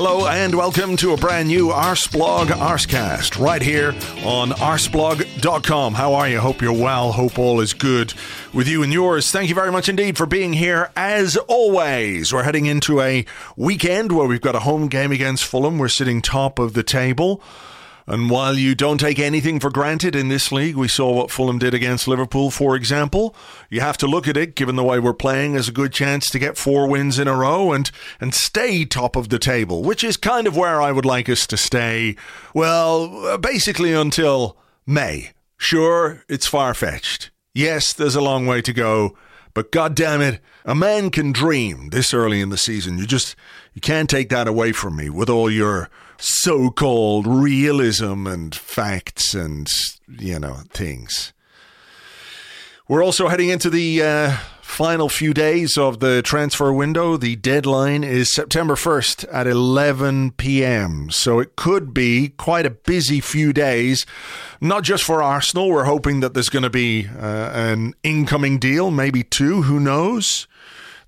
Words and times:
Hello 0.00 0.28
and 0.28 0.54
welcome 0.54 0.96
to 0.98 1.12
a 1.12 1.16
brand 1.16 1.48
new 1.48 1.70
Arseblog 1.70 2.46
Arsecast 2.50 3.44
right 3.44 3.60
here 3.60 3.88
on 4.24 4.50
arseblog.com. 4.50 5.94
How 5.94 6.14
are 6.14 6.28
you? 6.28 6.38
Hope 6.38 6.62
you're 6.62 6.72
well. 6.72 7.10
Hope 7.10 7.36
all 7.36 7.58
is 7.58 7.74
good 7.74 8.14
with 8.54 8.68
you 8.68 8.84
and 8.84 8.92
yours. 8.92 9.32
Thank 9.32 9.48
you 9.48 9.56
very 9.56 9.72
much 9.72 9.88
indeed 9.88 10.16
for 10.16 10.24
being 10.24 10.52
here. 10.52 10.92
As 10.94 11.36
always, 11.48 12.32
we're 12.32 12.44
heading 12.44 12.66
into 12.66 13.00
a 13.00 13.26
weekend 13.56 14.12
where 14.12 14.28
we've 14.28 14.40
got 14.40 14.54
a 14.54 14.60
home 14.60 14.86
game 14.86 15.10
against 15.10 15.44
Fulham. 15.44 15.78
We're 15.78 15.88
sitting 15.88 16.22
top 16.22 16.60
of 16.60 16.74
the 16.74 16.84
table. 16.84 17.42
And 18.08 18.30
while 18.30 18.54
you 18.54 18.74
don't 18.74 18.96
take 18.96 19.18
anything 19.18 19.60
for 19.60 19.68
granted 19.68 20.16
in 20.16 20.28
this 20.28 20.50
league, 20.50 20.76
we 20.76 20.88
saw 20.88 21.12
what 21.12 21.30
Fulham 21.30 21.58
did 21.58 21.74
against 21.74 22.08
Liverpool, 22.08 22.50
for 22.50 22.74
example. 22.74 23.36
You 23.68 23.82
have 23.82 23.98
to 23.98 24.06
look 24.06 24.26
at 24.26 24.36
it, 24.36 24.54
given 24.54 24.76
the 24.76 24.82
way 24.82 24.98
we're 24.98 25.12
playing, 25.12 25.56
as 25.56 25.68
a 25.68 25.72
good 25.72 25.92
chance 25.92 26.30
to 26.30 26.38
get 26.38 26.56
four 26.56 26.88
wins 26.88 27.18
in 27.18 27.28
a 27.28 27.36
row 27.36 27.70
and, 27.70 27.90
and 28.18 28.34
stay 28.34 28.86
top 28.86 29.14
of 29.14 29.28
the 29.28 29.38
table, 29.38 29.82
which 29.82 30.02
is 30.02 30.16
kind 30.16 30.46
of 30.46 30.56
where 30.56 30.80
I 30.80 30.90
would 30.90 31.04
like 31.04 31.28
us 31.28 31.46
to 31.48 31.58
stay, 31.58 32.16
well, 32.54 33.36
basically 33.36 33.92
until 33.92 34.56
May. 34.86 35.32
Sure, 35.58 36.24
it's 36.30 36.46
far 36.46 36.72
fetched. 36.72 37.30
Yes, 37.52 37.92
there's 37.92 38.16
a 38.16 38.22
long 38.22 38.46
way 38.46 38.62
to 38.62 38.72
go, 38.72 39.18
but 39.52 39.70
god 39.70 39.94
damn 39.94 40.22
it, 40.22 40.40
a 40.64 40.74
man 40.74 41.10
can 41.10 41.30
dream 41.30 41.90
this 41.90 42.14
early 42.14 42.40
in 42.40 42.48
the 42.48 42.56
season. 42.56 42.96
You 42.96 43.06
just, 43.06 43.36
you 43.74 43.82
can't 43.82 44.08
take 44.08 44.30
that 44.30 44.48
away 44.48 44.72
from 44.72 44.96
me 44.96 45.10
with 45.10 45.28
all 45.28 45.50
your 45.50 45.90
so 46.18 46.70
called 46.70 47.26
realism 47.26 48.26
and 48.26 48.54
facts 48.54 49.34
and, 49.34 49.68
you 50.08 50.38
know, 50.38 50.58
things. 50.70 51.32
We're 52.88 53.04
also 53.04 53.28
heading 53.28 53.50
into 53.50 53.70
the 53.70 54.02
uh, 54.02 54.36
final 54.62 55.08
few 55.08 55.32
days 55.32 55.78
of 55.78 56.00
the 56.00 56.22
transfer 56.22 56.72
window. 56.72 57.16
The 57.16 57.36
deadline 57.36 58.02
is 58.02 58.34
September 58.34 58.74
1st 58.74 59.26
at 59.30 59.46
11 59.46 60.32
p.m. 60.32 61.10
So 61.10 61.38
it 61.38 61.54
could 61.54 61.92
be 61.94 62.30
quite 62.30 62.66
a 62.66 62.70
busy 62.70 63.20
few 63.20 63.52
days, 63.52 64.06
not 64.60 64.84
just 64.84 65.04
for 65.04 65.22
Arsenal. 65.22 65.68
We're 65.68 65.84
hoping 65.84 66.20
that 66.20 66.34
there's 66.34 66.48
going 66.48 66.62
to 66.64 66.70
be 66.70 67.06
uh, 67.06 67.50
an 67.52 67.94
incoming 68.02 68.58
deal, 68.58 68.90
maybe 68.90 69.22
two, 69.22 69.62
who 69.62 69.78
knows? 69.78 70.47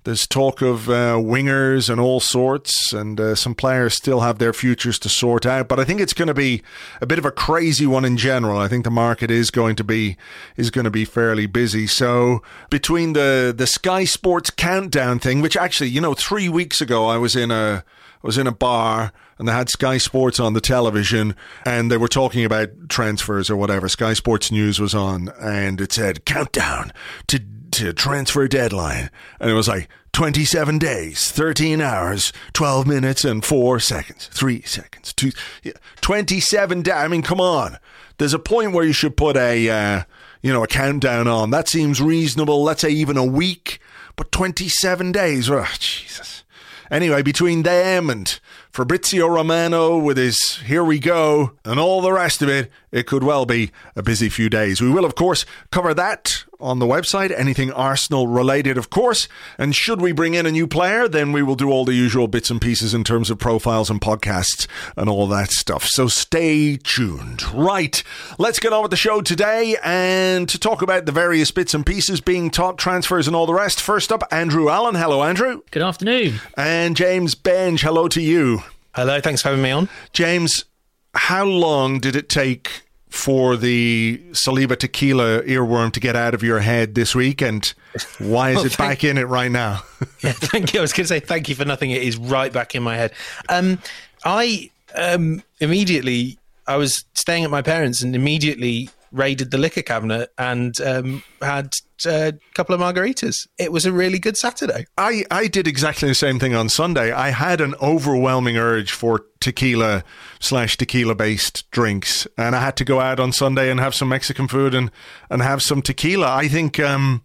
There's 0.03 0.25
talk 0.25 0.63
of 0.63 0.89
uh, 0.89 1.17
wingers 1.17 1.87
and 1.87 2.01
all 2.01 2.19
sorts, 2.19 2.91
and 2.91 3.19
uh, 3.19 3.35
some 3.35 3.53
players 3.53 3.93
still 3.93 4.21
have 4.21 4.39
their 4.39 4.51
futures 4.51 4.97
to 4.99 5.09
sort 5.09 5.45
out. 5.45 5.67
But 5.67 5.79
I 5.79 5.83
think 5.83 6.01
it's 6.01 6.13
going 6.13 6.27
to 6.27 6.33
be 6.33 6.63
a 7.01 7.05
bit 7.05 7.19
of 7.19 7.25
a 7.25 7.31
crazy 7.31 7.85
one 7.85 8.03
in 8.03 8.17
general. 8.17 8.57
I 8.57 8.67
think 8.67 8.83
the 8.83 8.89
market 8.89 9.29
is 9.29 9.51
going 9.51 9.75
to 9.75 9.83
be 9.83 10.17
is 10.57 10.71
going 10.71 10.85
to 10.85 10.91
be 10.91 11.05
fairly 11.05 11.45
busy. 11.45 11.85
So 11.85 12.41
between 12.71 13.13
the 13.13 13.53
the 13.55 13.67
Sky 13.67 14.05
Sports 14.05 14.49
countdown 14.49 15.19
thing, 15.19 15.39
which 15.39 15.55
actually, 15.55 15.91
you 15.91 16.01
know, 16.01 16.15
three 16.15 16.49
weeks 16.49 16.81
ago 16.81 17.05
I 17.05 17.17
was 17.17 17.35
in 17.35 17.51
a 17.51 17.83
I 18.23 18.27
was 18.27 18.39
in 18.39 18.47
a 18.47 18.51
bar 18.51 19.13
and 19.37 19.47
they 19.47 19.51
had 19.51 19.69
Sky 19.69 19.97
Sports 19.97 20.39
on 20.39 20.53
the 20.53 20.61
television 20.61 21.35
and 21.63 21.91
they 21.91 21.97
were 21.97 22.07
talking 22.07 22.43
about 22.43 22.89
transfers 22.89 23.51
or 23.51 23.55
whatever. 23.55 23.87
Sky 23.87 24.13
Sports 24.13 24.51
News 24.51 24.79
was 24.79 24.95
on 24.95 25.29
and 25.39 25.79
it 25.79 25.91
said 25.91 26.25
countdown 26.25 26.91
to 27.27 27.39
to 27.71 27.93
transfer 27.93 28.47
deadline. 28.47 29.09
And 29.39 29.49
it 29.49 29.53
was 29.53 29.67
like 29.67 29.89
27 30.13 30.77
days, 30.77 31.31
13 31.31 31.81
hours, 31.81 32.33
12 32.53 32.85
minutes, 32.87 33.23
and 33.23 33.43
4 33.43 33.79
seconds, 33.79 34.27
3 34.27 34.61
seconds, 34.63 35.13
2, 35.13 35.31
yeah, 35.63 35.73
27 36.01 36.81
days. 36.81 36.93
I 36.93 37.07
mean, 37.07 37.21
come 37.21 37.41
on. 37.41 37.77
There's 38.17 38.33
a 38.33 38.39
point 38.39 38.73
where 38.73 38.85
you 38.85 38.93
should 38.93 39.17
put 39.17 39.37
a, 39.37 39.69
uh, 39.69 40.03
you 40.41 40.51
know, 40.51 40.63
a 40.63 40.67
countdown 40.67 41.27
on. 41.27 41.49
That 41.49 41.67
seems 41.67 42.01
reasonable. 42.01 42.63
Let's 42.63 42.81
say 42.81 42.89
even 42.89 43.17
a 43.17 43.25
week. 43.25 43.79
But 44.15 44.31
27 44.31 45.11
days, 45.11 45.49
oh, 45.49 45.65
Jesus. 45.79 46.43
Anyway, 46.91 47.21
between 47.21 47.63
them 47.63 48.09
and 48.09 48.37
Fabrizio 48.69 49.27
Romano 49.27 49.97
with 49.97 50.17
his 50.17 50.57
Here 50.65 50.83
We 50.83 50.99
Go 50.99 51.53
and 51.63 51.79
all 51.79 52.01
the 52.01 52.11
rest 52.11 52.41
of 52.41 52.49
it, 52.49 52.69
it 52.91 53.07
could 53.07 53.23
well 53.23 53.45
be 53.45 53.71
a 53.95 54.03
busy 54.03 54.27
few 54.27 54.49
days. 54.49 54.81
We 54.81 54.89
will, 54.89 55.05
of 55.05 55.15
course, 55.15 55.45
cover 55.71 55.93
that 55.93 56.43
on 56.61 56.79
the 56.79 56.85
website, 56.85 57.37
anything 57.37 57.71
Arsenal 57.71 58.27
related, 58.27 58.77
of 58.77 58.89
course. 58.89 59.27
And 59.57 59.75
should 59.75 60.01
we 60.01 60.11
bring 60.11 60.33
in 60.33 60.45
a 60.45 60.51
new 60.51 60.67
player, 60.67 61.07
then 61.07 61.31
we 61.31 61.43
will 61.43 61.55
do 61.55 61.69
all 61.69 61.85
the 61.85 61.93
usual 61.93 62.27
bits 62.27 62.49
and 62.49 62.61
pieces 62.61 62.93
in 62.93 63.03
terms 63.03 63.29
of 63.29 63.39
profiles 63.39 63.89
and 63.89 63.99
podcasts 63.99 64.67
and 64.95 65.09
all 65.09 65.27
that 65.27 65.51
stuff. 65.51 65.85
So 65.85 66.07
stay 66.07 66.77
tuned. 66.77 67.43
Right, 67.53 68.03
let's 68.37 68.59
get 68.59 68.73
on 68.73 68.81
with 68.81 68.91
the 68.91 68.97
show 68.97 69.21
today 69.21 69.77
and 69.83 70.47
to 70.49 70.59
talk 70.59 70.81
about 70.81 71.05
the 71.05 71.11
various 71.11 71.51
bits 71.51 71.73
and 71.73 71.85
pieces 71.85 72.21
being 72.21 72.49
top 72.49 72.77
transfers 72.77 73.27
and 73.27 73.35
all 73.35 73.45
the 73.45 73.53
rest. 73.53 73.81
First 73.81 74.11
up, 74.11 74.23
Andrew 74.31 74.69
Allen. 74.69 74.95
Hello, 74.95 75.23
Andrew. 75.23 75.61
Good 75.71 75.83
afternoon. 75.83 76.39
And 76.55 76.95
James 76.95 77.35
Benge. 77.35 77.81
Hello 77.81 78.07
to 78.07 78.21
you. 78.21 78.63
Hello, 78.93 79.21
thanks 79.21 79.41
for 79.41 79.49
having 79.49 79.63
me 79.63 79.71
on. 79.71 79.89
James, 80.13 80.65
how 81.13 81.45
long 81.45 81.99
did 81.99 82.15
it 82.15 82.29
take 82.29 82.83
for 83.11 83.57
the 83.57 84.19
Saliba 84.31 84.77
tequila 84.77 85.43
earworm 85.43 85.91
to 85.91 85.99
get 85.99 86.15
out 86.15 86.33
of 86.33 86.41
your 86.41 86.59
head 86.59 86.95
this 86.95 87.13
week, 87.13 87.41
and 87.41 87.73
why 88.17 88.51
is 88.51 88.55
well, 88.55 88.65
it 88.65 88.77
back 88.77 89.03
in 89.03 89.17
it 89.17 89.27
right 89.27 89.51
now? 89.51 89.83
yeah, 90.23 90.31
thank 90.31 90.73
you. 90.73 90.79
I 90.79 90.81
was 90.81 90.93
going 90.93 91.03
to 91.03 91.07
say 91.07 91.19
thank 91.19 91.49
you 91.49 91.55
for 91.55 91.65
nothing. 91.65 91.91
It 91.91 92.01
is 92.01 92.17
right 92.17 92.51
back 92.51 92.73
in 92.73 92.81
my 92.81 92.95
head. 92.95 93.11
Um, 93.49 93.79
I 94.23 94.71
um, 94.95 95.43
immediately 95.59 96.39
I 96.67 96.77
was 96.77 97.05
staying 97.13 97.43
at 97.43 97.51
my 97.51 97.61
parents 97.61 98.01
and 98.01 98.15
immediately 98.15 98.89
raided 99.11 99.51
the 99.51 99.57
liquor 99.57 99.81
cabinet 99.81 100.31
and 100.37 100.79
um, 100.81 101.23
had 101.41 101.75
a 102.05 102.33
couple 102.53 102.75
of 102.75 102.81
margaritas. 102.81 103.47
It 103.57 103.71
was 103.71 103.85
a 103.85 103.91
really 103.91 104.19
good 104.19 104.37
Saturday. 104.37 104.85
I, 104.97 105.23
I 105.31 105.47
did 105.47 105.67
exactly 105.67 106.07
the 106.07 106.15
same 106.15 106.39
thing 106.39 106.55
on 106.55 106.69
Sunday. 106.69 107.11
I 107.11 107.29
had 107.29 107.61
an 107.61 107.75
overwhelming 107.81 108.57
urge 108.57 108.91
for 108.91 109.25
tequila 109.39 110.03
slash 110.39 110.77
tequila 110.77 111.15
based 111.15 111.69
drinks, 111.71 112.27
and 112.37 112.55
I 112.55 112.61
had 112.61 112.77
to 112.77 112.85
go 112.85 112.99
out 112.99 113.19
on 113.19 113.31
Sunday 113.31 113.69
and 113.69 113.79
have 113.79 113.95
some 113.95 114.09
Mexican 114.09 114.47
food 114.47 114.73
and, 114.73 114.91
and 115.29 115.41
have 115.41 115.61
some 115.61 115.81
tequila. 115.81 116.33
I 116.33 116.47
think. 116.47 116.79
Um, 116.79 117.23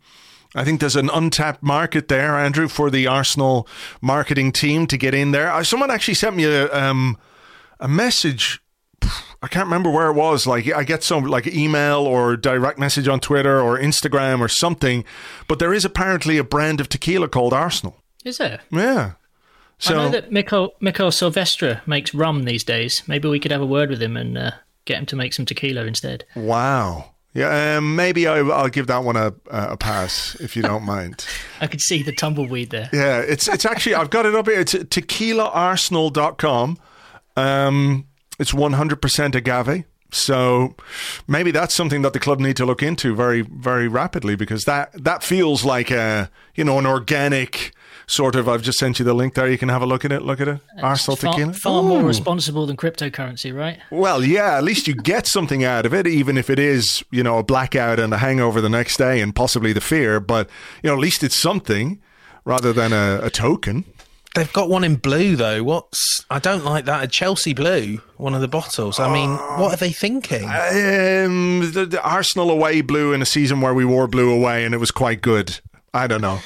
I 0.55 0.65
think 0.65 0.81
there's 0.81 0.97
an 0.97 1.11
untapped 1.11 1.63
market 1.63 2.09
there, 2.09 2.39
Andrew, 2.39 2.67
for 2.67 2.89
the 2.89 3.07
Arsenal 3.07 3.69
marketing 4.01 4.53
team 4.53 4.87
to 4.87 4.97
get 4.97 5.13
in 5.13 5.33
there. 5.33 5.53
Uh, 5.53 5.63
someone 5.63 5.91
actually 5.91 6.15
sent 6.15 6.35
me 6.35 6.45
a 6.45 6.73
um, 6.73 7.19
a 7.79 7.89
message 7.89 8.63
I 9.47 9.49
can't 9.49 9.67
remember 9.67 9.91
where 9.91 10.09
it 10.09 10.15
was. 10.15 10.45
Like 10.45 10.73
I 10.73 10.83
get 10.83 11.05
some 11.05 11.23
like 11.23 11.47
email 11.47 12.01
or 12.01 12.37
direct 12.37 12.81
message 12.81 13.07
on 13.07 13.21
Twitter 13.21 13.61
or 13.61 13.79
Instagram 13.79 14.41
or 14.41 14.49
something, 14.49 15.05
but 15.47 15.61
there 15.61 15.73
is 15.73 15.85
apparently 15.85 16.37
a 16.37 16.43
brand 16.43 16.81
of 16.81 16.89
tequila 16.89 17.29
called 17.29 17.53
Arsenal. 17.53 17.97
Is 18.25 18.39
there? 18.39 18.63
Yeah. 18.73 19.13
So, 19.79 19.95
I 19.95 19.99
know 19.99 20.09
that 20.09 20.33
Miko, 20.33 20.71
Miko 20.81 21.11
Silvestre 21.11 21.81
makes 21.87 22.13
rum 22.13 22.43
these 22.43 22.65
days. 22.65 23.05
Maybe 23.07 23.29
we 23.29 23.39
could 23.39 23.53
have 23.53 23.61
a 23.61 23.67
word 23.67 23.89
with 23.89 24.03
him 24.03 24.17
and 24.17 24.37
uh, 24.37 24.51
get 24.85 24.99
him 24.99 25.07
to 25.07 25.15
make 25.15 25.33
some 25.33 25.47
tequila 25.47 25.85
instead. 25.85 26.25
Wow. 26.35 27.13
Yeah, 27.33 27.77
um, 27.77 27.95
maybe 27.95 28.27
I, 28.27 28.43
will 28.43 28.69
give 28.69 28.89
that 28.89 29.05
one 29.05 29.15
a, 29.15 29.33
a 29.49 29.77
pass 29.77 30.35
if 30.41 30.57
you 30.57 30.63
don't 30.63 30.85
mind. 30.85 31.25
I 31.61 31.69
could 31.69 31.83
see 31.83 32.03
the 32.03 32.11
tumbleweed 32.11 32.71
there. 32.71 32.91
Yeah, 32.93 33.21
it's 33.21 33.47
it's 33.47 33.65
actually 33.65 33.95
I've 33.95 34.11
got 34.11 34.27
it 34.27 34.35
up 34.35 34.49
here. 34.49 34.59
It's 34.59 34.75
tequilaarsenal.com. 34.75 36.79
Um, 37.37 38.07
it's 38.39 38.53
100% 38.53 39.35
agave. 39.35 39.85
So 40.11 40.75
maybe 41.27 41.51
that's 41.51 41.75
something 41.75 42.03
that 42.03 42.13
the 42.13 42.21
club 42.21 42.41
need 42.41 42.57
to 42.57 42.65
look 42.65 42.83
into 42.83 43.15
very, 43.15 43.43
very 43.43 43.89
rapidly 43.89 44.37
because 44.37 44.65
that 44.65 44.93
that 45.05 45.23
feels 45.23 45.65
like 45.65 45.91
a 45.91 46.31
you 46.55 46.65
know 46.65 46.79
an 46.79 46.87
organic 46.87 47.73
sort 48.07 48.37
of. 48.37 48.49
I've 48.49 48.63
just 48.63 48.79
sent 48.79 48.99
you 48.99 49.05
the 49.05 49.15
link 49.15 49.35
there. 49.35 49.49
You 49.49 49.59
can 49.59 49.69
have 49.69 49.83
a 49.83 49.87
look 49.87 50.05
at 50.05 50.13
it. 50.13 50.23
Look 50.23 50.41
at 50.41 50.49
it. 50.49 50.61
Uh, 50.79 50.83
Arsenal 50.83 51.17
far, 51.17 51.33
tequila. 51.33 51.53
far 51.55 51.83
more 51.83 52.03
responsible 52.05 52.67
than 52.67 52.77
cryptocurrency, 52.77 53.55
right? 53.55 53.79
Well, 53.91 54.23
yeah. 54.25 54.57
At 54.57 54.65
least 54.65 54.87
you 54.87 54.95
get 54.95 55.27
something 55.27 55.65
out 55.65 55.85
of 55.85 55.93
it, 55.93 56.07
even 56.07 56.39
if 56.39 56.49
it 56.51 56.59
is 56.59 57.05
you 57.11 57.23
know 57.23 57.39
a 57.39 57.43
blackout 57.43 57.99
and 57.99 58.15
a 58.15 58.19
hangover 58.19 58.61
the 58.61 58.71
next 58.71 58.97
day 58.99 59.21
and 59.21 59.35
possibly 59.35 59.73
the 59.73 59.81
fear. 59.81 60.21
But 60.21 60.49
you 60.83 60.89
know, 60.89 60.95
at 60.95 61.01
least 61.01 61.25
it's 61.25 61.37
something 61.37 62.01
rather 62.45 62.73
than 62.73 62.93
a, 62.93 63.21
a 63.25 63.31
token. 63.31 63.85
They've 64.37 64.53
got 64.53 64.69
one 64.69 64.85
in 64.85 64.97
blue 64.97 65.35
though. 65.35 65.65
What's 65.65 66.25
I 66.29 66.39
don't 66.39 66.63
like 66.63 66.85
that. 66.85 67.03
A 67.03 67.09
Chelsea 67.09 67.55
blue, 67.55 68.03
one 68.19 68.35
of 68.35 68.43
the 68.43 68.49
bottles. 68.49 69.01
I 69.01 69.11
mean, 69.11 69.31
what 69.31 69.73
are 69.73 69.77
they 69.77 69.93
thinking? 69.93 70.45
Um, 70.45 71.73
the, 71.73 71.87
the 71.89 72.03
Arsenal 72.03 72.51
away 72.51 72.83
blue 72.83 73.15
in 73.15 73.23
a 73.23 73.27
season 73.27 73.63
where 73.63 73.73
we 73.73 73.87
wore 73.87 74.07
blue 74.07 74.31
away 74.31 74.67
and 74.67 74.75
it 74.75 74.79
was 74.79 74.91
quite 74.91 75.23
good. 75.23 75.59
I 75.95 76.07
don't 76.07 76.21
know. 76.21 76.41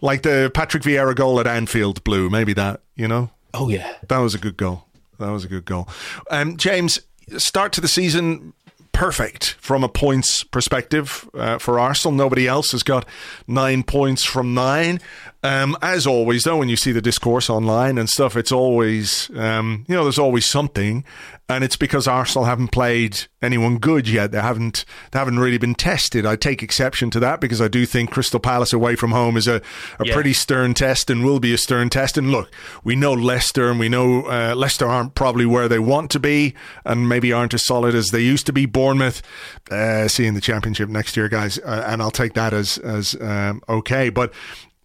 Like 0.00 0.22
the 0.22 0.50
Patrick 0.52 0.82
Vieira 0.82 1.14
goal 1.14 1.38
at 1.38 1.46
Anfield 1.46 2.02
blue, 2.02 2.28
maybe 2.30 2.52
that, 2.54 2.80
you 2.96 3.06
know? 3.06 3.30
oh 3.54 3.68
yeah. 3.68 3.94
That 4.08 4.18
was 4.18 4.34
a 4.34 4.38
good 4.38 4.56
goal. 4.56 4.86
That 5.20 5.30
was 5.30 5.44
a 5.44 5.48
good 5.48 5.64
goal. 5.64 5.88
Um, 6.30 6.56
James, 6.56 6.98
start 7.36 7.72
to 7.74 7.80
the 7.80 7.88
season 7.88 8.54
perfect 8.92 9.52
from 9.60 9.84
a 9.84 9.88
points 9.88 10.44
perspective 10.44 11.28
uh, 11.34 11.58
for 11.58 11.78
Arsenal. 11.78 12.14
Nobody 12.14 12.46
else 12.46 12.72
has 12.72 12.82
got 12.82 13.06
nine 13.46 13.82
points 13.82 14.24
from 14.24 14.52
nine. 14.52 15.00
Um, 15.42 15.74
as 15.80 16.06
always, 16.06 16.44
though, 16.44 16.58
when 16.58 16.68
you 16.68 16.76
see 16.76 16.92
the 16.92 17.00
discourse 17.00 17.48
online 17.48 17.96
and 17.96 18.10
stuff, 18.10 18.36
it's 18.36 18.52
always, 18.52 19.30
um, 19.34 19.86
you 19.88 19.94
know, 19.94 20.02
there's 20.04 20.18
always 20.18 20.44
something, 20.44 21.02
and 21.48 21.64
it's 21.64 21.76
because 21.76 22.06
Arsenal 22.06 22.44
haven't 22.44 22.72
played 22.72 23.22
anyone 23.40 23.78
good 23.78 24.06
yet. 24.06 24.32
They 24.32 24.40
haven't, 24.42 24.84
they 25.12 25.18
haven't 25.18 25.38
really 25.38 25.56
been 25.56 25.74
tested. 25.74 26.26
I 26.26 26.36
take 26.36 26.62
exception 26.62 27.08
to 27.12 27.20
that 27.20 27.40
because 27.40 27.62
I 27.62 27.68
do 27.68 27.86
think 27.86 28.10
Crystal 28.10 28.38
Palace 28.38 28.74
away 28.74 28.96
from 28.96 29.12
home 29.12 29.38
is 29.38 29.48
a, 29.48 29.62
a 29.98 30.04
Yeah. 30.04 30.12
pretty 30.12 30.34
stern 30.34 30.74
test 30.74 31.08
and 31.08 31.24
will 31.24 31.40
be 31.40 31.54
a 31.54 31.58
stern 31.58 31.88
test. 31.88 32.18
And 32.18 32.30
look, 32.30 32.50
we 32.84 32.94
know 32.94 33.14
Leicester, 33.14 33.70
and 33.70 33.80
we 33.80 33.88
know 33.88 34.24
uh, 34.26 34.54
Leicester 34.54 34.86
aren't 34.86 35.14
probably 35.14 35.46
where 35.46 35.68
they 35.70 35.78
want 35.78 36.10
to 36.10 36.20
be, 36.20 36.52
and 36.84 37.08
maybe 37.08 37.32
aren't 37.32 37.54
as 37.54 37.64
solid 37.64 37.94
as 37.94 38.08
they 38.08 38.20
used 38.20 38.44
to 38.44 38.52
be. 38.52 38.66
Bournemouth, 38.66 39.22
uh, 39.70 40.06
seeing 40.06 40.34
the 40.34 40.42
championship 40.42 40.90
next 40.90 41.16
year, 41.16 41.30
guys, 41.30 41.58
uh, 41.60 41.84
and 41.86 42.02
I'll 42.02 42.10
take 42.10 42.34
that 42.34 42.52
as 42.52 42.76
as 42.76 43.16
um, 43.22 43.62
okay. 43.70 44.10
But 44.10 44.34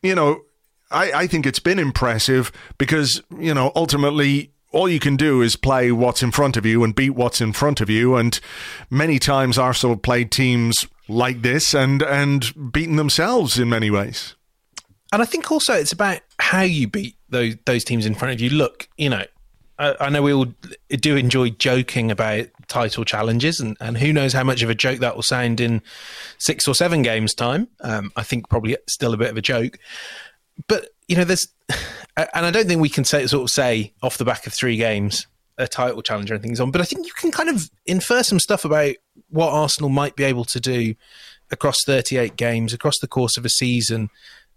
you 0.02 0.16
know, 0.16 0.45
I, 0.96 1.12
I 1.12 1.28
think 1.28 1.46
it's 1.46 1.60
been 1.60 1.80
impressive 1.80 2.52
because 2.78 3.22
you 3.38 3.54
know 3.54 3.72
ultimately. 3.76 4.52
All 4.72 4.90
you 4.90 5.00
can 5.00 5.16
do 5.16 5.42
is 5.42 5.56
play 5.56 5.94
what's 5.94 6.22
in 6.22 6.32
front 6.32 6.58
of 6.58 6.66
you 6.66 6.84
and 6.84 6.94
beat 6.94 7.12
what's 7.12 7.40
in 7.40 7.54
front 7.54 7.80
of 7.80 7.90
you. 7.90 8.18
And 8.18 8.38
many 8.90 9.20
times 9.20 9.58
Arsenal 9.58 9.96
played 9.96 10.32
teams 10.32 10.86
like 11.08 11.44
this 11.44 11.74
and 11.74 12.02
and 12.02 12.74
beaten 12.74 12.98
themselves 12.98 13.58
in 13.58 13.70
many 13.70 13.90
ways. 13.90 14.36
And 15.14 15.22
I 15.22 15.26
think 15.26 15.50
also 15.50 15.74
it's 15.74 15.94
about 15.94 16.20
how 16.40 16.64
you 16.64 16.90
beat 16.90 17.16
those 17.30 17.56
those 17.66 17.86
teams 17.86 18.06
in 18.06 18.16
front 18.16 18.34
of 18.34 18.42
you. 18.42 18.50
Look, 18.50 18.90
you 18.98 19.10
know, 19.10 19.24
I, 19.80 19.96
I 20.00 20.10
know 20.10 20.22
we 20.22 20.34
all 20.34 20.48
do 20.90 21.16
enjoy 21.16 21.52
joking 21.52 22.12
about 22.12 22.48
title 22.68 23.06
challenges, 23.06 23.60
and, 23.60 23.78
and 23.80 23.98
who 23.98 24.12
knows 24.12 24.34
how 24.34 24.44
much 24.44 24.62
of 24.62 24.70
a 24.70 24.76
joke 24.76 25.00
that 25.00 25.16
will 25.16 25.24
sound 25.24 25.60
in 25.60 25.82
six 26.38 26.68
or 26.68 26.76
seven 26.76 27.02
games' 27.02 27.34
time. 27.34 27.68
Um, 27.82 28.12
I 28.16 28.24
think 28.24 28.50
probably 28.50 28.78
still 28.88 29.14
a 29.14 29.18
bit 29.18 29.30
of 29.30 29.38
a 29.38 29.42
joke, 29.42 29.80
but 30.68 30.90
you 31.08 31.16
know, 31.16 31.24
there's, 31.24 31.48
and 32.18 32.46
I 32.46 32.52
don't 32.52 32.68
think 32.68 32.82
we 32.82 32.90
can 32.90 33.06
say 33.06 33.26
sort 33.28 33.44
of 33.44 33.50
say 33.50 33.94
off 34.02 34.18
the 34.18 34.26
back 34.26 34.48
of 34.48 34.54
three 34.54 34.78
games 34.78 35.28
a 35.58 35.68
title 35.68 36.02
challenge 36.02 36.30
or 36.30 36.34
anything's 36.34 36.60
on, 36.60 36.72
but 36.72 36.82
I 36.82 36.84
think 36.84 37.06
you 37.06 37.14
can 37.14 37.32
kind 37.32 37.50
of 37.50 37.70
infer 37.86 38.24
some 38.24 38.40
stuff 38.40 38.66
about 38.66 38.96
what 39.30 39.50
Arsenal 39.50 39.90
might 39.90 40.16
be 40.16 40.26
able 40.26 40.44
to 40.46 40.60
do 40.60 40.96
across 41.52 41.78
38 41.86 42.36
games 42.36 42.74
across 42.74 43.00
the 43.00 43.08
course 43.08 43.38
of 43.38 43.46
a 43.46 43.50
season 43.50 44.10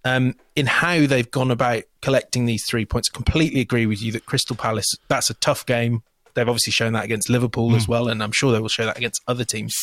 um, 0.04 0.34
in 0.56 0.66
how 0.66 1.06
they've 1.06 1.30
gone 1.30 1.50
about 1.50 1.84
collecting 2.02 2.46
these 2.46 2.64
three 2.66 2.84
points. 2.84 3.10
I 3.12 3.14
completely 3.14 3.60
agree 3.60 3.86
with 3.86 4.02
you 4.02 4.12
that 4.12 4.26
Crystal 4.26 4.56
Palace, 4.56 4.92
that's 5.08 5.30
a 5.30 5.34
tough 5.34 5.66
game. 5.66 6.02
They've 6.34 6.48
obviously 6.48 6.72
shown 6.72 6.92
that 6.92 7.04
against 7.04 7.28
Liverpool 7.28 7.74
as 7.74 7.88
well, 7.88 8.08
and 8.08 8.22
I'm 8.22 8.32
sure 8.32 8.52
they 8.52 8.60
will 8.60 8.68
show 8.68 8.86
that 8.86 8.96
against 8.96 9.20
other 9.26 9.44
teams. 9.44 9.74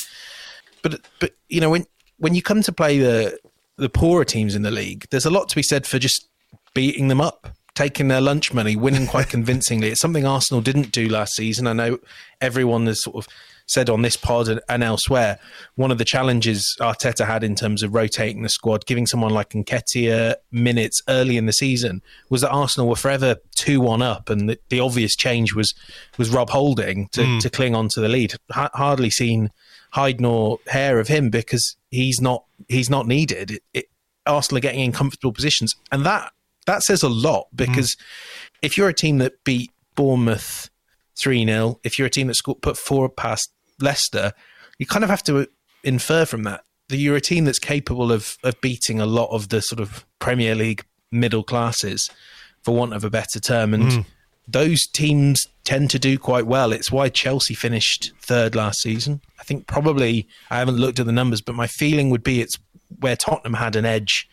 But 0.82 1.02
but 1.20 1.34
you 1.50 1.60
know 1.60 1.70
when 1.70 1.86
when 2.18 2.34
you 2.34 2.42
come 2.42 2.62
to 2.62 2.72
play 2.72 3.00
the 3.00 3.38
the 3.78 3.90
poorer 3.90 4.26
teams 4.26 4.56
in 4.56 4.62
the 4.62 4.72
league, 4.72 5.06
there's 5.12 5.26
a 5.26 5.30
lot 5.30 5.50
to 5.50 5.56
be 5.56 5.64
said 5.64 5.86
for 5.86 6.00
just 6.00 6.28
beating 6.74 7.08
them 7.08 7.22
up, 7.22 7.56
taking 7.74 8.08
their 8.08 8.22
lunch 8.22 8.54
money, 8.54 8.76
winning 8.76 9.08
quite 9.08 9.30
convincingly. 9.30 9.90
It's 9.90 10.02
something 10.02 10.26
Arsenal 10.26 10.62
didn't 10.62 10.92
do 10.92 11.08
last 11.08 11.36
season. 11.36 11.68
I 11.68 11.74
know 11.74 12.00
everyone 12.42 12.88
is 12.88 13.02
sort 13.02 13.18
of 13.18 13.28
said 13.68 13.90
on 13.90 14.02
this 14.02 14.16
pod 14.16 14.48
and, 14.48 14.62
and 14.70 14.84
elsewhere, 14.84 15.40
one 15.76 15.92
of 15.92 15.98
the 15.98 16.06
challenges 16.06 16.76
Arteta 16.80 17.26
had 17.26 17.44
in 17.44 17.56
terms 17.56 17.84
of 17.84 17.94
rotating 17.94 18.44
the 18.44 18.50
squad, 18.50 18.86
giving 18.86 19.06
someone 19.06 19.32
like 19.32 19.50
Nketiah 19.50 20.36
minutes 20.52 21.02
early 21.08 21.38
in 21.38 21.46
the 21.46 21.54
season, 21.54 22.02
was 22.30 22.42
that 22.42 22.52
Arsenal 22.52 22.90
were 22.90 22.96
forever 22.96 23.38
two 23.56 23.82
one 23.82 24.02
up, 24.02 24.30
and 24.30 24.50
the, 24.50 24.60
the 24.70 24.80
obvious 24.80 25.16
change 25.16 25.54
was 25.54 25.74
was 26.18 26.30
Rob 26.30 26.50
Holding 26.50 27.08
to, 27.10 27.26
hmm. 27.26 27.40
to 27.40 27.50
cling 27.50 27.76
on 27.76 27.90
to 27.90 28.02
the 28.02 28.10
lead. 28.10 28.34
Ha- 28.52 28.70
hardly 28.74 29.10
seen 29.10 29.50
hide 29.92 30.20
nor 30.20 30.60
hair 30.68 31.00
of 31.00 31.08
him 31.08 31.30
because 31.30 31.76
he's 31.90 32.22
not 32.22 32.46
he's 32.68 32.90
not 32.90 33.08
needed. 33.08 33.52
It, 33.52 33.64
it, 33.74 33.86
Arsenal 34.28 34.58
are 34.58 34.62
getting 34.62 34.82
in 34.82 34.92
comfortable 34.92 35.34
positions, 35.34 35.76
and 35.92 36.06
that 36.06 36.32
that 36.68 36.84
says 36.84 37.04
a 37.04 37.10
lot 37.10 37.48
hmm. 37.50 37.58
because 37.58 37.98
if 38.62 38.78
you're 38.78 38.90
a 38.90 38.94
team 38.94 39.18
that 39.20 39.44
beat 39.44 39.72
Bournemouth 39.96 40.70
three 41.18 41.46
0 41.46 41.80
if 41.84 41.98
you're 41.98 42.08
a 42.08 42.10
team 42.10 42.28
that 42.28 42.36
put 42.62 42.78
four 42.78 43.08
past 43.08 43.55
Leicester, 43.80 44.34
you 44.80 44.86
kind 44.86 45.04
of 45.04 45.10
have 45.10 45.24
to 45.24 45.40
uh, 45.40 45.46
infer 45.84 46.26
from 46.26 46.44
that 46.44 46.64
that 46.90 46.98
you're 46.98 47.16
a 47.16 47.22
team 47.22 47.46
that's 47.46 47.60
capable 47.60 48.12
of 48.12 48.38
of 48.44 48.60
beating 48.62 49.00
a 49.00 49.06
lot 49.06 49.30
of 49.32 49.50
the 49.50 49.62
sort 49.62 49.80
of 49.80 50.06
Premier 50.20 50.56
League 50.56 50.86
middle 51.12 51.44
classes, 51.44 52.10
for 52.64 52.76
want 52.76 52.94
of 52.94 53.04
a 53.04 53.10
better 53.10 53.40
term, 53.40 53.74
and. 53.74 53.92
Mm. 53.92 54.06
Those 54.48 54.86
teams 54.86 55.44
tend 55.64 55.90
to 55.90 55.98
do 55.98 56.20
quite 56.20 56.46
well. 56.46 56.72
It's 56.72 56.92
why 56.92 57.10
Chelsea 57.10 57.56
finished 57.56 58.12
third 58.22 58.54
last 58.54 58.80
season. 58.80 59.20
I 59.40 59.44
think 59.44 59.66
probably 59.66 60.28
I 60.52 60.60
haven't 60.60 60.78
looked 60.78 61.00
at 61.00 61.08
the 61.08 61.12
numbers, 61.12 61.42
but 61.42 61.56
my 61.56 61.66
feeling 61.66 62.12
would 62.12 62.22
be 62.22 62.42
it's 62.42 62.60
where 63.00 63.16
Tottenham 63.16 63.56
had 63.56 63.76
an 63.76 63.86
edge 63.86 64.30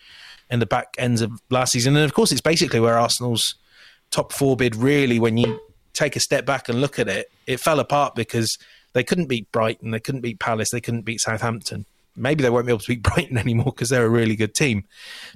in 0.50 0.58
the 0.58 0.66
back 0.66 0.94
ends 0.98 1.22
of 1.22 1.32
last 1.48 1.72
season. 1.72 1.96
And 1.96 2.04
of 2.04 2.12
course, 2.12 2.30
it's 2.30 2.42
basically 2.42 2.78
where 2.78 2.98
Arsenal's 2.98 3.54
top 4.10 4.32
four 4.32 4.54
bid 4.54 4.76
really, 4.76 5.18
when 5.18 5.38
you 5.38 5.58
take 5.94 6.14
a 6.14 6.20
step 6.20 6.44
back 6.44 6.68
and 6.68 6.80
look 6.80 6.98
at 6.98 7.08
it, 7.08 7.28
it 7.46 7.58
fell 7.58 7.80
apart 7.80 8.14
because 8.14 8.56
they 8.92 9.04
couldn't 9.04 9.26
beat 9.26 9.50
Brighton, 9.52 9.90
they 9.90 10.00
couldn't 10.00 10.20
beat 10.20 10.38
Palace, 10.38 10.70
they 10.70 10.80
couldn't 10.80 11.02
beat 11.02 11.20
Southampton. 11.20 11.86
Maybe 12.14 12.42
they 12.42 12.50
won't 12.50 12.66
be 12.66 12.72
able 12.72 12.80
to 12.80 12.88
beat 12.88 13.02
Brighton 13.14 13.38
anymore 13.38 13.66
because 13.66 13.88
they're 13.88 14.06
a 14.06 14.10
really 14.10 14.36
good 14.36 14.54
team. 14.54 14.84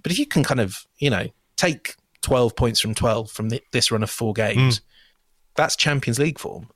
But 0.03 0.13
if 0.13 0.19
you 0.19 0.27
can 0.27 0.45
kind 0.45 0.61
of, 0.61 0.87
you 0.99 1.11
know, 1.11 1.29
take 1.57 1.97
12 2.23 2.57
points 2.57 2.81
from 2.81 2.95
12 2.95 3.31
from 3.31 3.49
the, 3.49 3.63
this 3.73 3.91
run 3.91 4.03
of 4.03 4.11
four 4.11 4.33
games, 4.33 4.81
that's 5.55 5.77
Champions 5.77 6.19
League 6.19 6.39
form. 6.39 6.69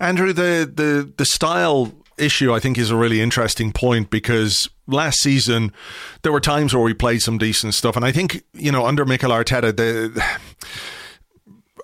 Andrew, 0.00 0.32
the, 0.32 0.70
the, 0.72 1.12
the 1.16 1.24
style 1.24 1.92
issue 2.18 2.52
I 2.52 2.60
think 2.60 2.78
is 2.78 2.90
a 2.90 2.96
really 2.96 3.20
interesting 3.20 3.72
point 3.72 4.10
because 4.10 4.68
last 4.86 5.20
season 5.20 5.72
there 6.22 6.32
were 6.32 6.40
times 6.40 6.74
where 6.74 6.82
we 6.82 6.94
played 6.94 7.20
some 7.20 7.38
decent 7.38 7.74
stuff, 7.74 7.96
and 7.96 8.04
I 8.04 8.12
think 8.12 8.44
you 8.52 8.70
know 8.72 8.86
under 8.86 9.04
Mikel 9.04 9.30
Arteta 9.30 9.76
the. 9.76 10.38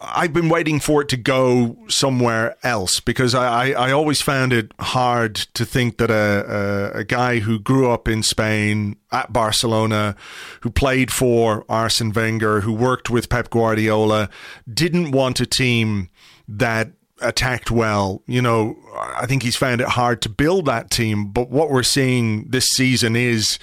I've 0.01 0.33
been 0.33 0.49
waiting 0.49 0.81
for 0.81 1.03
it 1.03 1.09
to 1.11 1.19
go 1.19 1.77
somewhere 1.89 2.57
else 2.63 3.01
because 3.01 3.35
I, 3.35 3.73
I, 3.73 3.89
I 3.89 3.93
always 3.93 4.23
found 4.23 4.53
it 4.53 4.73
hard 4.81 5.35
to 5.35 5.67
think 5.67 5.99
that 5.99 6.11
a, 6.11 6.93
a, 6.95 6.99
a 7.01 7.05
guy 7.05 7.41
who 7.41 7.59
grew 7.59 7.91
up 7.91 8.09
in 8.09 8.23
Spain 8.23 8.97
at 9.13 9.31
Barcelona, 9.31 10.17
who 10.63 10.71
played 10.71 11.13
for 11.13 11.67
Arsene 11.69 12.13
Wenger, 12.13 12.63
who 12.63 12.73
worked 12.73 13.11
with 13.11 13.29
Pep 13.29 13.51
Guardiola, 13.51 14.31
didn't 14.73 15.11
want 15.11 15.39
a 15.39 15.47
team 15.47 16.09
that 16.49 16.93
attacked 17.21 17.71
well. 17.71 18.23
You 18.27 18.41
know, 18.41 18.79
I 18.97 19.27
think 19.27 19.43
he's 19.43 19.57
found 19.57 19.83
it 19.83 19.89
hard 19.89 20.23
to 20.23 20.29
build 20.31 20.65
that 20.67 20.91
team. 20.91 21.27
But 21.27 21.51
what 21.51 21.71
we're 21.71 21.83
seeing 21.83 22.49
this 22.49 22.67
season 22.67 23.17
is 23.17 23.59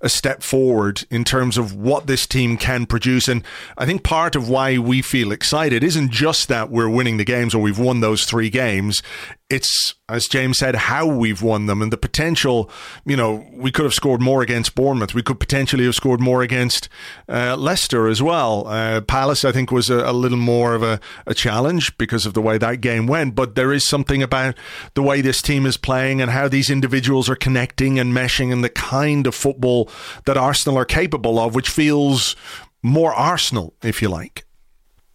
a 0.00 0.08
step 0.08 0.42
forward 0.42 1.04
in 1.10 1.24
terms 1.24 1.58
of 1.58 1.74
what 1.74 2.06
this 2.06 2.26
team 2.26 2.56
can 2.56 2.86
produce. 2.86 3.28
And 3.28 3.44
I 3.76 3.86
think 3.86 4.02
part 4.02 4.34
of 4.34 4.48
why 4.48 4.78
we 4.78 5.02
feel 5.02 5.32
excited 5.32 5.84
isn't 5.84 6.10
just 6.10 6.48
that 6.48 6.70
we're 6.70 6.88
winning 6.88 7.16
the 7.16 7.24
games 7.24 7.54
or 7.54 7.62
we've 7.62 7.78
won 7.78 8.00
those 8.00 8.24
three 8.24 8.50
games. 8.50 9.02
It's, 9.50 9.94
as 10.08 10.28
James 10.28 10.58
said, 10.58 10.76
how 10.76 11.06
we've 11.06 11.42
won 11.42 11.66
them 11.66 11.82
and 11.82 11.92
the 11.92 11.96
potential. 11.96 12.70
You 13.04 13.16
know, 13.16 13.46
we 13.52 13.72
could 13.72 13.84
have 13.84 13.94
scored 13.94 14.20
more 14.20 14.42
against 14.42 14.74
Bournemouth. 14.76 15.12
We 15.12 15.22
could 15.22 15.40
potentially 15.40 15.84
have 15.84 15.96
scored 15.96 16.20
more 16.20 16.42
against 16.42 16.88
uh, 17.28 17.56
Leicester 17.56 18.06
as 18.06 18.22
well. 18.22 18.66
Uh, 18.68 19.00
Palace, 19.00 19.44
I 19.44 19.50
think, 19.50 19.72
was 19.72 19.90
a, 19.90 20.08
a 20.08 20.12
little 20.12 20.38
more 20.38 20.74
of 20.74 20.82
a, 20.82 21.00
a 21.26 21.34
challenge 21.34 21.98
because 21.98 22.26
of 22.26 22.34
the 22.34 22.40
way 22.40 22.58
that 22.58 22.80
game 22.80 23.06
went. 23.06 23.34
But 23.34 23.56
there 23.56 23.72
is 23.72 23.86
something 23.86 24.22
about 24.22 24.56
the 24.94 25.02
way 25.02 25.20
this 25.20 25.42
team 25.42 25.66
is 25.66 25.76
playing 25.76 26.20
and 26.20 26.30
how 26.30 26.46
these 26.46 26.70
individuals 26.70 27.28
are 27.28 27.36
connecting 27.36 27.98
and 27.98 28.12
meshing 28.14 28.52
and 28.52 28.62
the 28.62 28.70
kind 28.70 29.26
of 29.26 29.34
football 29.34 29.90
that 30.26 30.36
Arsenal 30.36 30.78
are 30.78 30.84
capable 30.84 31.38
of, 31.38 31.54
which 31.54 31.68
feels 31.68 32.36
more 32.82 33.12
Arsenal, 33.12 33.74
if 33.82 34.00
you 34.00 34.08
like. 34.08 34.44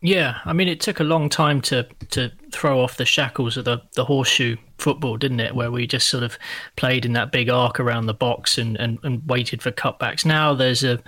Yeah, 0.05 0.37
I 0.45 0.53
mean, 0.53 0.67
it 0.67 0.81
took 0.81 0.99
a 0.99 1.03
long 1.03 1.29
time 1.29 1.61
to 1.61 1.87
to 2.11 2.31
throw 2.51 2.79
off 2.79 2.97
the 2.97 3.05
shackles 3.05 3.57
of 3.57 3.65
the, 3.65 3.81
the 3.95 4.05
horseshoe 4.05 4.55
football, 4.77 5.17
didn't 5.17 5.39
it? 5.39 5.55
Where 5.55 5.71
we 5.71 5.87
just 5.87 6.05
sort 6.07 6.21
of 6.21 6.37
played 6.75 7.05
in 7.05 7.13
that 7.13 7.31
big 7.31 7.49
arc 7.49 7.79
around 7.79 8.05
the 8.05 8.13
box 8.13 8.59
and, 8.59 8.77
and, 8.77 8.99
and 9.01 9.27
waited 9.27 9.63
for 9.63 9.71
cutbacks. 9.71 10.23
Now 10.23 10.53
there's 10.53 10.83
a 10.83 11.01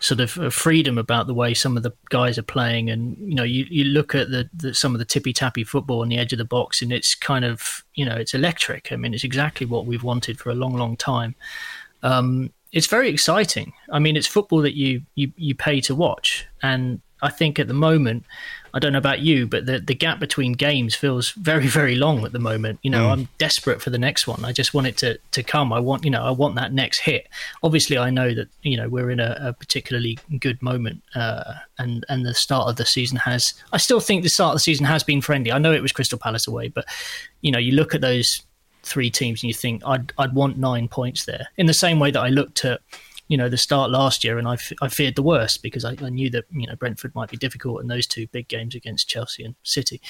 sort 0.00 0.18
of 0.18 0.36
a 0.38 0.50
freedom 0.50 0.98
about 0.98 1.28
the 1.28 1.34
way 1.34 1.54
some 1.54 1.76
of 1.76 1.84
the 1.84 1.92
guys 2.08 2.36
are 2.36 2.42
playing, 2.42 2.90
and 2.90 3.16
you 3.18 3.36
know, 3.36 3.44
you, 3.44 3.64
you 3.70 3.84
look 3.84 4.12
at 4.12 4.30
the, 4.32 4.50
the 4.52 4.74
some 4.74 4.92
of 4.92 4.98
the 4.98 5.04
tippy 5.04 5.32
tappy 5.32 5.62
football 5.62 6.00
on 6.00 6.08
the 6.08 6.18
edge 6.18 6.32
of 6.32 6.38
the 6.38 6.44
box, 6.44 6.82
and 6.82 6.92
it's 6.92 7.14
kind 7.14 7.44
of 7.44 7.84
you 7.94 8.04
know, 8.04 8.16
it's 8.16 8.34
electric. 8.34 8.90
I 8.90 8.96
mean, 8.96 9.14
it's 9.14 9.24
exactly 9.24 9.66
what 9.66 9.86
we've 9.86 10.02
wanted 10.02 10.40
for 10.40 10.50
a 10.50 10.56
long, 10.56 10.74
long 10.74 10.96
time. 10.96 11.36
Um, 12.02 12.52
it's 12.72 12.88
very 12.88 13.08
exciting. 13.08 13.72
I 13.92 14.00
mean, 14.00 14.16
it's 14.16 14.26
football 14.26 14.62
that 14.62 14.76
you 14.76 15.02
you 15.14 15.32
you 15.36 15.54
pay 15.54 15.80
to 15.82 15.94
watch, 15.94 16.44
and 16.60 17.00
I 17.22 17.30
think 17.30 17.58
at 17.58 17.68
the 17.68 17.74
moment, 17.74 18.24
I 18.74 18.78
don't 18.78 18.92
know 18.92 18.98
about 18.98 19.20
you, 19.20 19.46
but 19.46 19.66
the, 19.66 19.78
the 19.78 19.94
gap 19.94 20.18
between 20.18 20.54
games 20.54 20.94
feels 20.94 21.30
very, 21.32 21.66
very 21.66 21.94
long 21.94 22.24
at 22.24 22.32
the 22.32 22.38
moment. 22.38 22.80
You 22.82 22.90
know, 22.90 23.06
mm. 23.06 23.12
I'm 23.12 23.28
desperate 23.38 23.80
for 23.80 23.90
the 23.90 23.98
next 23.98 24.26
one. 24.26 24.44
I 24.44 24.52
just 24.52 24.74
want 24.74 24.86
it 24.86 24.96
to, 24.98 25.18
to 25.32 25.42
come. 25.42 25.72
I 25.72 25.78
want, 25.78 26.04
you 26.04 26.10
know, 26.10 26.24
I 26.24 26.30
want 26.30 26.56
that 26.56 26.72
next 26.72 27.00
hit. 27.00 27.28
Obviously, 27.62 27.98
I 27.98 28.10
know 28.10 28.34
that, 28.34 28.48
you 28.62 28.76
know, 28.76 28.88
we're 28.88 29.10
in 29.10 29.20
a, 29.20 29.36
a 29.40 29.52
particularly 29.52 30.18
good 30.40 30.60
moment 30.62 31.02
uh, 31.14 31.54
and, 31.78 32.04
and 32.08 32.24
the 32.24 32.34
start 32.34 32.68
of 32.68 32.76
the 32.76 32.86
season 32.86 33.18
has, 33.18 33.44
I 33.72 33.76
still 33.76 34.00
think 34.00 34.22
the 34.22 34.30
start 34.30 34.54
of 34.54 34.56
the 34.56 34.60
season 34.60 34.86
has 34.86 35.04
been 35.04 35.20
friendly. 35.20 35.52
I 35.52 35.58
know 35.58 35.72
it 35.72 35.82
was 35.82 35.92
Crystal 35.92 36.18
Palace 36.18 36.48
away, 36.48 36.68
but, 36.68 36.86
you 37.42 37.52
know, 37.52 37.58
you 37.58 37.72
look 37.72 37.94
at 37.94 38.00
those 38.00 38.42
three 38.82 39.10
teams 39.10 39.42
and 39.42 39.48
you 39.48 39.54
think 39.54 39.82
I'd, 39.86 40.12
I'd 40.18 40.34
want 40.34 40.56
nine 40.56 40.88
points 40.88 41.26
there 41.26 41.48
in 41.56 41.66
the 41.66 41.74
same 41.74 42.00
way 42.00 42.10
that 42.10 42.20
I 42.20 42.30
looked 42.30 42.64
at, 42.64 42.80
you 43.28 43.36
know 43.36 43.48
the 43.48 43.56
start 43.56 43.90
last 43.90 44.24
year, 44.24 44.38
and 44.38 44.46
I, 44.46 44.54
f- 44.54 44.72
I 44.82 44.88
feared 44.88 45.14
the 45.14 45.22
worst 45.22 45.62
because 45.62 45.84
I, 45.84 45.96
I, 46.02 46.10
knew 46.10 46.28
that 46.30 46.44
you 46.50 46.66
know 46.66 46.76
Brentford 46.76 47.14
might 47.14 47.30
be 47.30 47.36
difficult 47.36 47.80
in 47.80 47.88
those 47.88 48.06
two 48.06 48.26
big 48.28 48.48
games 48.48 48.74
against 48.74 49.08
Chelsea 49.08 49.44
and 49.44 49.54
City. 49.62 50.00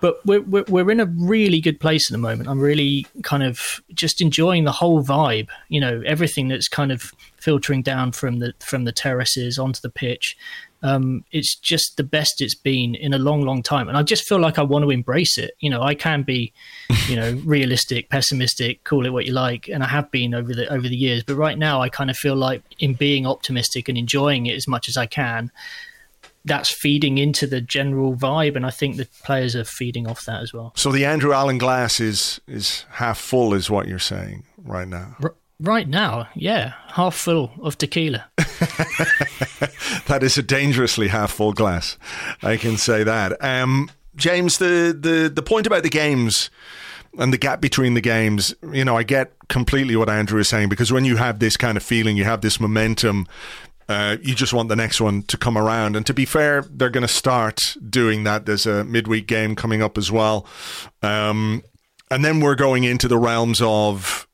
But 0.00 0.24
we're, 0.24 0.42
we're 0.42 0.64
we're 0.68 0.90
in 0.90 1.00
a 1.00 1.06
really 1.06 1.60
good 1.60 1.80
place 1.80 2.10
at 2.10 2.12
the 2.12 2.18
moment. 2.18 2.48
I'm 2.48 2.60
really 2.60 3.06
kind 3.22 3.42
of 3.42 3.80
just 3.92 4.20
enjoying 4.20 4.64
the 4.64 4.72
whole 4.72 5.02
vibe. 5.02 5.48
You 5.68 5.80
know 5.80 6.02
everything 6.06 6.48
that's 6.48 6.68
kind 6.68 6.92
of 6.92 7.12
filtering 7.36 7.82
down 7.82 8.12
from 8.12 8.38
the 8.38 8.54
from 8.60 8.84
the 8.84 8.92
terraces 8.92 9.58
onto 9.58 9.80
the 9.80 9.90
pitch 9.90 10.36
um, 10.82 11.24
it's 11.30 11.56
just 11.56 11.96
the 11.96 12.04
best 12.04 12.40
it's 12.40 12.54
been 12.54 12.94
in 12.94 13.12
a 13.12 13.18
long, 13.18 13.42
long 13.42 13.62
time. 13.62 13.88
And 13.88 13.96
I 13.96 14.02
just 14.02 14.24
feel 14.24 14.38
like 14.38 14.58
I 14.58 14.62
want 14.62 14.84
to 14.84 14.90
embrace 14.90 15.36
it. 15.36 15.52
You 15.60 15.70
know, 15.70 15.82
I 15.82 15.94
can 15.94 16.22
be, 16.22 16.52
you 17.06 17.16
know, 17.16 17.32
realistic, 17.44 18.08
pessimistic, 18.08 18.84
call 18.84 19.06
it 19.06 19.12
what 19.12 19.26
you 19.26 19.32
like, 19.32 19.68
and 19.68 19.82
I 19.82 19.88
have 19.88 20.10
been 20.10 20.34
over 20.34 20.54
the 20.54 20.72
over 20.72 20.88
the 20.88 20.96
years. 20.96 21.22
But 21.22 21.36
right 21.36 21.58
now, 21.58 21.82
I 21.82 21.88
kind 21.88 22.10
of 22.10 22.16
feel 22.16 22.36
like 22.36 22.62
in 22.78 22.94
being 22.94 23.26
optimistic 23.26 23.88
and 23.88 23.98
enjoying 23.98 24.46
it 24.46 24.54
as 24.54 24.66
much 24.66 24.88
as 24.88 24.96
I 24.96 25.06
can, 25.06 25.50
that's 26.44 26.70
feeding 26.72 27.18
into 27.18 27.46
the 27.46 27.60
general 27.60 28.16
vibe, 28.16 28.56
and 28.56 28.64
I 28.64 28.70
think 28.70 28.96
the 28.96 29.06
players 29.22 29.54
are 29.54 29.64
feeding 29.64 30.06
off 30.06 30.24
that 30.24 30.42
as 30.42 30.54
well. 30.54 30.72
So 30.76 30.90
the 30.90 31.04
Andrew 31.04 31.32
Allen 31.32 31.58
glass 31.58 32.00
is 32.00 32.40
is 32.48 32.86
half 32.92 33.18
full, 33.18 33.52
is 33.52 33.68
what 33.68 33.86
you're 33.86 33.98
saying 33.98 34.44
right 34.56 34.88
now. 34.88 35.16
R- 35.22 35.34
Right 35.60 35.86
now, 35.86 36.26
yeah, 36.34 36.72
half 36.88 37.14
full 37.14 37.52
of 37.60 37.76
tequila. 37.76 38.24
that 40.06 40.20
is 40.22 40.38
a 40.38 40.42
dangerously 40.42 41.08
half 41.08 41.32
full 41.32 41.52
glass. 41.52 41.98
I 42.42 42.56
can 42.56 42.78
say 42.78 43.04
that. 43.04 43.42
Um, 43.44 43.90
James, 44.16 44.56
the, 44.56 44.96
the, 44.98 45.28
the 45.28 45.42
point 45.42 45.66
about 45.66 45.82
the 45.82 45.90
games 45.90 46.48
and 47.18 47.30
the 47.30 47.36
gap 47.36 47.60
between 47.60 47.92
the 47.92 48.00
games, 48.00 48.54
you 48.72 48.86
know, 48.86 48.96
I 48.96 49.02
get 49.02 49.32
completely 49.48 49.96
what 49.96 50.08
Andrew 50.08 50.40
is 50.40 50.48
saying 50.48 50.70
because 50.70 50.92
when 50.92 51.04
you 51.04 51.16
have 51.16 51.40
this 51.40 51.58
kind 51.58 51.76
of 51.76 51.82
feeling, 51.82 52.16
you 52.16 52.24
have 52.24 52.40
this 52.40 52.58
momentum, 52.58 53.26
uh, 53.86 54.16
you 54.22 54.34
just 54.34 54.54
want 54.54 54.70
the 54.70 54.76
next 54.76 54.98
one 54.98 55.24
to 55.24 55.36
come 55.36 55.58
around. 55.58 55.94
And 55.94 56.06
to 56.06 56.14
be 56.14 56.24
fair, 56.24 56.62
they're 56.70 56.88
going 56.88 57.06
to 57.06 57.08
start 57.08 57.60
doing 57.86 58.24
that. 58.24 58.46
There's 58.46 58.64
a 58.64 58.84
midweek 58.84 59.26
game 59.26 59.54
coming 59.56 59.82
up 59.82 59.98
as 59.98 60.10
well. 60.10 60.46
Um, 61.02 61.62
and 62.10 62.24
then 62.24 62.40
we're 62.40 62.54
going 62.54 62.84
into 62.84 63.08
the 63.08 63.18
realms 63.18 63.60
of 63.60 64.26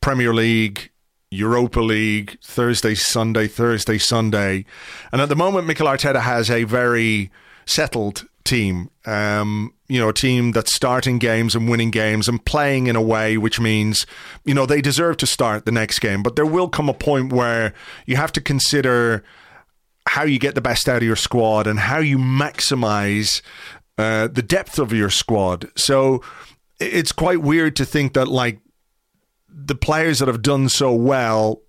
Premier 0.00 0.32
League, 0.32 0.90
Europa 1.30 1.80
League, 1.80 2.38
Thursday, 2.42 2.94
Sunday, 2.94 3.46
Thursday, 3.46 3.98
Sunday. 3.98 4.64
And 5.12 5.20
at 5.20 5.28
the 5.28 5.36
moment, 5.36 5.66
Mikel 5.66 5.86
Arteta 5.86 6.20
has 6.20 6.50
a 6.50 6.64
very 6.64 7.30
settled 7.66 8.26
team. 8.44 8.90
Um, 9.04 9.74
you 9.88 10.00
know, 10.00 10.08
a 10.08 10.14
team 10.14 10.52
that's 10.52 10.74
starting 10.74 11.18
games 11.18 11.54
and 11.54 11.68
winning 11.68 11.90
games 11.90 12.28
and 12.28 12.42
playing 12.44 12.86
in 12.86 12.96
a 12.96 13.02
way 13.02 13.36
which 13.36 13.60
means, 13.60 14.06
you 14.44 14.54
know, 14.54 14.66
they 14.66 14.80
deserve 14.80 15.18
to 15.18 15.26
start 15.26 15.66
the 15.66 15.72
next 15.72 15.98
game. 15.98 16.22
But 16.22 16.36
there 16.36 16.46
will 16.46 16.68
come 16.68 16.88
a 16.88 16.94
point 16.94 17.32
where 17.32 17.74
you 18.06 18.16
have 18.16 18.32
to 18.32 18.40
consider 18.40 19.22
how 20.06 20.24
you 20.24 20.38
get 20.38 20.54
the 20.54 20.62
best 20.62 20.88
out 20.88 20.98
of 20.98 21.02
your 21.02 21.16
squad 21.16 21.66
and 21.66 21.78
how 21.78 21.98
you 21.98 22.16
maximize 22.16 23.42
uh, 23.98 24.28
the 24.28 24.42
depth 24.42 24.78
of 24.78 24.92
your 24.92 25.10
squad. 25.10 25.70
So 25.76 26.22
it's 26.80 27.12
quite 27.12 27.42
weird 27.42 27.76
to 27.76 27.84
think 27.84 28.14
that, 28.14 28.28
like, 28.28 28.60
the 29.48 29.74
players 29.74 30.18
that 30.18 30.28
have 30.28 30.42
done 30.42 30.68
so 30.68 30.92
well, 30.92 31.62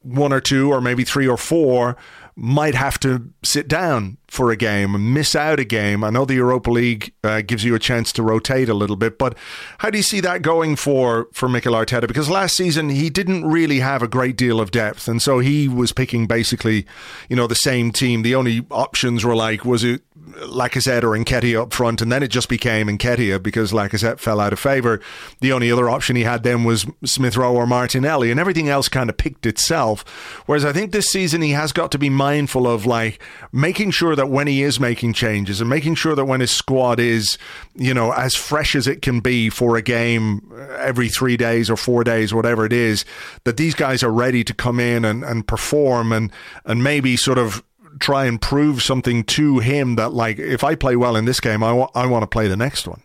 one 0.00 0.32
or 0.32 0.40
two, 0.40 0.70
or 0.70 0.80
maybe 0.80 1.04
three 1.04 1.26
or 1.26 1.36
four, 1.36 1.96
might 2.38 2.74
have 2.74 3.00
to 3.00 3.32
sit 3.42 3.66
down 3.66 4.18
for 4.28 4.50
a 4.50 4.56
game 4.56 4.94
and 4.94 5.14
miss 5.14 5.34
out 5.34 5.58
a 5.58 5.64
game. 5.64 6.04
I 6.04 6.10
know 6.10 6.26
the 6.26 6.34
Europa 6.34 6.70
League 6.70 7.14
uh, 7.24 7.40
gives 7.40 7.64
you 7.64 7.74
a 7.74 7.78
chance 7.78 8.12
to 8.12 8.22
rotate 8.22 8.68
a 8.68 8.74
little 8.74 8.96
bit, 8.96 9.18
but 9.18 9.36
how 9.78 9.88
do 9.88 9.96
you 9.96 10.02
see 10.02 10.20
that 10.20 10.42
going 10.42 10.76
for 10.76 11.28
for 11.32 11.48
Mikel 11.48 11.72
Arteta? 11.72 12.06
Because 12.06 12.28
last 12.28 12.54
season 12.54 12.90
he 12.90 13.08
didn't 13.08 13.46
really 13.46 13.80
have 13.80 14.02
a 14.02 14.08
great 14.08 14.36
deal 14.36 14.60
of 14.60 14.70
depth, 14.70 15.08
and 15.08 15.22
so 15.22 15.38
he 15.38 15.66
was 15.66 15.92
picking 15.92 16.26
basically, 16.26 16.86
you 17.30 17.36
know, 17.36 17.46
the 17.46 17.54
same 17.54 17.90
team. 17.90 18.20
The 18.20 18.34
only 18.34 18.66
options 18.70 19.24
were 19.24 19.36
like, 19.36 19.64
was 19.64 19.82
it 19.82 20.02
Lacazette 20.42 21.02
or 21.02 21.16
Nketiah 21.16 21.62
up 21.62 21.72
front, 21.72 22.02
and 22.02 22.10
then 22.10 22.22
it 22.22 22.28
just 22.28 22.48
became 22.48 22.88
Nketiah 22.88 23.42
because 23.42 23.72
Lacazette 23.72 24.18
fell 24.18 24.40
out 24.40 24.52
of 24.52 24.58
favour. 24.58 25.00
The 25.40 25.52
only 25.52 25.70
other 25.70 25.88
option 25.88 26.16
he 26.16 26.24
had 26.24 26.42
then 26.42 26.64
was 26.64 26.86
Smith 27.04 27.36
Rowe 27.36 27.54
or 27.54 27.66
Martinelli, 27.66 28.30
and 28.30 28.38
everything 28.38 28.68
else 28.68 28.88
kind 28.88 29.10
of 29.10 29.16
picked 29.16 29.46
itself. 29.46 30.02
Whereas 30.46 30.64
I 30.64 30.72
think 30.72 30.92
this 30.92 31.08
season 31.08 31.42
he 31.42 31.50
has 31.50 31.72
got 31.72 31.90
to 31.92 31.98
be 31.98 32.10
mindful 32.10 32.66
of 32.66 32.86
like 32.86 33.22
making 33.52 33.90
sure 33.92 34.14
that 34.16 34.28
when 34.28 34.46
he 34.46 34.62
is 34.62 34.78
making 34.78 35.14
changes 35.14 35.60
and 35.60 35.70
making 35.70 35.94
sure 35.94 36.14
that 36.14 36.24
when 36.24 36.40
his 36.40 36.50
squad 36.50 37.00
is, 37.00 37.38
you 37.74 37.94
know, 37.94 38.12
as 38.12 38.34
fresh 38.34 38.74
as 38.74 38.86
it 38.86 39.02
can 39.02 39.20
be 39.20 39.50
for 39.50 39.76
a 39.76 39.82
game 39.82 40.42
every 40.78 41.08
three 41.08 41.36
days 41.36 41.70
or 41.70 41.76
four 41.76 42.04
days, 42.04 42.34
whatever 42.34 42.64
it 42.64 42.72
is, 42.72 43.04
that 43.44 43.56
these 43.56 43.74
guys 43.74 44.02
are 44.02 44.12
ready 44.12 44.44
to 44.44 44.54
come 44.54 44.80
in 44.80 45.04
and, 45.04 45.24
and 45.24 45.46
perform 45.46 46.12
and 46.12 46.30
and 46.64 46.82
maybe 46.82 47.16
sort 47.16 47.38
of 47.38 47.62
try 47.98 48.26
and 48.26 48.40
prove 48.40 48.82
something 48.82 49.24
to 49.24 49.58
him 49.58 49.96
that 49.96 50.12
like 50.12 50.38
if 50.38 50.64
I 50.64 50.74
play 50.74 50.96
well 50.96 51.16
in 51.16 51.24
this 51.24 51.40
game, 51.40 51.62
I, 51.62 51.72
wa- 51.72 51.90
I 51.94 52.06
want 52.06 52.22
to 52.22 52.26
play 52.26 52.48
the 52.48 52.56
next 52.56 52.86
one. 52.86 53.02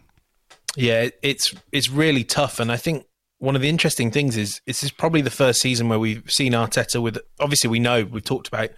Yeah, 0.75 1.10
it's 1.21 1.53
it's 1.71 1.89
really 1.89 2.24
tough, 2.24 2.60
and 2.60 2.71
I 2.71 2.77
think 2.77 3.05
one 3.39 3.55
of 3.55 3.62
the 3.62 3.69
interesting 3.69 4.12
things 4.12 4.38
is 4.38 4.62
this 4.65 4.83
is 4.83 4.91
probably 4.91 5.21
the 5.21 5.29
first 5.29 5.62
season 5.62 5.89
where 5.89 6.00
we've 6.00 6.29
seen 6.31 6.53
Arteta 6.53 7.01
with. 7.01 7.17
Obviously, 7.39 7.69
we 7.69 7.79
know 7.79 8.05
we've 8.05 8.24
talked 8.24 8.48
about 8.48 8.69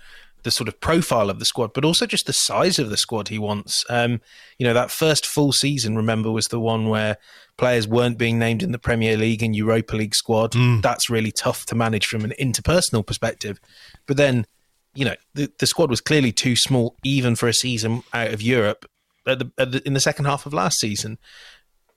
the 0.43 0.51
sort 0.51 0.67
of 0.67 0.79
profile 0.79 1.29
of 1.29 1.39
the 1.39 1.45
squad, 1.45 1.73
but 1.73 1.85
also 1.85 2.05
just 2.05 2.25
the 2.25 2.33
size 2.33 2.77
of 2.77 2.89
the 2.89 2.97
squad 2.97 3.29
he 3.29 3.39
wants. 3.39 3.83
Um, 3.89 4.21
you 4.57 4.65
know, 4.65 4.73
that 4.73 4.91
first 4.91 5.25
full 5.25 5.51
season, 5.53 5.95
remember, 5.95 6.31
was 6.31 6.47
the 6.47 6.59
one 6.59 6.89
where 6.89 7.17
players 7.57 7.87
weren't 7.87 8.17
being 8.17 8.39
named 8.39 8.61
in 8.61 8.71
the 8.71 8.79
Premier 8.79 9.17
League 9.17 9.41
and 9.41 9.55
Europa 9.55 9.95
League 9.95 10.15
squad. 10.15 10.51
Mm. 10.51 10.81
That's 10.81 11.09
really 11.09 11.31
tough 11.31 11.65
to 11.67 11.75
manage 11.75 12.07
from 12.07 12.23
an 12.25 12.33
interpersonal 12.39 13.05
perspective. 13.05 13.59
But 14.05 14.17
then 14.17 14.45
you 14.95 15.05
know, 15.05 15.15
the, 15.33 15.51
the 15.59 15.67
squad 15.67 15.89
was 15.89 16.01
clearly 16.01 16.31
too 16.31 16.55
small 16.55 16.95
even 17.03 17.35
for 17.35 17.47
a 17.47 17.53
season 17.53 18.03
out 18.13 18.33
of 18.33 18.41
Europe 18.41 18.85
at 19.27 19.39
the, 19.39 19.51
at 19.57 19.71
the, 19.71 19.87
in 19.87 19.93
the 19.93 19.99
second 19.99 20.25
half 20.25 20.45
of 20.45 20.53
last 20.53 20.79
season. 20.79 21.17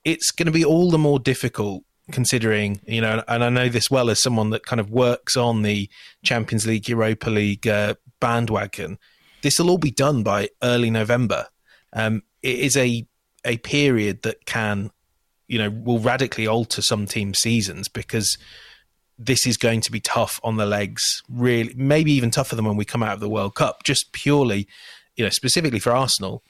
It's 0.03 0.31
going 0.31 0.47
to 0.47 0.51
be 0.51 0.65
all 0.65 0.89
the 0.89 0.97
more 0.97 1.19
difficult 1.19 1.83
considering, 2.11 2.79
you 2.87 3.01
know, 3.01 3.23
and 3.27 3.43
I 3.43 3.49
know 3.49 3.69
this 3.69 3.91
well 3.91 4.09
as 4.09 4.21
someone 4.21 4.49
that 4.51 4.65
kind 4.65 4.79
of 4.79 4.89
works 4.89 5.35
on 5.35 5.61
the 5.61 5.89
Champions 6.23 6.65
League, 6.65 6.87
Europa 6.87 7.29
League 7.29 7.67
uh, 7.67 7.95
bandwagon. 8.19 8.97
This 9.41 9.59
will 9.59 9.69
all 9.69 9.77
be 9.77 9.91
done 9.91 10.23
by 10.23 10.49
early 10.63 10.89
November. 10.89 11.47
Um, 11.93 12.23
it 12.41 12.59
is 12.59 12.77
a 12.77 13.05
a 13.45 13.57
period 13.57 14.23
that 14.23 14.45
can, 14.45 14.91
you 15.47 15.57
know, 15.57 15.69
will 15.69 15.99
radically 15.99 16.47
alter 16.47 16.81
some 16.81 17.05
team 17.05 17.33
seasons 17.33 17.87
because 17.87 18.37
this 19.17 19.47
is 19.47 19.57
going 19.57 19.81
to 19.81 19.91
be 19.91 19.99
tough 19.99 20.39
on 20.43 20.57
the 20.57 20.65
legs, 20.65 21.23
really, 21.29 21.73
maybe 21.75 22.11
even 22.11 22.31
tougher 22.31 22.55
than 22.55 22.65
when 22.65 22.77
we 22.77 22.85
come 22.85 23.03
out 23.03 23.13
of 23.13 23.19
the 23.19 23.29
World 23.29 23.55
Cup, 23.55 23.83
just 23.83 24.11
purely, 24.11 24.67
you 25.15 25.23
know, 25.23 25.29
specifically 25.29 25.79
for 25.79 25.91
Arsenal. 25.91 26.43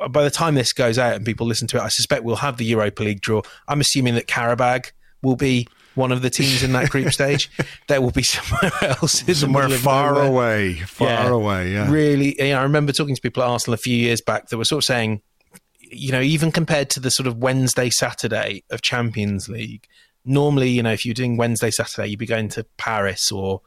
Uh, 0.00 0.08
by 0.08 0.24
the 0.24 0.30
time 0.30 0.54
this 0.54 0.72
goes 0.72 0.98
out 0.98 1.14
and 1.14 1.26
people 1.26 1.46
listen 1.46 1.68
to 1.68 1.76
it, 1.76 1.82
I 1.82 1.88
suspect 1.88 2.24
we'll 2.24 2.36
have 2.36 2.56
the 2.56 2.64
Europa 2.64 3.02
League 3.02 3.20
draw. 3.20 3.42
I'm 3.68 3.80
assuming 3.80 4.14
that 4.14 4.26
Qarabag 4.26 4.92
will 5.22 5.36
be 5.36 5.66
one 5.94 6.12
of 6.12 6.22
the 6.22 6.30
teams 6.30 6.62
in 6.62 6.72
that 6.72 6.90
group 6.90 7.12
stage. 7.12 7.50
There 7.88 8.00
will 8.00 8.12
be 8.12 8.22
somewhere 8.22 8.72
else, 8.82 9.24
somewhere 9.38 9.68
far 9.68 10.22
away, 10.22 10.74
far 10.74 11.08
yeah, 11.08 11.28
away. 11.28 11.72
Yeah, 11.72 11.90
really. 11.90 12.40
You 12.40 12.52
know, 12.52 12.60
I 12.60 12.62
remember 12.62 12.92
talking 12.92 13.14
to 13.14 13.20
people 13.20 13.42
at 13.42 13.48
Arsenal 13.48 13.74
a 13.74 13.78
few 13.78 13.96
years 13.96 14.20
back 14.20 14.48
that 14.48 14.56
were 14.56 14.64
sort 14.64 14.84
of 14.84 14.86
saying, 14.86 15.22
you 15.80 16.12
know, 16.12 16.20
even 16.20 16.52
compared 16.52 16.90
to 16.90 17.00
the 17.00 17.10
sort 17.10 17.26
of 17.26 17.38
Wednesday, 17.38 17.90
Saturday 17.90 18.64
of 18.70 18.82
Champions 18.82 19.48
League, 19.48 19.86
normally, 20.26 20.70
you 20.70 20.82
know, 20.82 20.92
if 20.92 21.04
you're 21.04 21.14
doing 21.14 21.36
Wednesday, 21.36 21.70
Saturday, 21.70 22.08
you'd 22.08 22.18
be 22.18 22.26
going 22.26 22.48
to 22.50 22.64
Paris 22.76 23.30
or 23.32 23.62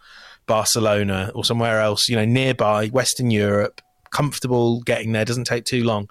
Barcelona 0.45 1.31
or 1.33 1.45
somewhere 1.45 1.79
else, 1.79 2.09
you 2.09 2.15
know, 2.15 2.25
nearby 2.25 2.87
Western 2.87 3.31
Europe, 3.31 3.81
comfortable 4.11 4.81
getting 4.81 5.11
there. 5.11 5.25
Doesn't 5.25 5.45
take 5.45 5.65
too 5.65 5.83
long. 5.83 6.09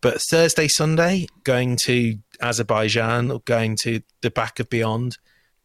But 0.00 0.20
Thursday, 0.30 0.68
Sunday, 0.68 1.26
going 1.44 1.76
to 1.84 2.18
Azerbaijan 2.42 3.30
or 3.30 3.40
going 3.40 3.76
to 3.82 4.02
the 4.20 4.30
back 4.30 4.60
of 4.60 4.68
beyond, 4.68 5.16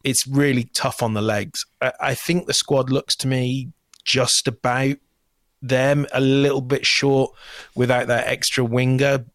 it's 0.04 0.26
really 0.28 0.70
tough 0.74 1.04
on 1.04 1.14
the 1.14 1.22
legs. 1.22 1.66
I, 1.82 1.92
I 2.00 2.16
think 2.16 2.46
the 2.46 2.54
squad 2.54 2.90
looks 2.90 3.16
to 3.18 3.28
me 3.28 3.74
just 4.06 4.48
about 4.48 4.96
them 5.62 6.08
a 6.14 6.22
little 6.22 6.62
bit 6.62 6.86
short 6.86 7.32
without 7.76 8.08
that 8.08 8.28
extra 8.28 8.64
winger. 8.64 9.26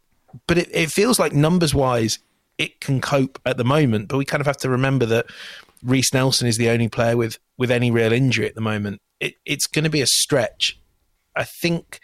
But 0.46 0.58
it, 0.58 0.68
it 0.72 0.90
feels 0.90 1.18
like 1.18 1.32
numbers 1.32 1.74
wise, 1.74 2.18
it 2.58 2.80
can 2.80 3.00
cope 3.00 3.40
at 3.44 3.56
the 3.56 3.64
moment. 3.64 4.08
But 4.08 4.18
we 4.18 4.24
kind 4.24 4.40
of 4.40 4.46
have 4.46 4.56
to 4.58 4.68
remember 4.68 5.06
that 5.06 5.26
Reiss 5.82 6.12
Nelson 6.12 6.46
is 6.46 6.56
the 6.56 6.70
only 6.70 6.88
player 6.88 7.16
with 7.16 7.38
with 7.58 7.70
any 7.70 7.90
real 7.90 8.12
injury 8.12 8.46
at 8.46 8.54
the 8.54 8.60
moment. 8.60 9.00
It, 9.20 9.34
it's 9.44 9.66
going 9.66 9.84
to 9.84 9.90
be 9.90 10.00
a 10.00 10.06
stretch. 10.06 10.78
I 11.36 11.44
think 11.44 12.00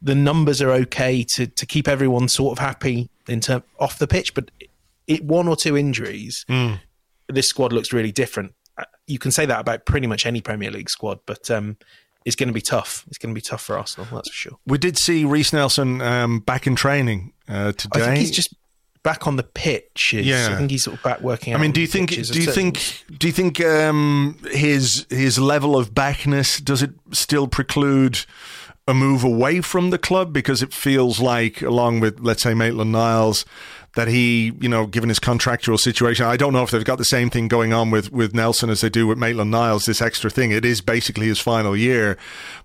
the 0.00 0.14
numbers 0.14 0.62
are 0.62 0.70
okay 0.70 1.24
to 1.34 1.46
to 1.46 1.66
keep 1.66 1.88
everyone 1.88 2.28
sort 2.28 2.58
of 2.58 2.64
happy 2.64 3.10
in 3.28 3.40
term 3.40 3.62
off 3.78 3.98
the 3.98 4.06
pitch, 4.06 4.34
but 4.34 4.50
it, 5.06 5.24
one 5.24 5.48
or 5.48 5.56
two 5.56 5.76
injuries, 5.76 6.44
mm. 6.48 6.80
this 7.28 7.48
squad 7.48 7.72
looks 7.72 7.92
really 7.92 8.12
different. 8.12 8.54
Uh, 8.76 8.84
you 9.06 9.18
can 9.18 9.32
say 9.32 9.46
that 9.46 9.60
about 9.60 9.86
pretty 9.86 10.06
much 10.06 10.26
any 10.26 10.40
Premier 10.40 10.70
League 10.70 10.90
squad, 10.90 11.18
but 11.26 11.50
um, 11.50 11.76
it's 12.24 12.36
going 12.36 12.48
to 12.48 12.54
be 12.54 12.60
tough. 12.60 13.04
It's 13.08 13.18
going 13.18 13.34
to 13.34 13.38
be 13.38 13.42
tough 13.42 13.62
for 13.62 13.76
Arsenal, 13.78 14.06
that's 14.12 14.28
for 14.28 14.34
sure. 14.34 14.58
We 14.66 14.78
did 14.78 14.98
see 14.98 15.24
Reiss 15.24 15.52
Nelson 15.52 16.00
um, 16.00 16.40
back 16.40 16.66
in 16.66 16.76
training 16.76 17.32
uh, 17.48 17.72
today. 17.72 18.02
I 18.02 18.04
think 18.04 18.18
he's 18.18 18.30
just 18.30 18.54
back 19.02 19.26
on 19.26 19.36
the 19.36 19.42
pitch. 19.42 20.12
Yeah, 20.12 20.48
I 20.50 20.56
think 20.56 20.70
he's 20.70 20.84
sort 20.84 20.96
of 20.96 21.02
back 21.02 21.20
working. 21.20 21.54
I 21.54 21.58
mean, 21.58 21.72
do 21.72 21.80
you 21.80 21.86
think? 21.86 22.10
Do 22.10 22.40
you 22.40 22.50
think? 22.50 23.04
Do 23.16 23.26
you 23.26 23.32
think 23.32 23.60
um, 23.60 24.38
his 24.50 25.06
his 25.10 25.38
level 25.38 25.76
of 25.76 25.94
backness 25.94 26.58
does 26.60 26.82
it 26.82 26.92
still 27.12 27.48
preclude? 27.48 28.20
a 28.86 28.94
move 28.94 29.22
away 29.22 29.60
from 29.60 29.90
the 29.90 29.98
club 29.98 30.32
because 30.32 30.62
it 30.62 30.72
feels 30.72 31.20
like, 31.20 31.60
along 31.60 32.00
with, 32.00 32.20
let's 32.20 32.42
say, 32.42 32.54
Maitland 32.54 32.90
Niles, 32.90 33.44
that 33.94 34.08
he, 34.08 34.52
you 34.60 34.68
know, 34.68 34.86
given 34.86 35.08
his 35.08 35.18
contractual 35.18 35.78
situation, 35.78 36.26
I 36.26 36.36
don't 36.36 36.52
know 36.52 36.62
if 36.62 36.70
they've 36.70 36.84
got 36.84 36.98
the 36.98 37.04
same 37.04 37.30
thing 37.30 37.48
going 37.48 37.72
on 37.72 37.90
with, 37.90 38.12
with 38.12 38.34
Nelson 38.34 38.70
as 38.70 38.80
they 38.80 38.90
do 38.90 39.06
with 39.06 39.18
Maitland 39.18 39.50
Niles, 39.50 39.84
this 39.84 40.02
extra 40.02 40.30
thing. 40.30 40.50
It 40.50 40.64
is 40.64 40.80
basically 40.80 41.26
his 41.26 41.40
final 41.40 41.76
year. 41.76 42.16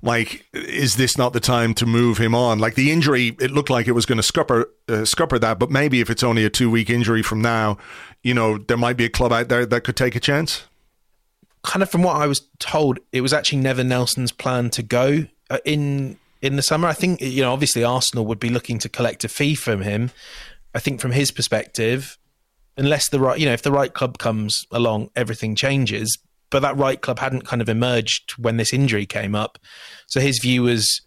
Like, 0.02 0.46
is 0.54 0.96
this 0.98 1.18
not 1.18 1.34
the 1.34 1.40
time 1.40 1.74
to 1.76 1.86
move 1.86 2.18
him 2.18 2.36
on? 2.36 2.60
Like, 2.60 2.76
the 2.76 2.92
injury, 2.92 3.36
it 3.40 3.52
looked 3.52 3.70
like 3.70 3.88
it 3.88 3.94
was 3.94 4.06
going 4.06 4.18
to 4.18 4.24
scupper, 4.24 4.70
uh, 4.90 5.06
scupper 5.06 5.40
that, 5.40 5.60
but 5.60 5.72
maybe 5.72 6.02
if 6.02 6.10
it's 6.10 6.24
only 6.24 6.46
a 6.46 6.50
two 6.50 6.70
week 6.70 6.90
injury 6.90 7.24
from 7.24 7.42
now, 7.42 7.78
you 8.22 8.34
know, 8.34 8.58
there 8.58 8.78
might 8.78 8.98
be 8.98 9.06
a 9.06 9.10
club 9.10 9.32
out 9.32 9.50
there 9.50 9.66
that 9.66 9.82
could 9.84 9.96
take 9.96 10.16
a 10.16 10.20
chance. 10.20 10.66
Kind 11.64 11.82
of 11.82 11.90
from 11.90 12.04
what 12.04 12.18
I 12.18 12.28
was 12.28 12.42
told, 12.60 13.00
it 13.12 13.22
was 13.22 13.32
actually 13.32 13.60
never 13.60 13.84
Nelson's 13.84 14.34
plan 14.34 14.70
to 14.72 14.84
go 14.84 15.26
uh, 15.50 15.60
in 15.64 16.18
in 16.42 16.58
the 16.58 16.62
summer. 16.62 16.88
I 16.88 16.94
think 16.94 17.22
you 17.22 17.42
know, 17.42 17.54
obviously 17.54 17.84
Arsenal 17.84 18.26
would 18.26 18.40
be 18.40 18.50
looking 18.50 18.78
to 18.80 18.90
collect 18.90 19.24
a 19.24 19.30
fee 19.30 19.56
from 19.56 19.82
him. 19.82 20.12
I 20.74 20.80
think 20.80 21.00
from 21.00 21.12
his 21.12 21.32
perspective, 21.32 22.18
unless 22.78 23.10
the 23.10 23.20
right, 23.20 23.40
you 23.40 23.46
know, 23.46 23.54
if 23.54 23.62
the 23.62 23.72
right 23.72 23.94
club 23.94 24.18
comes 24.18 24.66
along, 24.72 25.10
everything 25.16 25.56
changes. 25.56 26.18
But 26.50 26.62
that 26.62 26.78
right 26.78 27.02
club 27.02 27.20
hadn't 27.20 27.46
kind 27.46 27.62
of 27.62 27.70
emerged 27.70 28.34
when 28.38 28.58
this 28.58 28.74
injury 28.74 29.06
came 29.06 29.34
up. 29.34 29.58
So 30.08 30.20
his 30.20 30.40
view 30.40 30.64
was 30.64 31.02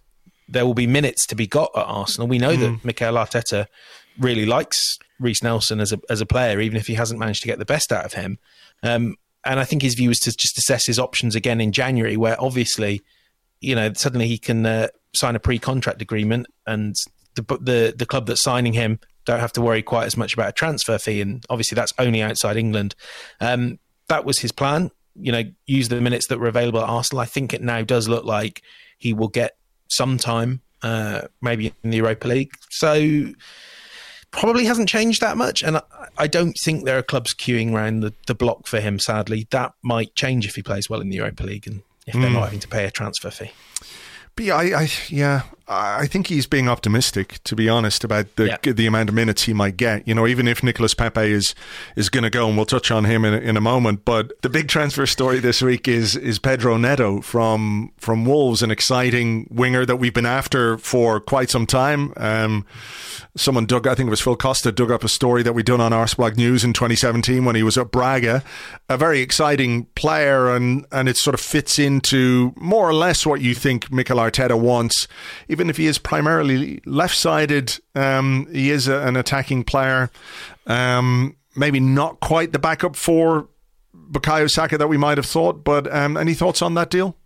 there 0.49 0.67
will 0.67 0.75
be 0.75 0.87
minutes 0.87 1.27
to 1.27 1.37
be 1.37 1.47
got 1.47 1.71
at 1.77 1.87
Arsenal. 1.87 2.27
We 2.27 2.39
know 2.39 2.57
mm. 2.57 2.61
that 2.61 2.85
Mikel 2.85 3.15
Arteta 3.15 3.67
really 4.19 4.47
likes 4.47 4.99
Reiss 5.21 5.43
Nelson 5.43 5.81
as 5.81 5.93
a 5.93 6.01
as 6.11 6.21
a 6.21 6.27
player, 6.27 6.61
even 6.61 6.77
if 6.77 6.87
he 6.87 6.95
hasn't 6.95 7.21
managed 7.21 7.43
to 7.43 7.49
get 7.49 7.59
the 7.59 7.65
best 7.65 7.93
out 7.93 8.05
of 8.05 8.15
him. 8.15 8.39
Um, 8.83 9.17
and 9.45 9.61
I 9.61 9.65
think 9.65 9.83
his 9.83 9.95
view 9.95 10.11
is 10.11 10.19
to 10.21 10.37
just 10.37 10.59
assess 10.59 10.87
his 10.87 10.99
options 10.99 11.37
again 11.37 11.61
in 11.61 11.71
January, 11.71 12.17
where 12.17 12.41
obviously 12.41 13.03
you 13.61 13.75
know, 13.75 13.93
suddenly 13.95 14.29
he 14.29 14.39
can 14.39 14.67
uh, 14.67 14.89
sign 15.15 15.37
a 15.37 15.41
pre-contract 15.41 16.03
agreement, 16.03 16.47
and 16.67 16.95
the 17.35 17.43
the 17.61 17.95
the 17.97 18.07
club 18.07 18.27
that's 18.27 18.43
signing 18.43 18.73
him 18.73 18.99
don't 19.27 19.41
have 19.41 19.53
to 19.53 19.61
worry 19.61 19.83
quite 19.83 20.07
as 20.07 20.17
much 20.17 20.33
about 20.33 20.49
a 20.49 20.53
transfer 20.53 20.99
fee, 20.99 21.21
and 21.21 21.45
obviously 21.51 21.77
that's 21.77 21.93
only 21.99 22.23
outside 22.23 22.57
England. 22.57 22.95
Um, 23.41 23.79
that 24.09 24.25
was 24.25 24.39
his 24.39 24.53
plan. 24.53 24.91
You 25.15 25.33
know, 25.33 25.43
use 25.67 25.89
the 25.89 26.01
minutes 26.01 26.29
that 26.29 26.39
were 26.39 26.49
available 26.49 26.81
at 26.81 26.89
Arsenal. 26.89 27.21
I 27.21 27.27
think 27.27 27.53
it 27.53 27.63
now 27.63 27.83
does 27.83 28.09
look 28.09 28.25
like 28.25 28.63
he 28.99 29.13
will 29.13 29.29
get 29.29 29.57
some 29.89 30.19
time, 30.19 30.63
uh, 30.83 31.23
maybe 31.43 31.73
in 31.83 31.91
the 31.91 31.99
Europa 31.99 32.29
League. 32.29 32.53
So 32.71 33.33
probably 34.31 34.67
hasn't 34.67 34.89
changed 34.89 35.21
that 35.23 35.37
much. 35.37 35.63
And 35.63 35.79
I, 35.79 35.83
I, 36.19 36.27
don't 36.27 36.57
think 36.63 36.85
there 36.85 36.99
are 36.99 37.03
clubs 37.03 37.35
queuing 37.35 37.73
around 37.73 38.01
the, 38.01 38.13
the 38.27 38.35
block 38.35 38.67
for 38.67 38.81
him, 38.81 38.99
sadly. 38.99 39.47
That 39.51 39.73
might 39.83 40.15
change 40.15 40.47
if 40.47 40.55
he 40.55 40.63
plays 40.63 40.91
well 40.91 41.01
in 41.01 41.09
the 41.09 41.17
Europa 41.17 41.43
League 41.45 41.67
and 41.67 41.83
if 42.07 42.15
they're 42.15 42.25
mm. 42.25 42.35
not 42.35 42.45
having 42.45 42.61
to 42.61 42.69
pay 42.69 42.85
a 42.85 42.91
transfer 42.91 43.31
fee. 43.31 43.53
But 44.35 44.45
yeah, 44.45 44.57
I, 44.57 44.83
I, 44.83 44.89
yeah, 45.09 45.43
I 45.69 46.07
think 46.07 46.29
he's 46.29 46.47
being 46.47 46.69
optimistic, 46.69 47.43
to 47.43 47.57
be 47.57 47.69
honest, 47.69 48.05
about 48.05 48.37
the 48.37 48.47
yeah. 48.47 48.73
the 48.73 48.87
amount 48.87 49.09
of 49.09 49.15
minutes 49.17 49.43
he 49.43 49.53
might 49.53 49.77
get. 49.77 50.07
You 50.07 50.15
know, 50.15 50.27
even 50.27 50.47
if 50.47 50.63
Nicolas 50.63 50.95
Pepe 50.95 51.21
is 51.21 51.57
is 51.97 52.09
going 52.09 52.23
to 52.23 52.31
go, 52.31 52.47
and 52.47 52.57
we'll 52.57 52.67
touch 52.67 52.93
on 52.93 53.05
him 53.05 53.25
in 53.25 53.35
a, 53.35 53.39
in 53.39 53.57
a 53.57 53.61
moment. 53.61 54.05
But 54.05 54.33
the 54.43 54.49
big 54.49 54.69
transfer 54.69 55.07
story 55.07 55.41
this 55.41 55.63
week 55.63 55.89
is 55.89 56.15
is 56.15 56.39
Pedro 56.39 56.77
Neto 56.77 57.21
from 57.21 57.93
from 57.97 58.25
Wolves, 58.25 58.63
an 58.63 58.71
exciting 58.71 59.49
winger 59.51 59.85
that 59.85 59.97
we've 59.97 60.15
been 60.15 60.27
after 60.27 60.79
for 60.79 61.19
quite 61.19 61.51
some 61.51 61.67
time. 61.67 62.13
Um, 62.17 62.65
someone 63.37 63.67
dug, 63.67 63.87
I 63.87 63.95
think 63.95 64.09
it 64.09 64.11
was 64.11 64.21
Phil 64.21 64.37
Costa, 64.37 64.73
dug 64.73 64.91
up 64.91 65.05
a 65.05 65.09
story 65.09 65.43
that 65.43 65.53
we 65.53 65.63
done 65.63 65.81
on 65.81 65.93
Arseblog 65.93 66.37
News 66.37 66.65
in 66.65 66.73
2017 66.73 67.45
when 67.45 67.55
he 67.55 67.63
was 67.63 67.79
at 67.79 67.91
Braga. 67.91 68.43
A 68.89 68.97
very 68.97 69.21
exciting 69.21 69.85
player, 69.95 70.55
and, 70.55 70.87
and 70.91 71.09
it 71.09 71.17
sort 71.17 71.35
of 71.35 71.41
fits 71.41 71.79
into 71.79 72.53
more 72.57 72.89
or 72.89 72.95
less 72.95 73.27
what 73.27 73.41
you 73.41 73.55
think 73.55 73.93
Mikel 73.93 74.19
Arteta 74.19 74.59
wants. 74.59 75.07
Even 75.57 75.71
if 75.71 75.79
he 75.79 75.87
is 75.87 75.97
primarily 75.97 76.83
left 76.85 77.17
sided, 77.17 77.79
um, 77.95 78.47
he 78.53 78.71
is 78.71 78.89
a, 78.89 78.99
an 79.07 79.17
attacking 79.17 79.65
player. 79.65 80.11
Um, 80.67 81.35
maybe 81.57 81.81
not 81.81 82.21
quite 82.21 82.53
the 82.53 82.59
backup 82.59 82.95
for 82.95 83.49
Bukayo 84.11 84.51
Saka 84.51 84.77
that 84.77 84.89
we 84.89 84.99
might 84.99 85.17
have 85.17 85.25
thought, 85.25 85.65
but 85.65 85.91
um, 85.91 86.19
any 86.19 86.35
thoughts 86.35 86.61
on 86.61 86.75
that 86.75 86.91
deal? 86.91 87.17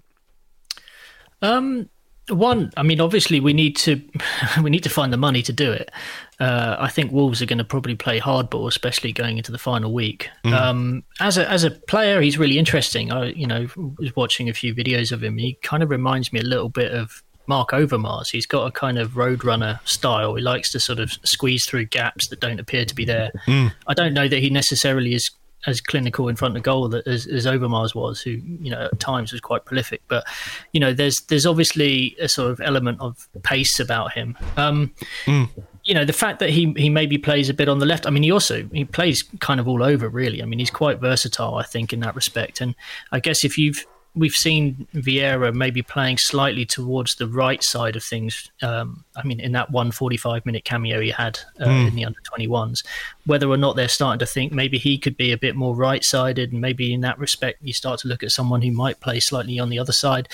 Um, 1.42 1.88
one, 2.28 2.70
I 2.76 2.84
mean, 2.84 3.00
obviously 3.00 3.40
we 3.40 3.52
need 3.52 3.74
to 3.78 4.00
we 4.62 4.70
need 4.70 4.84
to 4.84 4.90
find 4.90 5.12
the 5.12 5.16
money 5.16 5.42
to 5.42 5.52
do 5.52 5.72
it. 5.72 5.90
Uh, 6.38 6.76
I 6.78 6.88
think 6.88 7.10
Wolves 7.10 7.42
are 7.42 7.46
going 7.46 7.58
to 7.58 7.64
probably 7.64 7.96
play 7.96 8.20
hardball, 8.20 8.68
especially 8.68 9.12
going 9.12 9.38
into 9.38 9.50
the 9.50 9.58
final 9.58 9.92
week. 9.92 10.30
Mm. 10.44 10.52
Um, 10.52 11.04
as 11.18 11.36
a 11.36 11.50
as 11.50 11.64
a 11.64 11.72
player, 11.72 12.20
he's 12.20 12.38
really 12.38 12.60
interesting. 12.60 13.10
I 13.10 13.32
you 13.32 13.48
know 13.48 13.66
was 13.98 14.14
watching 14.14 14.48
a 14.48 14.54
few 14.54 14.72
videos 14.72 15.10
of 15.10 15.24
him. 15.24 15.36
He 15.36 15.54
kind 15.62 15.82
of 15.82 15.90
reminds 15.90 16.32
me 16.32 16.38
a 16.38 16.44
little 16.44 16.68
bit 16.68 16.92
of 16.92 17.24
Marc 17.50 17.70
Overmars. 17.70 18.30
He's 18.30 18.46
got 18.46 18.64
a 18.64 18.70
kind 18.70 18.96
of 18.96 19.10
roadrunner 19.10 19.80
style. 19.84 20.36
He 20.36 20.42
likes 20.42 20.70
to 20.70 20.78
sort 20.78 21.00
of 21.00 21.10
squeeze 21.24 21.66
through 21.66 21.86
gaps 21.86 22.28
that 22.28 22.38
don't 22.38 22.60
appear 22.60 22.84
to 22.84 22.94
be 22.94 23.04
there. 23.04 23.32
Mm. 23.48 23.72
I 23.88 23.94
don't 23.94 24.14
know 24.14 24.28
that 24.28 24.38
he 24.38 24.50
necessarily 24.50 25.14
is 25.14 25.32
as 25.66 25.80
clinical 25.80 26.28
in 26.28 26.36
front 26.36 26.56
of 26.56 26.62
goal 26.62 26.94
as, 26.94 27.26
as 27.26 27.46
Overmars 27.46 27.92
was, 27.92 28.22
who 28.22 28.30
you 28.30 28.70
know 28.70 28.88
at 28.92 29.00
times 29.00 29.32
was 29.32 29.40
quite 29.40 29.64
prolific. 29.64 30.00
But 30.06 30.24
you 30.72 30.78
know, 30.78 30.92
there's 30.92 31.22
there's 31.22 31.44
obviously 31.44 32.16
a 32.20 32.28
sort 32.28 32.52
of 32.52 32.60
element 32.60 33.00
of 33.00 33.28
pace 33.42 33.80
about 33.80 34.12
him. 34.12 34.38
Um, 34.56 34.94
mm. 35.24 35.48
You 35.82 35.94
know, 35.94 36.04
the 36.04 36.12
fact 36.12 36.38
that 36.38 36.50
he 36.50 36.72
he 36.76 36.88
maybe 36.88 37.18
plays 37.18 37.48
a 37.48 37.54
bit 37.54 37.68
on 37.68 37.80
the 37.80 37.86
left. 37.86 38.06
I 38.06 38.10
mean, 38.10 38.22
he 38.22 38.30
also 38.30 38.68
he 38.72 38.84
plays 38.84 39.24
kind 39.40 39.58
of 39.58 39.66
all 39.66 39.82
over, 39.82 40.08
really. 40.08 40.40
I 40.40 40.46
mean, 40.46 40.60
he's 40.60 40.70
quite 40.70 41.00
versatile, 41.00 41.56
I 41.56 41.64
think, 41.64 41.92
in 41.92 41.98
that 42.00 42.14
respect. 42.14 42.60
And 42.60 42.76
I 43.10 43.18
guess 43.18 43.44
if 43.44 43.58
you've 43.58 43.84
we've 44.14 44.32
seen 44.32 44.88
Vieira 44.94 45.54
maybe 45.54 45.82
playing 45.82 46.18
slightly 46.18 46.64
towards 46.64 47.14
the 47.14 47.28
right 47.28 47.62
side 47.62 47.96
of 47.96 48.02
things. 48.02 48.50
Um, 48.62 49.04
I 49.16 49.22
mean, 49.22 49.40
in 49.40 49.52
that 49.52 49.70
one 49.70 49.92
45 49.92 50.44
minute 50.44 50.64
cameo 50.64 51.00
he 51.00 51.10
had 51.10 51.38
uh, 51.60 51.66
mm. 51.66 51.88
in 51.88 51.94
the 51.94 52.04
under 52.04 52.18
21s, 52.20 52.84
whether 53.26 53.48
or 53.48 53.56
not 53.56 53.76
they're 53.76 53.88
starting 53.88 54.18
to 54.18 54.26
think 54.26 54.52
maybe 54.52 54.78
he 54.78 54.98
could 54.98 55.16
be 55.16 55.32
a 55.32 55.38
bit 55.38 55.54
more 55.54 55.76
right 55.76 56.04
sided, 56.04 56.52
and 56.52 56.60
maybe 56.60 56.92
in 56.92 57.02
that 57.02 57.18
respect 57.18 57.62
you 57.62 57.72
start 57.72 58.00
to 58.00 58.08
look 58.08 58.22
at 58.22 58.30
someone 58.30 58.62
who 58.62 58.72
might 58.72 59.00
play 59.00 59.20
slightly 59.20 59.58
on 59.58 59.68
the 59.70 59.78
other 59.78 59.92
side. 59.92 60.28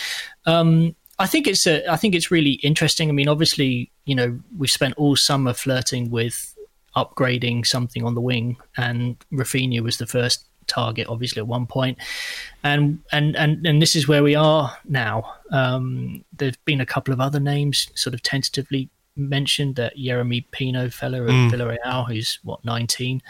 Um, 0.47 0.97
I 1.19 1.27
think 1.27 1.47
it's 1.47 1.67
a, 1.67 1.91
I 1.91 1.97
think 1.97 2.15
it's 2.15 2.31
really 2.31 2.53
interesting. 2.53 3.09
I 3.09 3.13
mean, 3.13 3.29
obviously, 3.29 3.91
you 4.05 4.15
know, 4.15 4.39
we've 4.57 4.71
spent 4.71 4.95
all 4.97 5.17
summer 5.17 5.55
flirting 5.55 6.11
with 6.11 6.55
upgrading 6.95 7.67
something 7.67 8.05
on 8.05 8.15
the 8.15 8.21
wing, 8.21 8.57
and 8.77 9.17
Raphinha 9.33 9.81
was 9.81 9.99
the 9.99 10.07
first 10.07 10.47
target, 10.67 11.07
obviously 11.09 11.41
at 11.41 11.47
one 11.47 11.67
point, 11.67 11.99
and 12.63 13.01
and 13.13 13.37
and 13.37 13.67
and 13.67 13.83
this 13.83 13.97
is 13.97 14.09
where 14.09 14.23
we 14.23 14.35
are 14.35 14.77
now. 14.85 15.35
Um, 15.51 16.25
there's 16.37 16.57
been 16.65 16.81
a 16.81 16.87
couple 16.87 17.13
of 17.15 17.21
other 17.21 17.41
names 17.41 17.89
sort 17.95 18.15
of 18.15 18.23
tentatively 18.23 18.91
mentioned 19.17 19.77
that 19.77 19.97
Jeremy 19.97 20.43
Pino 20.53 20.91
fella 20.91 21.23
at 21.23 21.31
mm. 21.31 21.51
Villarreal, 21.51 22.09
who's 22.09 22.39
what 22.43 22.65
19. 22.65 23.23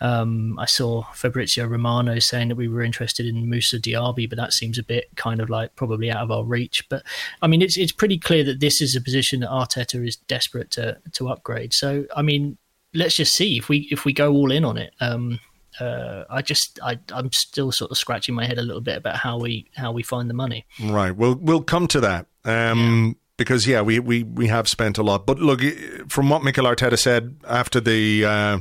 Um, 0.00 0.58
I 0.58 0.66
saw 0.66 1.04
Fabrizio 1.14 1.66
Romano 1.66 2.18
saying 2.18 2.48
that 2.48 2.56
we 2.56 2.68
were 2.68 2.82
interested 2.82 3.26
in 3.26 3.48
Moussa 3.48 3.78
Diaby, 3.78 4.28
but 4.28 4.36
that 4.36 4.52
seems 4.52 4.78
a 4.78 4.82
bit 4.82 5.08
kind 5.16 5.40
of 5.40 5.48
like 5.48 5.74
probably 5.74 6.10
out 6.10 6.22
of 6.22 6.30
our 6.30 6.44
reach. 6.44 6.86
But 6.88 7.02
I 7.40 7.46
mean, 7.46 7.62
it's 7.62 7.76
it's 7.76 7.92
pretty 7.92 8.18
clear 8.18 8.44
that 8.44 8.60
this 8.60 8.80
is 8.80 8.94
a 8.94 9.00
position 9.00 9.40
that 9.40 9.50
Arteta 9.50 10.06
is 10.06 10.16
desperate 10.16 10.70
to 10.72 10.98
to 11.12 11.28
upgrade. 11.28 11.72
So 11.72 12.04
I 12.14 12.22
mean, 12.22 12.58
let's 12.94 13.16
just 13.16 13.34
see 13.34 13.56
if 13.56 13.68
we 13.68 13.88
if 13.90 14.04
we 14.04 14.12
go 14.12 14.32
all 14.32 14.50
in 14.50 14.64
on 14.64 14.76
it. 14.76 14.92
Um, 15.00 15.40
uh, 15.80 16.24
I 16.30 16.42
just 16.42 16.78
I, 16.82 16.98
I'm 17.12 17.30
still 17.32 17.72
sort 17.72 17.90
of 17.90 17.98
scratching 17.98 18.34
my 18.34 18.46
head 18.46 18.58
a 18.58 18.62
little 18.62 18.80
bit 18.80 18.96
about 18.96 19.16
how 19.16 19.38
we 19.38 19.70
how 19.74 19.92
we 19.92 20.02
find 20.02 20.30
the 20.30 20.34
money. 20.34 20.66
Right. 20.82 21.14
We'll 21.14 21.36
we'll 21.36 21.62
come 21.62 21.86
to 21.88 22.00
that. 22.00 22.26
Um, 22.44 23.16
because 23.36 23.66
yeah, 23.66 23.82
we, 23.82 23.98
we, 23.98 24.22
we 24.22 24.46
have 24.48 24.68
spent 24.68 24.98
a 24.98 25.02
lot. 25.02 25.26
But 25.26 25.38
look, 25.38 25.60
from 26.08 26.30
what 26.30 26.42
Mikel 26.42 26.64
Arteta 26.64 26.98
said 26.98 27.36
after 27.46 27.80
the 27.80 28.24
uh, 28.24 28.58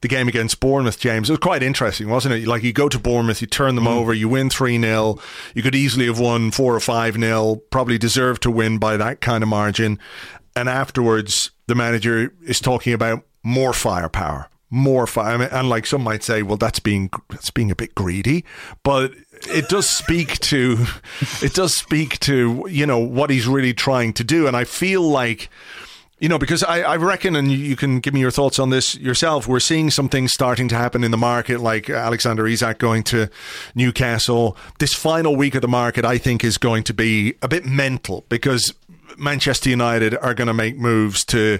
the 0.00 0.08
game 0.08 0.28
against 0.28 0.60
Bournemouth, 0.60 0.98
James, 0.98 1.30
it 1.30 1.32
was 1.32 1.40
quite 1.40 1.62
interesting, 1.62 2.08
wasn't 2.08 2.34
it? 2.34 2.46
Like 2.46 2.62
you 2.62 2.72
go 2.72 2.88
to 2.88 2.98
Bournemouth, 2.98 3.40
you 3.40 3.46
turn 3.46 3.74
them 3.76 3.84
mm. 3.84 3.96
over, 3.96 4.12
you 4.12 4.28
win 4.28 4.50
three 4.50 4.80
0 4.80 5.18
You 5.54 5.62
could 5.62 5.74
easily 5.74 6.06
have 6.06 6.18
won 6.18 6.50
four 6.50 6.74
or 6.74 6.80
five 6.80 7.14
0 7.14 7.56
Probably 7.70 7.98
deserved 7.98 8.42
to 8.42 8.50
win 8.50 8.78
by 8.78 8.96
that 8.96 9.20
kind 9.20 9.42
of 9.42 9.48
margin. 9.48 9.98
And 10.56 10.68
afterwards, 10.68 11.52
the 11.66 11.74
manager 11.74 12.34
is 12.44 12.60
talking 12.60 12.92
about 12.92 13.24
more 13.42 13.72
firepower 13.72 14.48
more 14.72 15.06
mean, 15.06 15.42
and 15.52 15.68
like 15.68 15.86
some 15.86 16.02
might 16.02 16.24
say, 16.24 16.42
well, 16.42 16.56
that's 16.56 16.80
being 16.80 17.10
that's 17.28 17.50
being 17.50 17.70
a 17.70 17.76
bit 17.76 17.94
greedy, 17.94 18.42
but 18.82 19.12
it 19.50 19.68
does 19.68 19.88
speak 19.88 20.38
to 20.40 20.86
it 21.42 21.52
does 21.52 21.76
speak 21.76 22.18
to 22.20 22.66
you 22.68 22.86
know 22.86 22.98
what 22.98 23.28
he's 23.30 23.46
really 23.46 23.74
trying 23.74 24.14
to 24.14 24.24
do, 24.24 24.48
and 24.48 24.56
I 24.56 24.64
feel 24.64 25.02
like. 25.02 25.48
You 26.18 26.28
know, 26.28 26.38
because 26.38 26.62
I, 26.62 26.82
I 26.82 26.96
reckon, 26.98 27.34
and 27.34 27.50
you 27.50 27.74
can 27.74 27.98
give 27.98 28.14
me 28.14 28.20
your 28.20 28.30
thoughts 28.30 28.60
on 28.60 28.70
this 28.70 28.94
yourself. 28.94 29.48
We're 29.48 29.58
seeing 29.58 29.90
some 29.90 30.08
things 30.08 30.32
starting 30.32 30.68
to 30.68 30.76
happen 30.76 31.02
in 31.02 31.10
the 31.10 31.16
market, 31.16 31.58
like 31.58 31.90
Alexander 31.90 32.46
Isak 32.46 32.78
going 32.78 33.02
to 33.04 33.28
Newcastle. 33.74 34.56
This 34.78 34.94
final 34.94 35.34
week 35.34 35.56
of 35.56 35.62
the 35.62 35.68
market, 35.68 36.04
I 36.04 36.18
think, 36.18 36.44
is 36.44 36.58
going 36.58 36.84
to 36.84 36.94
be 36.94 37.34
a 37.42 37.48
bit 37.48 37.66
mental 37.66 38.24
because 38.28 38.72
Manchester 39.18 39.70
United 39.70 40.16
are 40.16 40.34
going 40.34 40.48
to 40.48 40.54
make 40.54 40.78
moves 40.78 41.24
to 41.26 41.58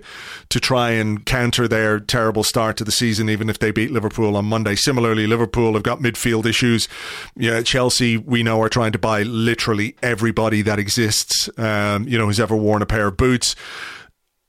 to 0.48 0.60
try 0.60 0.90
and 0.90 1.24
counter 1.24 1.66
their 1.68 2.00
terrible 2.00 2.42
start 2.42 2.76
to 2.78 2.84
the 2.84 2.92
season, 2.92 3.28
even 3.28 3.48
if 3.48 3.58
they 3.58 3.70
beat 3.70 3.90
Liverpool 3.90 4.36
on 4.36 4.44
Monday. 4.44 4.74
Similarly, 4.74 5.26
Liverpool 5.26 5.74
have 5.74 5.82
got 5.82 6.00
midfield 6.00 6.46
issues. 6.46 6.88
Yeah, 7.36 7.62
Chelsea 7.62 8.16
we 8.16 8.42
know 8.42 8.60
are 8.62 8.68
trying 8.68 8.92
to 8.92 8.98
buy 8.98 9.22
literally 9.22 9.96
everybody 10.02 10.62
that 10.62 10.78
exists. 10.78 11.48
Um, 11.58 12.06
you 12.08 12.18
know, 12.18 12.26
who's 12.26 12.40
ever 12.40 12.56
worn 12.56 12.82
a 12.82 12.86
pair 12.86 13.08
of 13.08 13.16
boots. 13.16 13.54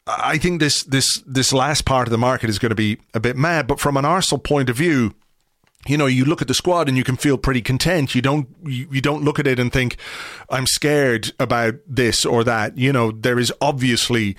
I 0.06 0.38
think 0.38 0.60
this 0.60 0.84
this 0.84 1.22
this 1.26 1.54
last 1.54 1.86
part 1.86 2.08
of 2.08 2.12
the 2.12 2.18
market 2.18 2.50
is 2.50 2.60
going 2.60 2.72
to 2.72 2.76
be 2.76 2.98
a 3.14 3.20
bit 3.20 3.38
mad. 3.38 3.68
But 3.68 3.80
from 3.80 3.96
an 3.96 4.06
Arsenal 4.06 4.40
point 4.40 4.70
of 4.70 4.76
view, 4.76 5.14
you 5.88 5.98
know, 5.98 6.06
you 6.06 6.26
look 6.26 6.42
at 6.42 6.48
the 6.48 6.54
squad 6.54 6.88
and 6.88 6.98
you 6.98 7.04
can 7.04 7.18
feel 7.18 7.38
pretty 7.38 7.62
content. 7.62 8.16
You 8.16 8.22
don't, 8.22 8.48
you, 8.64 8.88
you, 8.92 9.02
don't 9.02 9.24
look 9.24 9.40
at 9.40 9.48
it 9.48 9.60
and 9.60 9.72
think, 9.72 9.98
I'm 10.50 10.66
scared 10.66 11.32
about 11.40 11.76
this 11.88 12.26
or 12.26 12.44
that. 12.46 12.78
You 12.78 12.94
know, 12.94 13.12
there 13.12 13.38
is 13.38 13.52
obviously 13.60 14.38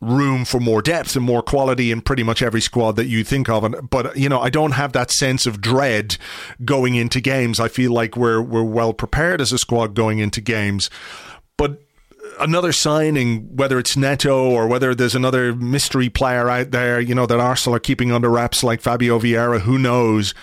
room 0.00 0.44
for 0.44 0.60
more 0.60 0.82
depth 0.82 1.16
and 1.16 1.24
more 1.24 1.42
quality 1.42 1.90
in 1.90 2.00
pretty 2.00 2.22
much 2.22 2.42
every 2.42 2.60
squad 2.60 2.96
that 2.96 3.06
you 3.06 3.24
think 3.24 3.48
of. 3.48 3.64
And, 3.64 3.90
but, 3.90 4.16
you 4.16 4.28
know, 4.28 4.40
I 4.40 4.50
don't 4.50 4.72
have 4.72 4.92
that 4.92 5.10
sense 5.10 5.46
of 5.46 5.60
dread 5.60 6.16
going 6.64 6.94
into 6.94 7.20
games. 7.20 7.60
I 7.60 7.68
feel 7.68 7.92
like 7.92 8.16
we're, 8.16 8.40
we're 8.40 8.62
well 8.62 8.92
prepared 8.92 9.40
as 9.40 9.52
a 9.52 9.58
squad 9.58 9.94
going 9.94 10.18
into 10.18 10.40
games. 10.40 10.90
But 11.56 11.82
another 12.38 12.72
signing, 12.72 13.56
whether 13.56 13.78
it's 13.78 13.96
Neto 13.96 14.50
or 14.50 14.66
whether 14.66 14.94
there's 14.94 15.14
another 15.14 15.54
mystery 15.54 16.08
player 16.08 16.48
out 16.48 16.70
there, 16.70 17.00
you 17.00 17.14
know, 17.14 17.26
that 17.26 17.40
Arsenal 17.40 17.76
are 17.76 17.80
keeping 17.80 18.12
under 18.12 18.28
wraps 18.28 18.62
like 18.62 18.80
Fabio 18.80 19.18
Vieira, 19.18 19.60
who 19.60 19.78
knows? 19.78 20.34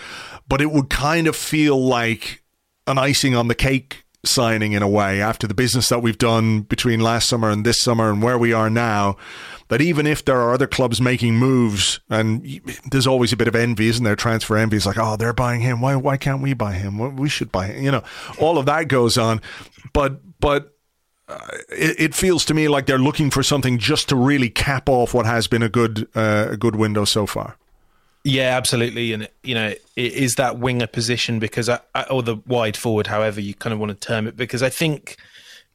But 0.48 0.62
it 0.62 0.72
would 0.72 0.90
kind 0.90 1.28
of 1.28 1.36
feel 1.36 1.80
like 1.84 2.44
an 2.88 2.98
icing 2.98 3.36
on 3.36 3.48
the 3.48 3.56
cake 3.56 4.04
signing 4.26 4.72
in 4.72 4.82
a 4.82 4.88
way 4.88 5.22
after 5.22 5.48
the 5.48 5.54
business 5.54 5.90
that 5.90 6.02
we've 6.02 6.18
done 6.18 6.62
between 6.62 7.02
last 7.02 7.28
summer 7.28 7.50
and 7.50 7.66
this 7.66 7.82
summer 7.82 8.10
and 8.10 8.22
where 8.22 8.38
we 8.38 8.54
are 8.54 8.70
now 8.70 9.18
that 9.68 9.82
even 9.82 10.08
if 10.08 10.24
there 10.24 10.40
are 10.40 10.54
other 10.54 10.68
clubs 10.68 11.02
making 11.02 11.36
moves 11.36 12.00
and 12.10 12.62
there's 12.90 13.08
always 13.08 13.34
a 13.34 13.38
bit 13.38 13.50
of 13.50 13.56
envy 13.56 13.88
isn't 13.88 14.04
there? 14.04 14.16
Transfer 14.16 14.56
envy 14.56 14.78
it's 14.78 14.86
like 14.86 14.98
oh 14.98 15.18
they're 15.18 15.34
buying 15.34 15.62
him. 15.62 15.82
Why 15.82 15.96
why 15.98 16.16
can't 16.16 16.42
we 16.42 16.54
buy 16.54 16.74
him? 16.74 17.18
We 17.18 17.28
should 17.28 17.52
buy 17.52 17.68
him 17.68 17.84
you 17.84 17.92
know? 17.92 18.04
All 18.40 18.58
of 18.58 18.66
that 18.66 18.88
goes 18.88 19.18
on 19.18 19.42
but 19.92 20.40
but 20.40 20.74
uh, 21.28 21.40
it, 21.70 22.00
it, 22.00 22.16
feels 22.16 22.44
to 22.44 22.54
me 22.54 22.68
like 22.68 22.86
they're 22.86 22.98
looking 22.98 23.30
for 23.32 23.42
something 23.44 23.78
just 23.78 24.10
to 24.10 24.16
really 24.16 24.50
cap 24.50 24.90
off 24.90 25.14
what 25.14 25.26
has 25.26 25.48
been 25.48 25.64
a 25.64 25.70
good 25.70 26.08
uh, 26.16 26.48
a 26.52 26.58
good 26.58 26.76
window 26.76 27.06
so 27.06 27.26
far 27.26 27.58
yeah, 28.24 28.56
absolutely, 28.56 29.12
and 29.12 29.28
you 29.44 29.54
know, 29.54 29.74
it 29.96 30.14
is 30.14 30.36
that 30.36 30.58
winger 30.58 30.88
position 30.88 31.40
because, 31.40 31.68
I, 31.68 31.80
or 32.10 32.24
the 32.24 32.38
wide 32.48 32.78
forward, 32.78 33.08
however 33.08 33.42
you 33.42 33.54
kind 33.54 33.74
of 33.74 33.80
want 33.80 33.90
to 33.90 34.08
term 34.08 34.28
it, 34.28 34.38
because 34.38 34.64
I 34.64 34.70
think, 34.70 35.18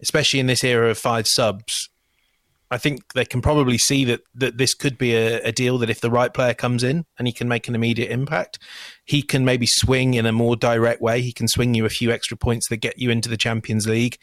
especially 0.01 0.41
in 0.41 0.47
this 0.47 0.65
era 0.65 0.91
of 0.91 0.97
five 0.97 1.27
subs, 1.29 1.91
I 2.71 2.79
think 2.79 3.13
they 3.13 3.27
can 3.27 3.43
probably 3.43 3.77
see 3.77 4.05
that 4.07 4.21
that 4.35 4.57
this 4.57 4.73
could 4.73 4.97
be 4.97 5.15
a, 5.15 5.43
a, 5.43 5.53
deal 5.53 5.77
that 5.79 5.91
if 5.91 6.01
the 6.01 6.11
right 6.11 6.33
player 6.33 6.55
comes 6.55 6.83
in 6.83 7.05
and 7.19 7.29
he 7.29 7.33
can 7.33 7.49
make 7.49 7.69
an 7.69 7.75
immediate 7.75 8.11
impact, 8.11 8.59
he 9.05 9.23
can 9.23 9.45
maybe 9.45 9.67
swing 9.67 10.15
in 10.15 10.25
a 10.25 10.33
more 10.33 10.57
direct 10.57 11.03
way. 11.03 11.21
He 11.21 11.33
can 11.33 11.49
swing 11.49 11.75
you 11.75 11.85
a 11.85 11.91
few 11.91 12.11
extra 12.11 12.37
points 12.37 12.69
that 12.69 12.79
get 12.79 12.99
you 12.99 13.11
into 13.11 13.29
the 13.29 13.37
Champions 13.37 13.87
League. 13.87 14.17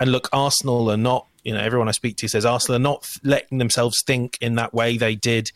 And 0.00 0.10
look, 0.10 0.28
Arsenal 0.32 0.90
are 0.90 0.96
not, 0.96 1.26
you 1.44 1.52
know, 1.52 1.60
everyone 1.60 1.88
I 1.88 1.92
speak 1.92 2.16
to 2.18 2.28
says 2.28 2.44
Arsenal 2.44 2.76
are 2.76 2.80
not 2.80 3.08
letting 3.22 3.58
themselves 3.58 4.02
think 4.04 4.38
in 4.40 4.56
that 4.56 4.74
way 4.74 4.96
they 4.96 5.14
did 5.14 5.50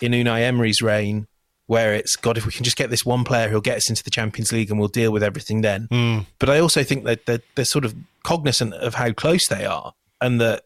in 0.00 0.12
Unai 0.12 0.42
Emery's 0.42 0.82
reign 0.82 1.26
where 1.66 1.94
it's 1.94 2.16
God, 2.16 2.38
if 2.38 2.46
we 2.46 2.52
can 2.52 2.64
just 2.64 2.76
get 2.76 2.90
this 2.90 3.04
one 3.04 3.24
player 3.24 3.48
who'll 3.48 3.60
get 3.60 3.76
us 3.76 3.88
into 3.88 4.04
the 4.04 4.10
Champions 4.10 4.52
League 4.52 4.70
and 4.70 4.78
we'll 4.78 4.88
deal 4.88 5.12
with 5.12 5.22
everything 5.22 5.62
then. 5.62 5.88
Mm. 5.88 6.26
But 6.38 6.50
I 6.50 6.60
also 6.60 6.82
think 6.82 7.04
that 7.04 7.26
they're, 7.26 7.40
they're, 7.54 7.64
sort 7.64 7.84
of 7.84 7.94
cognizant 8.22 8.74
of 8.74 8.94
how 8.94 9.12
close 9.12 9.46
they 9.48 9.64
are 9.64 9.92
and 10.20 10.40
that 10.40 10.64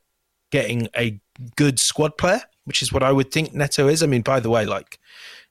getting 0.50 0.88
a 0.96 1.18
good 1.56 1.78
squad 1.78 2.18
player, 2.18 2.42
which 2.64 2.82
is 2.82 2.92
what 2.92 3.02
I 3.02 3.12
would 3.12 3.32
think 3.32 3.54
Neto 3.54 3.88
is. 3.88 4.02
I 4.02 4.06
mean, 4.06 4.22
by 4.22 4.40
the 4.40 4.50
way, 4.50 4.66
like 4.66 4.98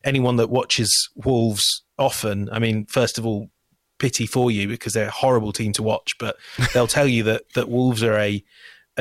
anyone 0.04 0.36
that 0.36 0.50
watches 0.50 1.10
Wolves 1.16 1.84
often, 1.98 2.50
I 2.52 2.60
mean, 2.60 2.86
first 2.86 3.18
of 3.18 3.26
all, 3.26 3.50
pity 3.98 4.26
for 4.26 4.50
you 4.50 4.68
because 4.68 4.94
they're 4.94 5.08
a 5.08 5.12
horrible 5.12 5.52
team 5.52 5.74
to 5.74 5.84
watch, 5.84 6.18
but 6.20 6.38
they'll 6.74 6.88
tell 6.88 7.08
you 7.08 7.24
that 7.24 7.44
that 7.56 7.70
Wolves 7.70 8.02
are 8.04 8.18
a 8.18 8.44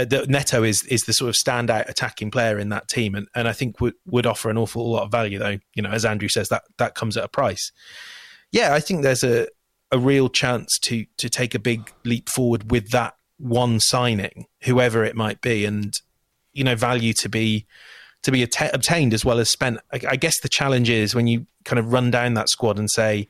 uh, 0.03 0.25
Neto 0.29 0.63
is 0.63 0.83
is 0.85 1.03
the 1.03 1.13
sort 1.13 1.29
of 1.29 1.35
standout 1.35 1.89
attacking 1.89 2.31
player 2.31 2.59
in 2.59 2.69
that 2.71 2.89
team, 2.89 3.15
and, 3.15 3.29
and 3.35 3.49
I 3.49 3.53
think 3.53 3.81
would 3.81 3.95
would 4.07 4.27
offer 4.27 4.51
an 4.51 4.59
awful 4.59 4.91
lot 4.91 5.05
of 5.05 5.11
value. 5.11 5.39
Though 5.39 5.59
you 5.75 5.83
know, 5.83 5.91
as 5.91 6.05
Andrew 6.05 6.29
says, 6.29 6.49
that 6.49 6.65
that 6.79 6.95
comes 6.95 7.17
at 7.17 7.25
a 7.25 7.29
price. 7.29 7.73
Yeah, 8.53 8.75
I 8.75 8.81
think 8.81 9.03
there's 9.03 9.25
a 9.25 9.49
a 9.91 9.99
real 9.99 10.29
chance 10.29 10.79
to 10.83 11.07
to 11.17 11.29
take 11.29 11.55
a 11.55 11.59
big 11.59 11.93
leap 12.05 12.29
forward 12.29 12.71
with 12.71 12.91
that 12.91 13.15
one 13.39 13.81
signing, 13.81 14.47
whoever 14.63 15.05
it 15.05 15.17
might 15.17 15.41
be, 15.41 15.65
and 15.65 15.93
you 16.53 16.65
know, 16.65 16.75
value 16.75 17.13
to 17.15 17.29
be 17.29 17.67
to 18.23 18.33
be 18.33 18.43
att- 18.43 18.75
obtained 18.75 19.15
as 19.15 19.25
well 19.25 19.39
as 19.39 19.51
spent. 19.51 19.79
I, 19.93 20.01
I 20.11 20.17
guess 20.17 20.41
the 20.41 20.49
challenge 20.49 20.91
is 20.91 21.15
when 21.15 21.27
you 21.27 21.47
kind 21.65 21.79
of 21.79 21.93
run 21.93 22.11
down 22.11 22.35
that 22.35 22.49
squad 22.49 22.79
and 22.79 22.91
say, 22.91 23.29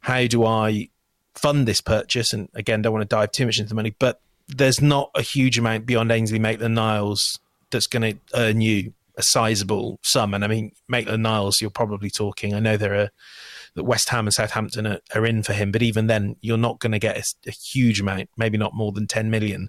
how 0.00 0.26
do 0.26 0.44
I 0.44 0.88
fund 1.34 1.66
this 1.66 1.80
purchase? 1.80 2.32
And 2.32 2.48
again, 2.54 2.82
don't 2.82 2.92
want 2.92 3.08
to 3.08 3.14
dive 3.14 3.32
too 3.32 3.46
much 3.46 3.58
into 3.58 3.68
the 3.68 3.74
money, 3.74 3.94
but 3.98 4.20
there's 4.48 4.80
not 4.80 5.10
a 5.14 5.22
huge 5.22 5.58
amount 5.58 5.86
beyond 5.86 6.12
Ainsley 6.12 6.38
Maitland 6.38 6.74
Niles 6.74 7.38
that's 7.70 7.86
going 7.86 8.14
to 8.14 8.18
earn 8.34 8.60
you 8.60 8.92
a 9.16 9.22
sizable 9.22 9.98
sum. 10.02 10.34
And 10.34 10.44
I 10.44 10.48
mean, 10.48 10.72
Maitland 10.88 11.22
Niles, 11.22 11.60
you're 11.60 11.70
probably 11.70 12.10
talking. 12.10 12.54
I 12.54 12.60
know 12.60 12.76
there 12.76 12.94
are 12.94 13.10
that 13.74 13.84
West 13.84 14.08
Ham 14.10 14.26
and 14.26 14.34
Southampton 14.34 14.86
are, 14.86 15.00
are 15.14 15.26
in 15.26 15.42
for 15.42 15.52
him, 15.52 15.72
but 15.72 15.82
even 15.82 16.06
then, 16.06 16.36
you're 16.40 16.56
not 16.56 16.78
going 16.78 16.92
to 16.92 16.98
get 16.98 17.18
a, 17.18 17.24
a, 17.48 17.50
huge 17.50 18.00
amount, 18.00 18.28
maybe 18.36 18.56
not 18.56 18.74
more 18.74 18.92
than 18.92 19.06
10 19.06 19.30
million 19.30 19.68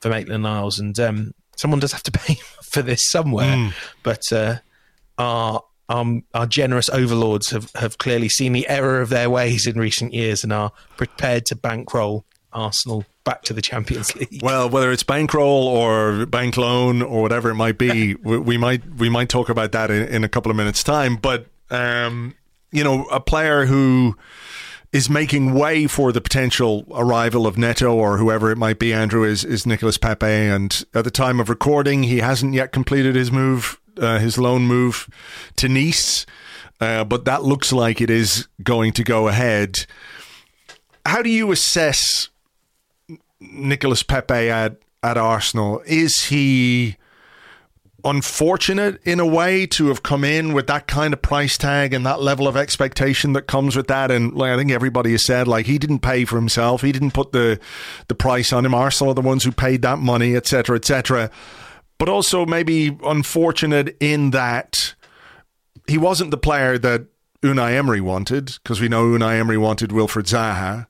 for 0.00 0.10
Maitland 0.10 0.42
Niles. 0.42 0.78
And 0.78 0.98
um, 1.00 1.32
someone 1.56 1.80
does 1.80 1.92
have 1.92 2.02
to 2.04 2.12
pay 2.12 2.36
for 2.62 2.82
this 2.82 3.08
somewhere. 3.08 3.56
Mm. 3.56 3.72
But 4.02 4.32
uh, 4.32 4.56
our 5.16 5.62
um, 5.90 6.24
our 6.34 6.46
generous 6.46 6.90
overlords 6.90 7.50
have, 7.50 7.70
have 7.74 7.96
clearly 7.96 8.28
seen 8.28 8.52
the 8.52 8.68
error 8.68 9.00
of 9.00 9.08
their 9.08 9.30
ways 9.30 9.66
in 9.66 9.78
recent 9.78 10.12
years 10.12 10.44
and 10.44 10.52
are 10.52 10.70
prepared 10.98 11.46
to 11.46 11.56
bankroll 11.56 12.26
Arsenal 12.52 13.04
back 13.24 13.42
to 13.42 13.52
the 13.52 13.62
Champions 13.62 14.14
League. 14.16 14.40
Well, 14.42 14.70
whether 14.70 14.90
it's 14.90 15.02
bankroll 15.02 15.66
or 15.66 16.26
bank 16.26 16.56
loan 16.56 17.02
or 17.02 17.22
whatever 17.22 17.50
it 17.50 17.54
might 17.54 17.78
be, 17.78 18.14
we, 18.22 18.38
we, 18.38 18.56
might 18.56 18.82
we 18.96 19.08
might 19.08 19.28
talk 19.28 19.48
about 19.48 19.72
that 19.72 19.90
in, 19.90 20.08
in 20.08 20.24
a 20.24 20.28
couple 20.28 20.50
of 20.50 20.56
minutes' 20.56 20.82
time. 20.82 21.16
But 21.16 21.46
um, 21.70 22.34
you 22.72 22.84
know, 22.84 23.04
a 23.04 23.20
player 23.20 23.66
who 23.66 24.16
is 24.92 25.10
making 25.10 25.52
way 25.52 25.86
for 25.86 26.12
the 26.12 26.20
potential 26.20 26.86
arrival 26.92 27.46
of 27.46 27.58
Neto 27.58 27.94
or 27.94 28.16
whoever 28.16 28.50
it 28.50 28.56
might 28.56 28.78
be, 28.78 28.92
Andrew, 28.92 29.22
is, 29.22 29.44
is 29.44 29.66
Nicolas 29.66 29.98
Pepe. 29.98 30.26
And 30.26 30.84
at 30.94 31.04
the 31.04 31.10
time 31.10 31.40
of 31.40 31.50
recording, 31.50 32.04
he 32.04 32.18
hasn't 32.18 32.54
yet 32.54 32.72
completed 32.72 33.14
his 33.14 33.30
move, 33.30 33.78
uh, 33.98 34.18
his 34.18 34.38
loan 34.38 34.62
move 34.62 35.08
to 35.56 35.68
Nice. 35.68 36.24
Uh, 36.80 37.04
but 37.04 37.24
that 37.26 37.42
looks 37.42 37.72
like 37.72 38.00
it 38.00 38.08
is 38.08 38.48
going 38.62 38.92
to 38.92 39.04
go 39.04 39.28
ahead. 39.28 39.74
How 41.04 41.22
do 41.22 41.28
you 41.28 41.50
assess 41.52 42.28
Nicolas 43.40 44.02
Pepe 44.02 44.50
at 44.50 44.78
at 45.02 45.16
Arsenal? 45.16 45.82
Is 45.86 46.24
he 46.24 46.96
unfortunate 48.04 49.00
in 49.04 49.18
a 49.18 49.26
way 49.26 49.66
to 49.66 49.88
have 49.88 50.02
come 50.02 50.22
in 50.22 50.52
with 50.52 50.66
that 50.68 50.86
kind 50.86 51.12
of 51.12 51.20
price 51.20 51.58
tag 51.58 51.92
and 51.92 52.06
that 52.06 52.22
level 52.22 52.46
of 52.46 52.56
expectation 52.56 53.32
that 53.32 53.46
comes 53.46 53.76
with 53.76 53.88
that? 53.88 54.10
And 54.10 54.32
like, 54.34 54.50
I 54.50 54.56
think 54.56 54.70
everybody 54.70 55.12
has 55.12 55.24
said, 55.24 55.48
like 55.48 55.66
he 55.66 55.78
didn't 55.78 56.00
pay 56.00 56.24
for 56.24 56.36
himself, 56.36 56.82
he 56.82 56.92
didn't 56.92 57.12
put 57.12 57.32
the 57.32 57.60
the 58.08 58.14
price 58.14 58.52
on 58.52 58.64
him. 58.66 58.74
Arsenal 58.74 59.12
are 59.12 59.14
the 59.14 59.20
ones 59.20 59.44
who 59.44 59.52
paid 59.52 59.82
that 59.82 59.98
money, 59.98 60.34
etc., 60.34 60.76
etc. 60.76 61.30
But 61.98 62.08
also 62.08 62.46
maybe 62.46 62.96
unfortunate 63.04 63.96
in 64.00 64.30
that 64.30 64.94
he 65.86 65.98
wasn't 65.98 66.30
the 66.30 66.38
player 66.38 66.78
that 66.78 67.06
Unai 67.42 67.72
Emery 67.72 68.00
wanted, 68.00 68.58
because 68.62 68.80
we 68.80 68.88
know 68.88 69.04
Unai 69.06 69.38
Emery 69.38 69.58
wanted 69.58 69.90
Wilfried 69.90 70.28
Zaha. 70.28 70.86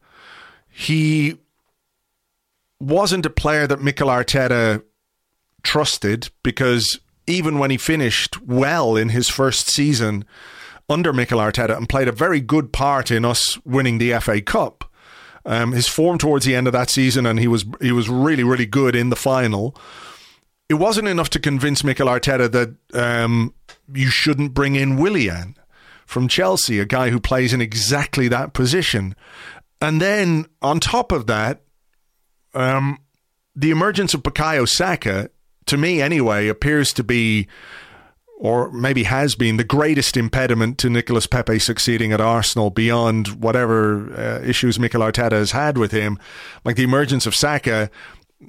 He 0.70 1.38
wasn't 2.80 3.26
a 3.26 3.30
player 3.30 3.66
that 3.66 3.82
Mikel 3.82 4.08
Arteta 4.08 4.82
trusted 5.62 6.30
because 6.42 7.00
even 7.26 7.58
when 7.58 7.70
he 7.70 7.76
finished 7.76 8.40
well 8.42 8.96
in 8.96 9.10
his 9.10 9.28
first 9.28 9.68
season 9.68 10.24
under 10.88 11.12
Mikel 11.12 11.38
Arteta 11.38 11.76
and 11.76 11.88
played 11.88 12.08
a 12.08 12.12
very 12.12 12.40
good 12.40 12.72
part 12.72 13.10
in 13.10 13.24
us 13.24 13.58
winning 13.64 13.98
the 13.98 14.18
FA 14.20 14.40
Cup. 14.40 14.84
Um, 15.44 15.72
his 15.72 15.88
form 15.88 16.18
towards 16.18 16.44
the 16.44 16.54
end 16.54 16.66
of 16.66 16.72
that 16.72 16.90
season, 16.90 17.24
and 17.24 17.38
he 17.38 17.48
was 17.48 17.64
he 17.80 17.92
was 17.92 18.08
really 18.08 18.44
really 18.44 18.66
good 18.66 18.94
in 18.94 19.08
the 19.08 19.16
final. 19.16 19.74
It 20.68 20.74
wasn't 20.74 21.08
enough 21.08 21.30
to 21.30 21.38
convince 21.38 21.82
Mikel 21.82 22.08
Arteta 22.08 22.50
that 22.52 22.74
um, 22.92 23.54
you 23.92 24.10
shouldn't 24.10 24.52
bring 24.52 24.74
in 24.74 24.98
Willian 24.98 25.56
from 26.04 26.28
Chelsea, 26.28 26.78
a 26.80 26.84
guy 26.84 27.08
who 27.08 27.20
plays 27.20 27.54
in 27.54 27.62
exactly 27.62 28.28
that 28.28 28.52
position. 28.52 29.14
And 29.80 30.02
then 30.02 30.46
on 30.60 30.80
top 30.80 31.12
of 31.12 31.26
that, 31.28 31.62
um, 32.58 32.98
the 33.54 33.70
emergence 33.70 34.14
of 34.14 34.22
Bukayo 34.22 34.68
Saka, 34.68 35.30
to 35.66 35.76
me 35.76 36.00
anyway, 36.00 36.48
appears 36.48 36.92
to 36.94 37.04
be 37.04 37.48
or 38.38 38.70
maybe 38.70 39.02
has 39.02 39.34
been 39.34 39.56
the 39.56 39.64
greatest 39.64 40.16
impediment 40.16 40.78
to 40.78 40.88
Nicolas 40.88 41.26
Pepe 41.26 41.58
succeeding 41.58 42.12
at 42.12 42.20
Arsenal 42.20 42.70
beyond 42.70 43.28
whatever 43.42 44.12
uh, 44.14 44.40
issues 44.44 44.78
Mikel 44.78 45.00
Arteta 45.00 45.32
has 45.32 45.50
had 45.50 45.76
with 45.76 45.90
him. 45.90 46.20
Like 46.64 46.76
the 46.76 46.84
emergence 46.84 47.26
of 47.26 47.34
Saka 47.34 47.90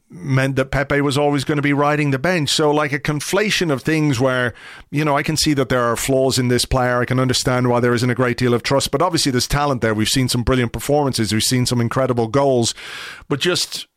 meant 0.10 0.56
that 0.56 0.70
Pepe 0.70 1.02
was 1.02 1.18
always 1.18 1.44
going 1.44 1.56
to 1.56 1.64
be 1.64 1.74
riding 1.74 2.12
the 2.12 2.20
bench. 2.20 2.50
So, 2.50 2.70
like 2.70 2.94
a 2.94 3.00
conflation 3.00 3.72
of 3.72 3.82
things 3.82 4.20
where, 4.20 4.54
you 4.92 5.04
know, 5.04 5.18
I 5.18 5.24
can 5.24 5.36
see 5.36 5.56
that 5.56 5.70
there 5.70 5.84
are 5.84 5.96
flaws 5.96 6.38
in 6.38 6.50
this 6.50 6.66
player. 6.66 7.00
I 7.00 7.06
can 7.06 7.20
understand 7.20 7.68
why 7.68 7.80
there 7.80 7.96
isn't 7.96 8.10
a 8.10 8.16
great 8.16 8.38
deal 8.38 8.54
of 8.54 8.62
trust, 8.62 8.92
but 8.92 9.02
obviously 9.02 9.32
there's 9.32 9.48
talent 9.48 9.82
there. 9.82 9.96
We've 9.96 10.08
seen 10.08 10.30
some 10.30 10.44
brilliant 10.44 10.74
performances, 10.74 11.34
we've 11.34 11.42
seen 11.42 11.66
some 11.66 11.82
incredible 11.82 12.28
goals, 12.28 12.76
but 13.28 13.40
just 13.40 13.88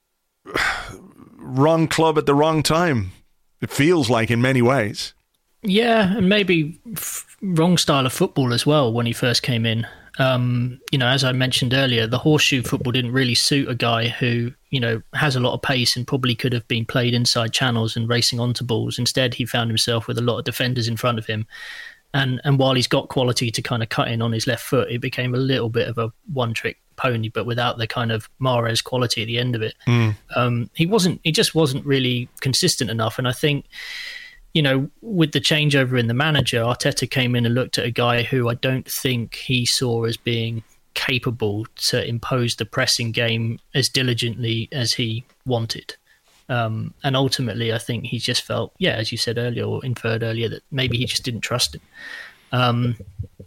wrong 1.36 1.88
club 1.88 2.18
at 2.18 2.26
the 2.26 2.34
wrong 2.34 2.62
time. 2.62 3.12
It 3.60 3.70
feels 3.70 4.10
like 4.10 4.30
in 4.30 4.42
many 4.42 4.62
ways. 4.62 5.14
Yeah, 5.62 6.16
and 6.16 6.28
maybe 6.28 6.80
f- 6.96 7.36
wrong 7.40 7.78
style 7.78 8.04
of 8.04 8.12
football 8.12 8.52
as 8.52 8.66
well 8.66 8.92
when 8.92 9.06
he 9.06 9.12
first 9.12 9.42
came 9.42 9.64
in. 9.64 9.86
Um, 10.18 10.80
you 10.90 10.98
know, 10.98 11.06
as 11.06 11.24
I 11.24 11.32
mentioned 11.32 11.72
earlier, 11.72 12.06
the 12.06 12.18
horseshoe 12.18 12.62
football 12.62 12.92
didn't 12.92 13.12
really 13.12 13.34
suit 13.34 13.68
a 13.68 13.74
guy 13.74 14.08
who, 14.08 14.52
you 14.70 14.80
know, 14.80 15.00
has 15.14 15.36
a 15.36 15.40
lot 15.40 15.54
of 15.54 15.62
pace 15.62 15.96
and 15.96 16.06
probably 16.06 16.34
could 16.34 16.52
have 16.52 16.66
been 16.68 16.84
played 16.84 17.14
inside 17.14 17.52
channels 17.52 17.96
and 17.96 18.08
racing 18.08 18.40
onto 18.40 18.64
balls. 18.64 18.98
Instead, 18.98 19.34
he 19.34 19.46
found 19.46 19.70
himself 19.70 20.06
with 20.06 20.18
a 20.18 20.22
lot 20.22 20.38
of 20.38 20.44
defenders 20.44 20.88
in 20.88 20.96
front 20.96 21.18
of 21.18 21.26
him. 21.26 21.46
And 22.12 22.40
and 22.44 22.58
while 22.58 22.74
he's 22.74 22.88
got 22.88 23.08
quality 23.08 23.50
to 23.50 23.62
kind 23.62 23.82
of 23.82 23.88
cut 23.88 24.08
in 24.08 24.20
on 24.20 24.32
his 24.32 24.46
left 24.46 24.64
foot, 24.64 24.90
it 24.90 25.00
became 25.00 25.34
a 25.34 25.38
little 25.38 25.70
bit 25.70 25.88
of 25.88 25.96
a 25.96 26.12
one 26.30 26.52
trick 26.52 26.78
pony, 26.96 27.28
but 27.28 27.46
without 27.46 27.78
the 27.78 27.86
kind 27.86 28.12
of 28.12 28.28
Mahrez 28.40 28.82
quality 28.82 29.22
at 29.22 29.26
the 29.26 29.38
end 29.38 29.54
of 29.54 29.62
it. 29.62 29.74
Mm. 29.86 30.16
Um, 30.36 30.70
he 30.74 30.86
wasn't. 30.86 31.20
He 31.24 31.32
just 31.32 31.54
wasn't 31.54 31.84
really 31.86 32.28
consistent 32.40 32.90
enough. 32.90 33.18
And 33.18 33.28
I 33.28 33.32
think 33.32 33.66
you 34.54 34.62
know, 34.62 34.90
with 35.00 35.32
the 35.32 35.40
changeover 35.40 35.98
in 35.98 36.08
the 36.08 36.14
manager, 36.14 36.60
Arteta 36.60 37.08
came 37.10 37.34
in 37.34 37.46
and 37.46 37.54
looked 37.54 37.78
at 37.78 37.86
a 37.86 37.90
guy 37.90 38.22
who 38.22 38.48
I 38.48 38.54
don't 38.54 38.86
think 38.86 39.36
he 39.36 39.64
saw 39.64 40.04
as 40.04 40.16
being 40.16 40.62
capable 40.94 41.66
to 41.88 42.06
impose 42.06 42.56
the 42.56 42.66
pressing 42.66 43.12
game 43.12 43.58
as 43.74 43.88
diligently 43.88 44.68
as 44.70 44.92
he 44.92 45.24
wanted. 45.46 45.96
Um, 46.48 46.92
and 47.02 47.16
ultimately, 47.16 47.72
I 47.72 47.78
think 47.78 48.04
he 48.04 48.18
just 48.18 48.42
felt, 48.42 48.74
yeah, 48.78 48.92
as 48.92 49.10
you 49.10 49.16
said 49.16 49.38
earlier 49.38 49.64
or 49.64 49.82
inferred 49.84 50.22
earlier, 50.22 50.50
that 50.50 50.62
maybe 50.70 50.98
he 50.98 51.06
just 51.06 51.24
didn't 51.24 51.40
trust 51.40 51.74
him. 51.74 51.80
Um, 52.52 52.96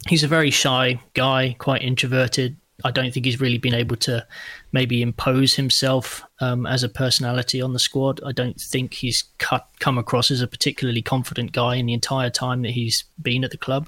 he's 0.08 0.24
a 0.24 0.28
very 0.28 0.50
shy 0.50 1.00
guy, 1.14 1.56
quite 1.60 1.84
introverted. 1.84 2.58
I 2.84 2.92
don't 2.92 3.14
think 3.14 3.26
he's 3.26 3.40
really 3.40 3.58
been 3.58 3.74
able 3.74 3.96
to 3.98 4.26
maybe 4.72 5.02
impose 5.02 5.54
himself 5.54 6.24
um, 6.40 6.66
as 6.66 6.84
a 6.84 6.90
personality 6.90 7.62
on 7.62 7.74
the 7.74 7.80
squad. 7.80 8.20
I 8.26 8.34
don't 8.34 8.60
think 8.60 8.96
he's 8.96 9.24
cut, 9.38 9.68
come 9.80 9.98
across 9.98 10.30
as 10.30 10.42
a 10.42 10.48
particularly 10.48 11.02
confident 11.02 11.54
guy 11.54 11.76
in 11.76 11.86
the 11.86 11.94
entire 11.94 12.30
time 12.30 12.64
that 12.64 12.72
he's 12.72 13.06
been 13.22 13.46
at 13.46 13.52
the 13.52 13.58
club. 13.58 13.88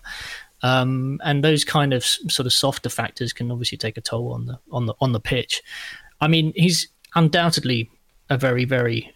Um, 0.63 1.19
and 1.23 1.43
those 1.43 1.63
kind 1.63 1.93
of 1.93 2.05
sort 2.05 2.45
of 2.45 2.53
softer 2.53 2.89
factors 2.89 3.33
can 3.33 3.51
obviously 3.51 3.77
take 3.77 3.97
a 3.97 4.01
toll 4.01 4.33
on 4.33 4.45
the 4.45 4.59
on 4.71 4.85
the 4.85 4.95
on 5.01 5.11
the 5.11 5.19
pitch. 5.19 5.61
I 6.19 6.27
mean, 6.27 6.53
he's 6.55 6.87
undoubtedly 7.13 7.91
a 8.29 8.37
very 8.37 8.65
very 8.65 9.13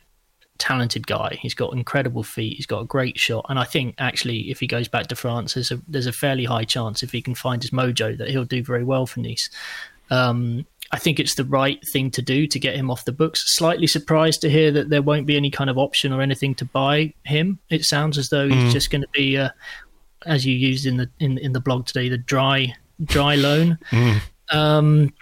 talented 0.61 1.07
guy. 1.07 1.39
He's 1.41 1.55
got 1.55 1.73
incredible 1.73 2.21
feet. 2.21 2.55
He's 2.55 2.67
got 2.67 2.81
a 2.81 2.85
great 2.85 3.19
shot, 3.19 3.45
and 3.49 3.57
I 3.57 3.63
think 3.63 3.95
actually, 3.97 4.51
if 4.51 4.59
he 4.59 4.67
goes 4.67 4.87
back 4.87 5.07
to 5.07 5.15
France, 5.15 5.55
there's 5.55 5.71
a 5.71 5.81
there's 5.87 6.07
a 6.07 6.13
fairly 6.13 6.45
high 6.45 6.63
chance 6.63 7.01
if 7.01 7.11
he 7.11 7.21
can 7.21 7.35
find 7.35 7.61
his 7.61 7.71
mojo 7.71 8.17
that 8.17 8.29
he'll 8.29 8.45
do 8.45 8.63
very 8.63 8.83
well 8.83 9.05
for 9.05 9.19
Nice. 9.19 9.49
Um, 10.11 10.65
I 10.91 10.99
think 10.99 11.19
it's 11.19 11.35
the 11.35 11.45
right 11.45 11.79
thing 11.93 12.11
to 12.11 12.21
do 12.21 12.45
to 12.47 12.59
get 12.59 12.75
him 12.75 12.91
off 12.91 13.05
the 13.05 13.11
books. 13.11 13.41
Slightly 13.55 13.87
surprised 13.87 14.41
to 14.41 14.49
hear 14.49 14.71
that 14.71 14.89
there 14.89 15.01
won't 15.01 15.25
be 15.25 15.37
any 15.37 15.49
kind 15.49 15.69
of 15.69 15.77
option 15.77 16.13
or 16.13 16.21
anything 16.21 16.53
to 16.55 16.65
buy 16.65 17.13
him. 17.23 17.59
It 17.69 17.85
sounds 17.85 18.17
as 18.17 18.29
though 18.29 18.47
he's 18.47 18.69
mm. 18.69 18.71
just 18.71 18.91
going 18.91 19.01
to 19.01 19.07
be, 19.13 19.37
uh, 19.37 19.49
as 20.25 20.45
you 20.45 20.53
used 20.53 20.85
in 20.85 20.97
the 20.97 21.09
in 21.19 21.37
in 21.39 21.53
the 21.53 21.61
blog 21.61 21.85
today, 21.85 22.09
the 22.09 22.17
dry 22.17 22.75
dry 23.03 23.35
loan. 23.35 23.77
Mm. 23.91 24.21
Um, 24.51 25.13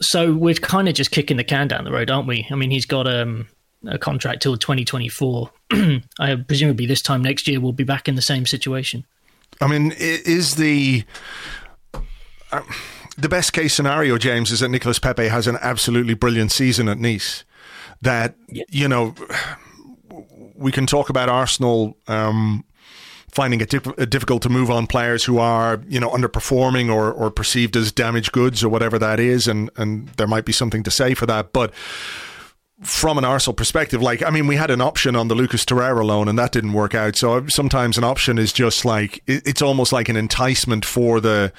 so 0.00 0.34
we're 0.34 0.54
kind 0.54 0.88
of 0.88 0.94
just 0.94 1.10
kicking 1.10 1.36
the 1.36 1.44
can 1.44 1.68
down 1.68 1.84
the 1.84 1.92
road, 1.92 2.10
aren't 2.10 2.26
we? 2.26 2.46
I 2.50 2.54
mean, 2.54 2.70
he's 2.70 2.86
got 2.86 3.06
um, 3.06 3.48
a 3.86 3.98
contract 3.98 4.42
till 4.42 4.56
2024. 4.56 5.50
I 6.18 6.34
presumably 6.36 6.86
this 6.86 7.02
time 7.02 7.22
next 7.22 7.46
year 7.46 7.60
we'll 7.60 7.72
be 7.72 7.84
back 7.84 8.08
in 8.08 8.14
the 8.14 8.22
same 8.22 8.46
situation. 8.46 9.04
I 9.60 9.66
mean, 9.66 9.94
is 9.96 10.56
the 10.56 11.04
uh, 12.52 12.62
the 13.16 13.28
best 13.28 13.52
case 13.52 13.74
scenario, 13.74 14.18
James, 14.18 14.50
is 14.50 14.60
that 14.60 14.68
Nicolas 14.68 14.98
Pepe 14.98 15.28
has 15.28 15.46
an 15.46 15.56
absolutely 15.60 16.14
brilliant 16.14 16.52
season 16.52 16.88
at 16.88 16.98
Nice. 16.98 17.44
That 18.02 18.34
yeah. 18.48 18.64
you 18.68 18.88
know, 18.88 19.14
we 20.54 20.72
can 20.72 20.86
talk 20.86 21.08
about 21.08 21.28
Arsenal. 21.28 21.96
Um, 22.06 22.64
finding 23.32 23.60
it 23.60 23.68
difficult 24.08 24.40
to 24.40 24.48
move 24.48 24.70
on 24.70 24.86
players 24.86 25.22
who 25.22 25.36
are, 25.36 25.82
you 25.86 26.00
know, 26.00 26.08
underperforming 26.08 26.90
or, 26.90 27.12
or 27.12 27.30
perceived 27.30 27.76
as 27.76 27.92
damaged 27.92 28.32
goods 28.32 28.64
or 28.64 28.70
whatever 28.70 28.98
that 28.98 29.20
is, 29.20 29.46
and 29.46 29.70
and 29.76 30.08
there 30.16 30.26
might 30.26 30.46
be 30.46 30.52
something 30.52 30.82
to 30.82 30.90
say 30.90 31.12
for 31.12 31.26
that. 31.26 31.52
But 31.52 31.72
from 32.82 33.16
an 33.16 33.24
Arsenal 33.24 33.54
perspective, 33.54 34.02
like 34.02 34.22
I 34.22 34.28
mean, 34.28 34.46
we 34.46 34.56
had 34.56 34.70
an 34.70 34.82
option 34.82 35.16
on 35.16 35.28
the 35.28 35.34
Lucas 35.34 35.64
Torreira 35.64 36.04
loan, 36.04 36.28
and 36.28 36.38
that 36.38 36.52
didn't 36.52 36.74
work 36.74 36.94
out. 36.94 37.16
So 37.16 37.46
sometimes 37.48 37.96
an 37.96 38.04
option 38.04 38.36
is 38.36 38.52
just 38.52 38.84
like 38.84 39.22
it's 39.26 39.62
almost 39.62 39.92
like 39.92 40.10
an 40.10 40.16
enticement 40.16 40.84
for 40.84 41.18
the 41.18 41.54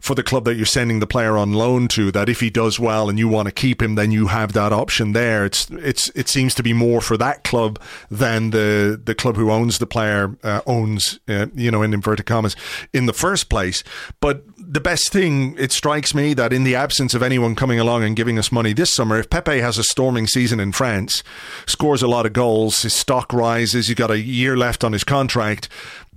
for 0.00 0.16
the 0.16 0.24
club 0.24 0.44
that 0.44 0.56
you're 0.56 0.66
sending 0.66 0.98
the 0.98 1.06
player 1.06 1.36
on 1.36 1.52
loan 1.52 1.86
to. 1.88 2.10
That 2.10 2.28
if 2.28 2.40
he 2.40 2.50
does 2.50 2.80
well 2.80 3.08
and 3.08 3.16
you 3.16 3.28
want 3.28 3.46
to 3.46 3.52
keep 3.52 3.80
him, 3.80 3.94
then 3.94 4.10
you 4.10 4.26
have 4.26 4.54
that 4.54 4.72
option 4.72 5.12
there. 5.12 5.44
It's 5.44 5.70
it's 5.70 6.08
it 6.16 6.28
seems 6.28 6.52
to 6.56 6.64
be 6.64 6.72
more 6.72 7.00
for 7.00 7.16
that 7.16 7.44
club 7.44 7.80
than 8.10 8.50
the 8.50 9.00
the 9.02 9.14
club 9.14 9.36
who 9.36 9.52
owns 9.52 9.78
the 9.78 9.86
player 9.86 10.36
uh, 10.42 10.62
owns, 10.66 11.20
uh, 11.28 11.46
you 11.54 11.70
know, 11.70 11.82
in 11.82 11.94
inverted 11.94 12.26
commas, 12.26 12.56
in 12.92 13.06
the 13.06 13.12
first 13.12 13.48
place. 13.48 13.84
But 14.18 14.42
the 14.58 14.80
best 14.80 15.12
thing, 15.12 15.56
it 15.58 15.70
strikes 15.70 16.12
me 16.12 16.34
that 16.34 16.52
in 16.52 16.64
the 16.64 16.74
absence 16.74 17.14
of 17.14 17.22
anyone 17.22 17.54
coming 17.54 17.78
along 17.78 18.02
and 18.02 18.16
giving 18.16 18.36
us 18.36 18.50
money 18.50 18.72
this 18.72 18.92
summer, 18.92 19.16
if 19.18 19.30
Pepe 19.30 19.60
has 19.60 19.78
a 19.78 19.84
storming 19.84 20.26
season 20.26 20.55
in 20.60 20.72
France, 20.72 21.22
scores 21.66 22.02
a 22.02 22.08
lot 22.08 22.26
of 22.26 22.32
goals, 22.32 22.82
his 22.82 22.94
stock 22.94 23.32
rises, 23.32 23.88
he's 23.88 23.96
got 23.96 24.10
a 24.10 24.20
year 24.20 24.56
left 24.56 24.84
on 24.84 24.92
his 24.92 25.04
contract, 25.04 25.68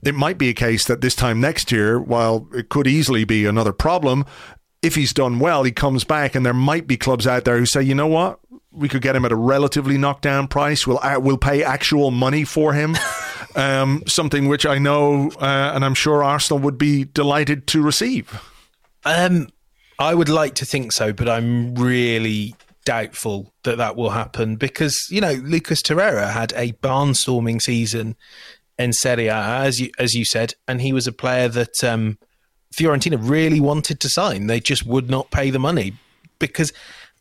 it 0.04 0.16
might 0.16 0.38
be 0.38 0.50
a 0.50 0.54
case 0.54 0.86
that 0.88 1.02
this 1.02 1.16
time 1.16 1.42
next 1.42 1.72
year, 1.72 2.00
while 2.00 2.48
it 2.54 2.70
could 2.70 2.88
easily 2.88 3.24
be 3.24 3.46
another 3.46 3.74
problem, 3.74 4.26
if 4.82 4.96
he's 4.96 5.14
done 5.14 5.40
well, 5.40 5.64
he 5.64 5.72
comes 5.72 6.04
back, 6.04 6.36
and 6.36 6.46
there 6.46 6.54
might 6.54 6.88
be 6.88 6.98
clubs 6.98 7.28
out 7.28 7.46
there 7.46 7.58
who 7.58 7.66
say, 7.66 7.82
you 7.82 7.94
know 7.94 8.08
what, 8.08 8.40
we 8.72 8.88
could 8.88 9.02
get 9.02 9.16
him 9.16 9.26
at 9.26 9.32
a 9.32 9.36
relatively 9.36 9.98
knockdown 9.98 10.48
price. 10.48 10.86
We'll 10.86 11.00
we'll 11.20 11.38
pay 11.38 11.64
actual 11.64 12.12
money 12.12 12.46
for 12.46 12.74
him, 12.74 12.96
um, 13.56 14.04
something 14.08 14.48
which 14.48 14.66
I 14.66 14.78
know 14.78 15.32
uh, 15.42 15.72
and 15.74 15.84
I'm 15.84 15.96
sure 15.96 16.24
Arsenal 16.24 16.60
would 16.60 16.78
be 16.78 17.06
delighted 17.06 17.68
to 17.68 17.82
receive. 17.82 18.42
Um, 19.06 19.50
I 19.98 20.14
would 20.14 20.30
like 20.30 20.56
to 20.56 20.66
think 20.66 20.94
so, 20.94 21.12
but 21.12 21.28
I'm 21.28 21.76
really 21.76 22.56
doubtful 22.86 23.54
that 23.64 23.78
that 23.78 23.96
will 23.96 24.10
happen 24.10 24.56
because 24.56 24.98
you 25.10 25.22
know 25.22 25.34
Lucas 25.34 25.82
Torreira 25.82 26.32
had 26.32 26.54
a 26.56 26.72
barnstorming 26.74 27.62
season 27.62 28.16
in 28.78 28.94
Serie 28.94 29.28
A, 29.28 29.36
as 29.36 29.80
you 29.80 29.92
as 30.00 30.14
you 30.14 30.26
said, 30.26 30.54
and 30.68 30.82
he 30.82 30.94
was 30.94 31.08
a 31.08 31.12
player 31.12 31.50
that 31.50 31.84
um, 31.84 32.18
Fiorentina 32.74 33.18
really 33.22 33.60
wanted 33.60 34.00
to 34.00 34.10
sign. 34.10 34.48
They 34.48 34.60
just 34.60 34.86
would 34.86 35.10
not 35.10 35.32
pay 35.32 35.50
the 35.50 35.60
money 35.60 35.94
because 36.40 36.72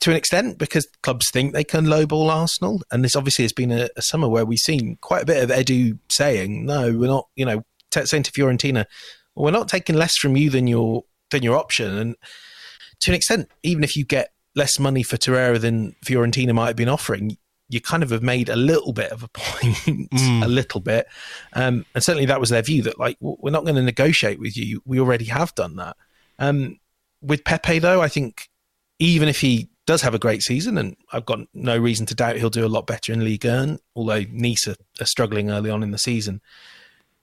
to 0.01 0.11
an 0.11 0.17
extent 0.17 0.59
because 0.59 0.87
clubs 1.03 1.31
think 1.31 1.53
they 1.53 1.65
can 1.65 1.87
lowball 1.87 2.31
Arsenal. 2.31 2.83
And 2.91 3.05
this 3.05 3.17
obviously 3.17 3.45
has 3.45 3.53
been 3.53 3.73
a, 3.73 3.89
a, 3.97 4.03
summer 4.03 4.29
where 4.29 4.45
we've 4.45 4.59
seen 4.59 4.97
quite 5.01 5.25
a 5.25 5.27
bit 5.27 5.43
of 5.43 5.51
Edu 5.51 5.99
saying, 6.11 6.67
no, 6.67 6.97
we're 6.97 7.09
not, 7.09 7.27
you 7.35 7.45
know, 7.45 7.65
t- 7.91 8.07
saying 8.07 8.23
to 8.25 8.33
Fiorentina, 8.33 8.85
we're 9.35 9.51
not 9.51 9.69
taking 9.69 9.97
less 9.97 10.17
from 10.17 10.37
you 10.37 10.51
than 10.51 10.67
your 10.67 11.03
than 11.31 11.43
your 11.43 11.57
option. 11.57 11.97
And 11.97 12.17
to 13.01 13.11
an 13.11 13.15
extent, 13.15 13.51
even 13.63 13.85
if 13.85 13.97
you 13.97 14.05
get 14.05 14.31
less 14.59 14.79
money 14.79 15.03
for 15.03 15.17
Torreira 15.17 15.59
than 15.59 15.95
Fiorentina 16.05 16.53
might 16.53 16.67
have 16.67 16.77
been 16.77 16.89
offering, 16.89 17.39
you 17.71 17.81
kind 17.81 18.03
of 18.03 18.11
have 18.11 18.23
made 18.23 18.49
a 18.49 18.57
little 18.57 18.93
bit 18.93 19.11
of 19.13 19.23
a 19.23 19.29
point, 19.33 19.77
mm. 19.77 20.45
a 20.45 20.49
little 20.49 20.81
bit. 20.81 21.07
Um, 21.55 21.87
and 21.95 22.05
certainly 22.05 22.27
that 22.27 22.41
was 22.41 22.51
their 22.51 22.63
view 22.63 22.83
that, 22.83 22.99
like, 22.99 23.17
we're 23.21 23.51
not 23.51 23.65
going 23.65 23.77
to 23.77 23.83
negotiate 23.83 24.41
with 24.41 24.57
you. 24.57 24.83
We 24.85 25.01
already 25.01 25.27
have 25.27 25.55
done 25.55 25.77
that. 25.77 25.97
Um, 26.39 26.79
with 27.23 27.45
Pepe, 27.45 27.79
though, 27.79 28.03
I 28.03 28.09
think 28.09 28.49
even 28.99 29.29
if 29.29 29.41
he 29.41 29.69
does 29.87 30.03
have 30.03 30.15
a 30.15 30.19
great 30.19 30.43
season, 30.43 30.77
and 30.77 30.97
I've 31.13 31.27
got 31.27 31.41
no 31.55 31.77
reason 31.77 32.05
to 32.07 32.15
doubt 32.15 32.37
he'll 32.37 32.51
do 32.51 32.67
a 32.67 32.69
lot 32.69 32.87
better 32.87 33.13
in 33.13 33.25
Ligue 33.25 33.45
1, 33.45 33.79
although 33.97 34.25
Nice 34.31 34.69
are, 34.69 34.77
are 35.01 35.07
struggling 35.07 35.51
early 35.51 35.71
on 35.71 35.83
in 35.83 35.93
the 35.93 35.99
season. 35.99 36.41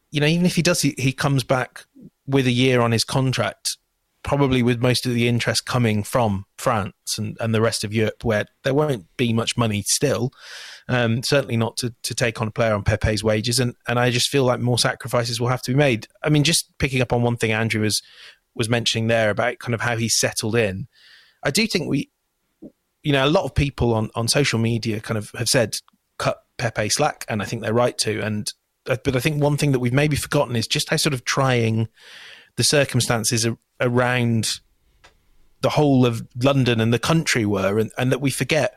You 0.10 0.22
know, 0.22 0.28
even 0.28 0.46
if 0.46 0.56
he 0.56 0.62
does, 0.62 0.82
he, 0.82 0.96
he 0.98 1.12
comes 1.12 1.44
back 1.44 1.86
with 2.26 2.48
a 2.48 2.52
year 2.52 2.82
on 2.82 2.92
his 2.92 3.04
contract, 3.04 3.78
probably 4.26 4.64
with 4.64 4.82
most 4.82 5.06
of 5.06 5.14
the 5.14 5.28
interest 5.28 5.68
coming 5.68 6.02
from 6.02 6.46
France 6.58 6.96
and, 7.20 7.38
and 7.40 7.54
the 7.54 7.62
rest 7.62 7.84
of 7.84 7.94
Europe, 7.94 8.26
where 8.26 8.46
there 8.64 8.74
won't 8.74 9.06
be 9.18 9.32
much 9.32 9.56
money 9.56 9.84
still. 9.86 10.32
Um, 10.90 11.22
certainly 11.22 11.56
not 11.56 11.78
to, 11.78 11.94
to 12.02 12.16
take 12.16 12.42
on 12.42 12.48
a 12.48 12.52
player 12.52 12.74
on 12.74 12.84
Pepe's 12.84 13.24
wages. 13.24 13.60
And, 13.60 13.76
and 13.88 14.00
I 14.00 14.10
just 14.10 14.30
feel 14.30 14.44
like 14.44 14.60
more 14.60 14.80
sacrifices 14.80 15.40
will 15.40 15.50
have 15.50 15.62
to 15.62 15.72
be 15.72 15.78
made. 15.78 16.08
I 16.24 16.30
mean, 16.30 16.44
just 16.44 16.76
picking 16.80 17.02
up 17.02 17.14
on 17.14 17.22
one 17.22 17.38
thing 17.38 17.52
Andrew 17.52 17.82
was, 17.82 18.02
was 18.56 18.68
mentioning 18.68 19.06
there 19.08 19.30
about 19.30 19.60
kind 19.60 19.76
of 19.76 19.82
how 19.82 19.96
he's 19.96 20.20
settled 20.20 20.56
in. 20.56 20.88
I 21.44 21.52
do 21.52 21.68
think 21.68 21.88
we, 21.88 22.10
you 23.04 23.12
know, 23.12 23.28
a 23.28 23.30
lot 23.30 23.46
of 23.46 23.54
people 23.54 23.94
on, 23.94 24.10
on 24.16 24.28
social 24.28 24.58
media 24.58 25.02
kind 25.02 25.20
of 25.20 25.30
have 25.38 25.50
said 25.50 25.76
cut 26.18 26.40
Pepe 26.58 26.90
slack, 26.90 27.26
and 27.30 27.44
I 27.44 27.46
think 27.46 27.62
they're 27.62 27.74
right 27.74 27.98
to. 28.00 28.22
And 28.22 28.52
uh, 28.90 28.98
but 29.04 29.16
I 29.16 29.20
think 29.20 29.42
one 29.42 29.58
thing 29.58 29.72
that 29.74 29.80
we've 29.80 29.94
maybe 29.94 30.16
forgotten 30.16 30.56
is 30.56 30.68
just 30.68 30.90
how 30.90 30.98
sort 30.98 31.14
of 31.14 31.26
trying 31.26 31.90
the 32.56 32.64
circumstances 32.64 33.48
around 33.80 34.60
the 35.62 35.70
whole 35.72 36.06
of 36.06 36.26
London 36.42 36.80
and 36.80 36.94
the 36.94 37.00
country 37.00 37.46
were, 37.46 37.80
and, 37.80 37.92
and 37.98 38.12
that 38.12 38.22
we 38.22 38.32
forget. 38.32 38.76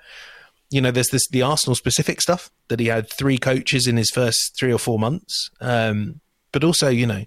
You 0.71 0.83
know, 0.83 0.91
there's 0.91 1.09
this 1.09 1.27
the 1.29 1.43
Arsenal 1.43 1.75
specific 1.75 2.21
stuff 2.21 2.51
that 2.69 2.79
he 2.79 2.87
had 2.87 3.11
three 3.11 3.39
coaches 3.39 3.87
in 3.87 3.97
his 3.97 4.11
first 4.11 4.55
three 4.59 4.73
or 4.73 4.79
four 4.79 4.99
months, 4.99 5.51
um, 5.61 6.21
but 6.53 6.63
also, 6.63 6.89
you 6.89 7.07
know, 7.07 7.25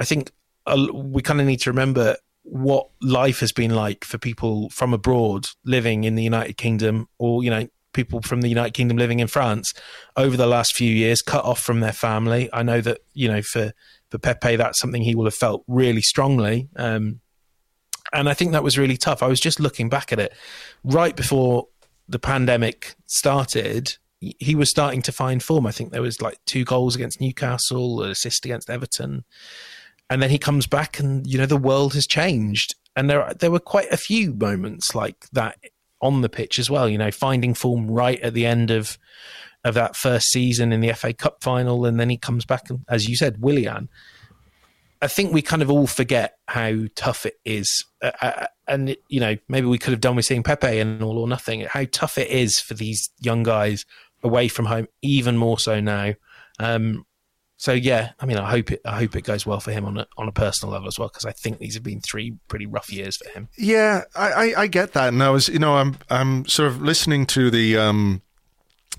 I 0.00 0.04
think 0.04 0.32
we 0.92 1.22
kind 1.22 1.40
of 1.40 1.46
need 1.46 1.60
to 1.60 1.70
remember 1.70 2.16
what 2.42 2.88
life 3.02 3.40
has 3.40 3.52
been 3.52 3.74
like 3.74 4.04
for 4.04 4.18
people 4.18 4.68
from 4.70 4.92
abroad 4.92 5.46
living 5.64 6.04
in 6.04 6.14
the 6.14 6.22
United 6.22 6.56
Kingdom 6.56 7.08
or, 7.18 7.44
you 7.44 7.50
know, 7.50 7.68
people 7.92 8.22
from 8.22 8.40
the 8.40 8.48
United 8.48 8.74
Kingdom 8.74 8.96
living 8.96 9.20
in 9.20 9.26
France 9.26 9.72
over 10.16 10.36
the 10.36 10.46
last 10.46 10.74
few 10.74 10.92
years, 10.92 11.22
cut 11.22 11.44
off 11.44 11.60
from 11.60 11.80
their 11.80 11.92
family. 11.92 12.48
I 12.52 12.62
know 12.62 12.80
that, 12.80 12.98
you 13.14 13.28
know, 13.28 13.42
for, 13.42 13.72
for 14.10 14.18
Pepe, 14.18 14.56
that's 14.56 14.80
something 14.80 15.02
he 15.02 15.14
will 15.14 15.24
have 15.24 15.34
felt 15.34 15.64
really 15.66 16.02
strongly. 16.02 16.68
Um, 16.76 17.20
and 18.12 18.28
I 18.28 18.34
think 18.34 18.52
that 18.52 18.64
was 18.64 18.76
really 18.76 18.96
tough. 18.96 19.22
I 19.22 19.28
was 19.28 19.40
just 19.40 19.60
looking 19.60 19.88
back 19.88 20.12
at 20.12 20.18
it 20.18 20.32
right 20.82 21.14
before 21.14 21.68
the 22.08 22.18
pandemic 22.18 22.96
started. 23.06 23.96
He 24.20 24.54
was 24.54 24.68
starting 24.68 25.00
to 25.02 25.12
find 25.12 25.42
form. 25.42 25.66
I 25.66 25.72
think 25.72 25.92
there 25.92 26.02
was 26.02 26.20
like 26.20 26.38
two 26.44 26.64
goals 26.64 26.96
against 26.96 27.20
Newcastle, 27.20 28.02
an 28.02 28.10
assist 28.10 28.44
against 28.44 28.68
Everton 28.68 29.24
and 30.10 30.20
then 30.20 30.28
he 30.28 30.38
comes 30.38 30.66
back 30.66 30.98
and 30.98 31.26
you 31.26 31.38
know 31.38 31.46
the 31.46 31.56
world 31.56 31.94
has 31.94 32.06
changed 32.06 32.74
and 32.96 33.08
there 33.08 33.32
there 33.38 33.50
were 33.50 33.60
quite 33.60 33.90
a 33.90 33.96
few 33.96 34.34
moments 34.34 34.94
like 34.94 35.26
that 35.32 35.56
on 36.02 36.20
the 36.20 36.28
pitch 36.28 36.58
as 36.58 36.68
well 36.68 36.88
you 36.88 36.98
know 36.98 37.10
finding 37.10 37.54
form 37.54 37.90
right 37.90 38.20
at 38.20 38.34
the 38.34 38.44
end 38.44 38.70
of 38.70 38.98
of 39.64 39.74
that 39.74 39.96
first 39.96 40.30
season 40.30 40.72
in 40.72 40.80
the 40.80 40.92
FA 40.92 41.12
Cup 41.12 41.42
final 41.42 41.84
and 41.84 42.00
then 42.00 42.10
he 42.10 42.16
comes 42.16 42.44
back 42.44 42.70
and 42.70 42.80
as 42.88 43.08
you 43.08 43.16
said 43.16 43.40
Willian 43.40 43.88
I 45.02 45.08
think 45.08 45.32
we 45.32 45.40
kind 45.40 45.62
of 45.62 45.70
all 45.70 45.86
forget 45.86 46.36
how 46.46 46.80
tough 46.94 47.26
it 47.26 47.34
is 47.44 47.84
uh, 48.02 48.12
uh, 48.20 48.46
and 48.66 48.96
you 49.08 49.20
know 49.20 49.36
maybe 49.48 49.66
we 49.66 49.78
could 49.78 49.92
have 49.92 50.00
done 50.00 50.16
with 50.16 50.24
seeing 50.24 50.42
Pepe 50.42 50.78
and 50.78 51.02
all 51.02 51.18
or 51.18 51.28
nothing 51.28 51.60
how 51.62 51.84
tough 51.90 52.18
it 52.18 52.28
is 52.28 52.58
for 52.58 52.74
these 52.74 53.10
young 53.20 53.42
guys 53.42 53.84
away 54.22 54.48
from 54.48 54.66
home 54.66 54.86
even 55.02 55.36
more 55.36 55.58
so 55.58 55.80
now 55.80 56.14
um, 56.58 57.04
so 57.60 57.72
yeah, 57.72 58.12
I 58.18 58.24
mean, 58.24 58.38
I 58.38 58.50
hope 58.50 58.72
it. 58.72 58.80
I 58.86 58.96
hope 58.96 59.14
it 59.14 59.20
goes 59.20 59.44
well 59.44 59.60
for 59.60 59.70
him 59.70 59.84
on 59.84 59.98
a 59.98 60.06
on 60.16 60.26
a 60.26 60.32
personal 60.32 60.72
level 60.72 60.88
as 60.88 60.98
well, 60.98 61.08
because 61.08 61.26
I 61.26 61.32
think 61.32 61.58
these 61.58 61.74
have 61.74 61.82
been 61.82 62.00
three 62.00 62.34
pretty 62.48 62.64
rough 62.64 62.90
years 62.90 63.18
for 63.18 63.28
him. 63.28 63.50
Yeah, 63.58 64.04
I, 64.16 64.32
I, 64.32 64.60
I, 64.62 64.66
get 64.66 64.94
that, 64.94 65.08
and 65.08 65.22
I 65.22 65.28
was, 65.28 65.48
you 65.48 65.58
know, 65.58 65.76
I'm 65.76 65.98
I'm 66.08 66.46
sort 66.46 66.68
of 66.68 66.80
listening 66.80 67.26
to 67.26 67.50
the 67.50 67.76
um, 67.76 68.22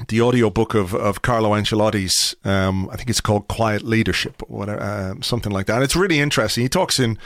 the 0.08 0.22
audiobook 0.22 0.74
of 0.74 0.94
of 0.96 1.22
Carlo 1.22 1.52
Ancelotti's. 1.52 2.36
Um, 2.46 2.90
I 2.90 2.96
think 2.96 3.10
it's 3.10 3.22
called 3.22 3.48
Quiet 3.48 3.84
Leadership, 3.84 4.42
or 4.48 4.60
whatever, 4.60 4.82
uh, 4.82 5.22
something 5.22 5.52
like 5.52 5.66
that. 5.68 5.82
It's 5.82 5.96
really 5.96 6.20
interesting. 6.20 6.64
He 6.64 6.70
talks 6.70 7.00
in 7.00 7.18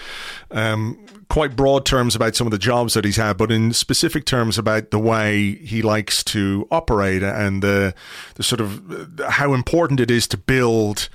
um, 0.51 0.97
quite 1.30 1.56
broad 1.56 1.86
terms 1.86 2.15
about 2.15 2.36
some 2.36 2.47
of 2.47 2.51
the 2.51 2.58
jobs 2.58 2.93
that 2.95 3.06
he's 3.06 3.17
had, 3.17 3.38
but 3.38 3.51
in 3.51 3.71
specific 3.73 4.25
terms 4.25 4.58
about 4.58 4.91
the 4.91 4.99
way 4.99 5.56
he 5.56 5.82
likes 5.82 6.23
to 6.25 6.67
operate 6.71 7.23
and 7.23 7.62
the 7.62 7.93
the 8.36 8.43
sort 8.43 8.62
of 8.62 9.21
how 9.30 9.54
important 9.54 9.99
it 9.99 10.10
is 10.10 10.28
to 10.28 10.38
build 10.38 11.10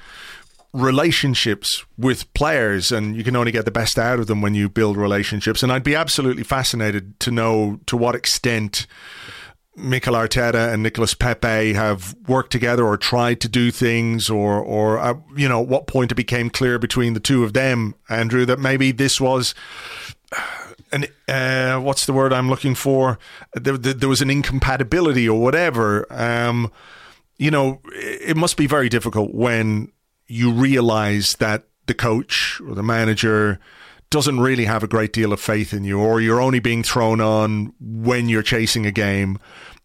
relationships 0.73 1.85
with 1.99 2.33
players 2.33 2.93
and 2.93 3.17
you 3.17 3.25
can 3.25 3.35
only 3.35 3.51
get 3.51 3.65
the 3.65 3.73
best 3.73 3.99
out 3.99 4.21
of 4.21 4.29
them 4.29 4.41
when 4.41 4.55
you 4.55 4.69
build 4.69 4.97
relationships 4.97 5.65
and 5.65 5.73
I'd 5.73 5.83
be 5.83 5.97
absolutely 5.97 6.45
fascinated 6.45 7.19
to 7.21 7.33
know 7.33 7.81
to 7.87 7.97
what 7.97 8.15
extent 8.15 8.87
Mikel 9.83 10.15
Arteta 10.15 10.73
and 10.73 10.83
Nicolas 10.83 11.15
Pepe 11.15 11.73
have 11.73 12.15
worked 12.27 12.53
together 12.53 12.85
or 12.85 12.97
tried 12.97 13.41
to 13.41 13.49
do 13.49 13.71
things 13.71 14.31
or 14.31 14.59
or 14.61 14.99
uh, 14.99 15.15
you 15.37 15.49
know 15.49 15.63
at 15.63 15.69
what 15.69 15.87
point 15.87 16.13
it 16.13 16.17
became 16.17 16.51
clear 16.51 16.79
between 16.79 17.15
the 17.15 17.21
two 17.21 17.45
of 17.45 17.53
them 17.53 17.95
Andrew 18.09 18.45
that 18.47 18.59
maybe 18.59 18.93
this 18.93 19.21
was 19.21 19.55
an 20.93 21.07
uh, 21.29 21.79
what's 21.81 22.07
the 22.07 22.13
word 22.13 22.33
I'm 22.33 22.49
looking 22.49 22.75
for 22.75 23.19
there, 23.55 23.79
there 23.79 24.09
was 24.09 24.21
an 24.21 24.31
incompatibility 24.31 25.29
or 25.29 25.41
whatever 25.41 26.07
um, 26.11 26.71
you 27.37 27.51
know 27.51 27.81
it 27.93 28.37
must 28.37 28.57
be 28.57 28.67
very 28.67 28.89
difficult 28.89 29.35
when 29.35 29.93
you 30.27 30.53
realize 30.53 31.35
that 31.35 31.65
the 31.87 31.95
coach 31.95 32.61
or 32.67 32.75
the 32.75 32.83
manager 32.83 33.59
doesn't 34.11 34.41
really 34.41 34.65
have 34.65 34.83
a 34.83 34.89
great 34.89 35.13
deal 35.13 35.33
of 35.33 35.41
faith 35.41 35.73
in 35.73 35.85
you, 35.85 35.99
or 35.99 36.21
you're 36.21 36.41
only 36.41 36.59
being 36.59 36.83
thrown 36.83 37.21
on 37.21 37.73
when 37.81 38.29
you're 38.29 38.43
chasing 38.43 38.85
a 38.85 38.91
game. 38.91 39.39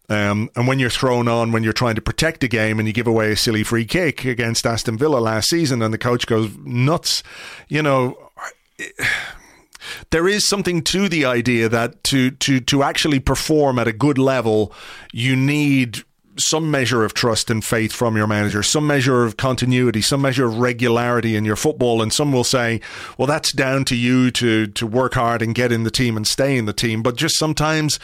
Um, 0.08 0.50
and 0.54 0.68
when 0.68 0.78
you're 0.78 0.90
thrown 0.90 1.26
on 1.26 1.50
when 1.50 1.64
you're 1.64 1.72
trying 1.72 1.96
to 1.96 2.00
protect 2.00 2.44
a 2.44 2.48
game 2.48 2.78
and 2.78 2.86
you 2.86 2.94
give 2.94 3.08
away 3.08 3.32
a 3.32 3.36
silly 3.36 3.64
free 3.64 3.84
kick 3.84 4.24
against 4.24 4.64
Aston 4.64 4.96
Villa 4.96 5.18
last 5.18 5.48
season 5.48 5.82
and 5.82 5.92
the 5.92 5.98
coach 5.98 6.26
goes 6.26 6.56
nuts, 6.58 7.22
you 7.68 7.82
know, 7.82 8.30
there 10.10 10.28
is 10.28 10.46
something 10.46 10.82
to 10.82 11.08
the 11.08 11.24
idea 11.24 11.68
that 11.68 12.04
to, 12.04 12.30
to, 12.32 12.60
to 12.60 12.82
actually 12.82 13.20
perform 13.20 13.78
at 13.78 13.88
a 13.88 13.92
good 13.92 14.18
level, 14.18 14.72
you 15.12 15.34
need 15.34 16.04
some 16.38 16.70
measure 16.70 17.04
of 17.04 17.14
trust 17.14 17.50
and 17.50 17.64
faith 17.64 17.92
from 17.92 18.16
your 18.16 18.26
manager, 18.26 18.62
some 18.62 18.86
measure 18.86 19.24
of 19.24 19.36
continuity, 19.36 20.00
some 20.00 20.22
measure 20.22 20.46
of 20.46 20.58
regularity 20.58 21.36
in 21.36 21.44
your 21.44 21.56
football. 21.56 22.02
And 22.02 22.12
some 22.12 22.32
will 22.32 22.44
say, 22.44 22.80
well, 23.18 23.26
that's 23.26 23.52
down 23.52 23.84
to 23.86 23.96
you 23.96 24.30
to, 24.32 24.66
to 24.66 24.86
work 24.86 25.14
hard 25.14 25.42
and 25.42 25.54
get 25.54 25.72
in 25.72 25.84
the 25.84 25.90
team 25.90 26.16
and 26.16 26.26
stay 26.26 26.56
in 26.56 26.66
the 26.66 26.72
team. 26.72 27.02
But 27.02 27.16
just 27.16 27.36
sometimes 27.36 27.98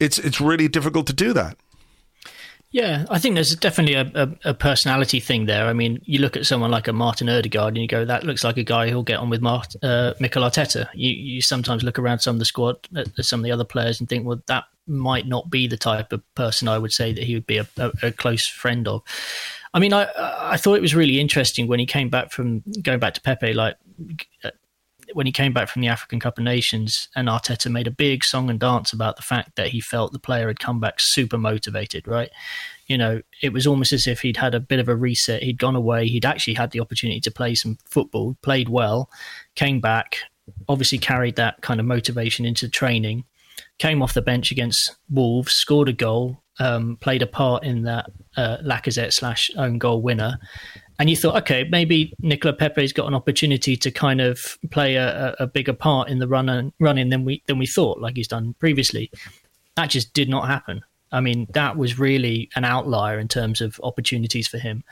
it's, 0.00 0.18
it's 0.18 0.40
really 0.40 0.68
difficult 0.68 1.06
to 1.06 1.12
do 1.12 1.32
that. 1.32 1.56
Yeah, 2.76 3.06
I 3.08 3.18
think 3.18 3.36
there's 3.36 3.56
definitely 3.56 3.94
a, 3.94 4.10
a, 4.14 4.50
a, 4.50 4.52
personality 4.52 5.18
thing 5.18 5.46
there. 5.46 5.64
I 5.64 5.72
mean, 5.72 5.98
you 6.04 6.18
look 6.18 6.36
at 6.36 6.44
someone 6.44 6.70
like 6.70 6.88
a 6.88 6.92
Martin 6.92 7.26
Odegaard 7.26 7.68
and 7.72 7.78
you 7.78 7.88
go, 7.88 8.04
that 8.04 8.24
looks 8.24 8.44
like 8.44 8.58
a 8.58 8.62
guy 8.62 8.90
who'll 8.90 9.02
get 9.02 9.18
on 9.18 9.30
with 9.30 9.40
Mart, 9.40 9.74
uh, 9.82 10.12
Mikel 10.20 10.42
Arteta. 10.42 10.86
You, 10.92 11.10
you 11.10 11.40
sometimes 11.40 11.82
look 11.82 11.98
around 11.98 12.18
some 12.18 12.36
of 12.36 12.38
the 12.38 12.44
squad, 12.44 12.76
at 12.94 13.08
some 13.24 13.40
of 13.40 13.44
the 13.44 13.50
other 13.50 13.64
players, 13.64 13.98
and 13.98 14.06
think, 14.06 14.26
well, 14.26 14.42
that 14.48 14.64
might 14.86 15.26
not 15.26 15.48
be 15.48 15.66
the 15.66 15.78
type 15.78 16.12
of 16.12 16.22
person 16.34 16.68
I 16.68 16.76
would 16.76 16.92
say 16.92 17.14
that 17.14 17.24
he 17.24 17.32
would 17.32 17.46
be 17.46 17.56
a, 17.56 17.66
a, 17.78 17.92
a 18.02 18.12
close 18.12 18.46
friend 18.46 18.86
of. 18.86 19.02
I 19.72 19.78
mean, 19.78 19.94
I 19.94 20.08
I 20.18 20.58
thought 20.58 20.74
it 20.74 20.82
was 20.82 20.94
really 20.94 21.18
interesting 21.18 21.68
when 21.68 21.80
he 21.80 21.86
came 21.86 22.10
back 22.10 22.30
from 22.30 22.62
going 22.82 22.98
back 22.98 23.14
to 23.14 23.22
Pepe, 23.22 23.54
like 23.54 23.78
uh, 24.44 24.50
when 25.12 25.26
he 25.26 25.32
came 25.32 25.52
back 25.52 25.68
from 25.68 25.82
the 25.82 25.88
African 25.88 26.20
Cup 26.20 26.38
of 26.38 26.44
Nations, 26.44 27.08
and 27.14 27.28
Arteta 27.28 27.70
made 27.70 27.86
a 27.86 27.92
big 27.92 28.24
song 28.24 28.50
and 28.50 28.58
dance 28.58 28.92
about 28.92 29.16
the 29.16 29.22
fact 29.22 29.56
that 29.56 29.68
he 29.68 29.80
felt 29.80 30.12
the 30.12 30.18
player 30.18 30.48
had 30.48 30.60
come 30.60 30.80
back 30.80 30.96
super 30.98 31.38
motivated, 31.38 32.06
right? 32.06 32.30
You 32.86 32.98
know, 32.98 33.22
it 33.42 33.52
was 33.52 33.66
almost 33.66 33.92
as 33.92 34.06
if 34.06 34.20
he'd 34.20 34.36
had 34.36 34.54
a 34.54 34.60
bit 34.60 34.78
of 34.78 34.88
a 34.88 34.96
reset. 34.96 35.42
He'd 35.42 35.58
gone 35.58 35.76
away. 35.76 36.06
He'd 36.06 36.24
actually 36.24 36.54
had 36.54 36.70
the 36.70 36.80
opportunity 36.80 37.20
to 37.20 37.30
play 37.30 37.54
some 37.54 37.78
football, 37.84 38.36
played 38.42 38.68
well, 38.68 39.10
came 39.54 39.80
back, 39.80 40.18
obviously 40.68 40.98
carried 40.98 41.36
that 41.36 41.60
kind 41.62 41.80
of 41.80 41.86
motivation 41.86 42.44
into 42.44 42.68
training 42.68 43.24
came 43.78 44.02
off 44.02 44.14
the 44.14 44.22
bench 44.22 44.50
against 44.50 44.96
Wolves, 45.10 45.52
scored 45.52 45.88
a 45.88 45.92
goal, 45.92 46.42
um, 46.58 46.96
played 47.00 47.22
a 47.22 47.26
part 47.26 47.64
in 47.64 47.82
that 47.82 48.10
uh, 48.36 48.58
Lacazette 48.62 49.12
slash 49.12 49.50
own 49.56 49.78
goal 49.78 50.00
winner. 50.00 50.38
And 50.98 51.10
you 51.10 51.16
thought, 51.16 51.36
okay, 51.42 51.64
maybe 51.70 52.14
Nicola 52.20 52.54
Pepe's 52.54 52.92
got 52.92 53.06
an 53.06 53.14
opportunity 53.14 53.76
to 53.76 53.90
kind 53.90 54.20
of 54.20 54.58
play 54.70 54.96
a, 54.96 55.36
a 55.38 55.46
bigger 55.46 55.74
part 55.74 56.08
in 56.08 56.18
the 56.18 56.28
run 56.28 56.48
and 56.48 56.72
running 56.80 57.10
than 57.10 57.24
we 57.24 57.42
than 57.46 57.58
we 57.58 57.66
thought, 57.66 58.00
like 58.00 58.16
he's 58.16 58.28
done 58.28 58.54
previously. 58.58 59.10
That 59.76 59.90
just 59.90 60.14
did 60.14 60.28
not 60.28 60.46
happen. 60.48 60.82
I 61.12 61.20
mean, 61.20 61.46
that 61.52 61.76
was 61.76 61.98
really 61.98 62.48
an 62.56 62.64
outlier 62.64 63.18
in 63.18 63.28
terms 63.28 63.60
of 63.60 63.78
opportunities 63.82 64.48
for 64.48 64.58
him. 64.58 64.84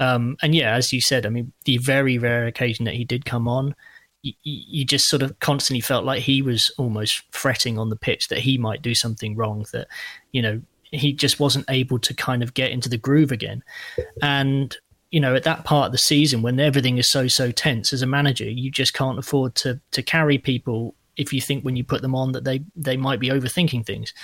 Um, 0.00 0.36
and 0.42 0.54
yeah, 0.54 0.74
as 0.74 0.92
you 0.92 1.00
said, 1.00 1.26
I 1.26 1.28
mean, 1.28 1.52
the 1.64 1.78
very 1.78 2.18
rare 2.18 2.46
occasion 2.46 2.84
that 2.84 2.94
he 2.94 3.04
did 3.04 3.24
come 3.24 3.48
on, 3.48 3.74
you, 4.22 4.84
just 4.84 5.08
sort 5.08 5.22
of 5.22 5.38
constantly 5.40 5.80
felt 5.80 6.04
like 6.04 6.22
he 6.22 6.40
was 6.40 6.72
almost 6.78 7.22
fretting 7.32 7.78
on 7.78 7.90
the 7.90 7.96
pitch 7.96 8.28
that 8.28 8.38
he 8.38 8.58
might 8.58 8.80
do 8.80 8.94
something 8.94 9.36
wrong, 9.36 9.66
that, 9.72 9.88
you 10.32 10.40
know, 10.40 10.62
he 10.84 11.12
just 11.12 11.38
wasn't 11.38 11.66
able 11.68 11.98
to 11.98 12.14
kind 12.14 12.42
of 12.42 12.54
get 12.54 12.70
into 12.70 12.88
the 12.88 12.96
groove 12.96 13.30
again. 13.30 13.62
And, 14.22 14.76
you 15.10 15.20
know, 15.20 15.34
at 15.34 15.44
that 15.44 15.64
part 15.64 15.86
of 15.86 15.92
the 15.92 15.98
season 15.98 16.42
when 16.42 16.60
everything 16.60 16.98
is 16.98 17.10
so, 17.10 17.28
so 17.28 17.50
tense 17.50 17.92
as 17.92 18.02
a 18.02 18.06
manager, 18.06 18.44
you 18.44 18.70
just 18.70 18.92
can't 18.92 19.18
afford 19.18 19.54
to, 19.56 19.80
to 19.92 20.02
carry 20.02 20.38
people 20.38 20.94
if 21.16 21.32
you 21.32 21.40
think 21.40 21.64
when 21.64 21.76
you 21.76 21.82
put 21.82 22.00
them 22.00 22.14
on 22.14 22.30
that 22.30 22.44
they 22.44 22.62
they 22.76 22.96
might 22.96 23.18
be 23.18 23.28
overthinking 23.28 23.84
things. 23.84 24.14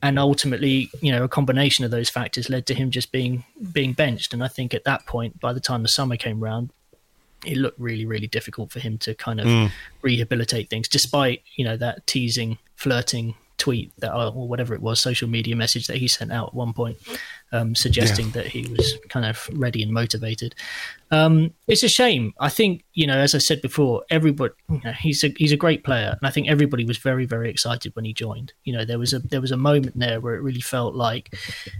And 0.00 0.18
ultimately 0.18 0.88
you 1.00 1.10
know 1.10 1.24
a 1.24 1.28
combination 1.28 1.84
of 1.84 1.90
those 1.90 2.08
factors 2.08 2.48
led 2.48 2.66
to 2.66 2.74
him 2.74 2.90
just 2.90 3.10
being 3.10 3.44
being 3.72 3.92
benched. 3.92 4.32
And 4.32 4.44
i 4.44 4.48
think 4.48 4.72
at 4.72 4.84
that 4.84 5.04
point 5.04 5.40
by 5.40 5.52
the 5.52 5.60
time 5.60 5.82
the 5.82 5.88
summer 5.88 6.16
came 6.16 6.38
round 6.40 6.70
it 7.44 7.56
looked 7.56 7.78
really 7.78 8.06
really 8.06 8.26
difficult 8.26 8.70
for 8.70 8.80
him 8.80 8.98
to 8.98 9.14
kind 9.14 9.40
of 9.40 9.46
mm. 9.46 9.70
rehabilitate 10.02 10.68
things 10.70 10.88
despite 10.88 11.42
you 11.56 11.64
know 11.64 11.76
that 11.76 12.06
teasing 12.06 12.58
flirting 12.74 13.34
tweet 13.58 13.92
that 13.98 14.12
or 14.12 14.48
whatever 14.48 14.74
it 14.74 14.80
was 14.80 15.00
social 15.00 15.28
media 15.28 15.54
message 15.54 15.86
that 15.86 15.96
he 15.96 16.08
sent 16.08 16.32
out 16.32 16.48
at 16.48 16.54
one 16.54 16.72
point 16.72 16.96
um, 17.52 17.74
suggesting 17.74 18.26
yeah. 18.26 18.32
that 18.32 18.46
he 18.46 18.66
was 18.68 18.94
kind 19.08 19.26
of 19.26 19.48
ready 19.52 19.82
and 19.82 19.92
motivated 19.92 20.54
um, 21.10 21.54
it's 21.66 21.82
a 21.82 21.88
shame. 21.88 22.34
I 22.38 22.48
think 22.48 22.84
you 22.92 23.06
know, 23.06 23.16
as 23.16 23.34
I 23.34 23.38
said 23.38 23.62
before, 23.62 24.04
everybody 24.10 24.52
you 24.68 24.80
know, 24.84 24.92
he's 24.92 25.24
a 25.24 25.32
he's 25.36 25.52
a 25.52 25.56
great 25.56 25.82
player, 25.84 26.16
and 26.18 26.26
I 26.26 26.30
think 26.30 26.48
everybody 26.48 26.84
was 26.84 26.98
very 26.98 27.24
very 27.24 27.50
excited 27.50 27.94
when 27.96 28.04
he 28.04 28.12
joined. 28.12 28.52
You 28.64 28.74
know, 28.74 28.84
there 28.84 28.98
was 28.98 29.12
a 29.12 29.20
there 29.20 29.40
was 29.40 29.50
a 29.50 29.56
moment 29.56 29.98
there 29.98 30.20
where 30.20 30.34
it 30.34 30.42
really 30.42 30.60
felt 30.60 30.94
like, 30.94 31.34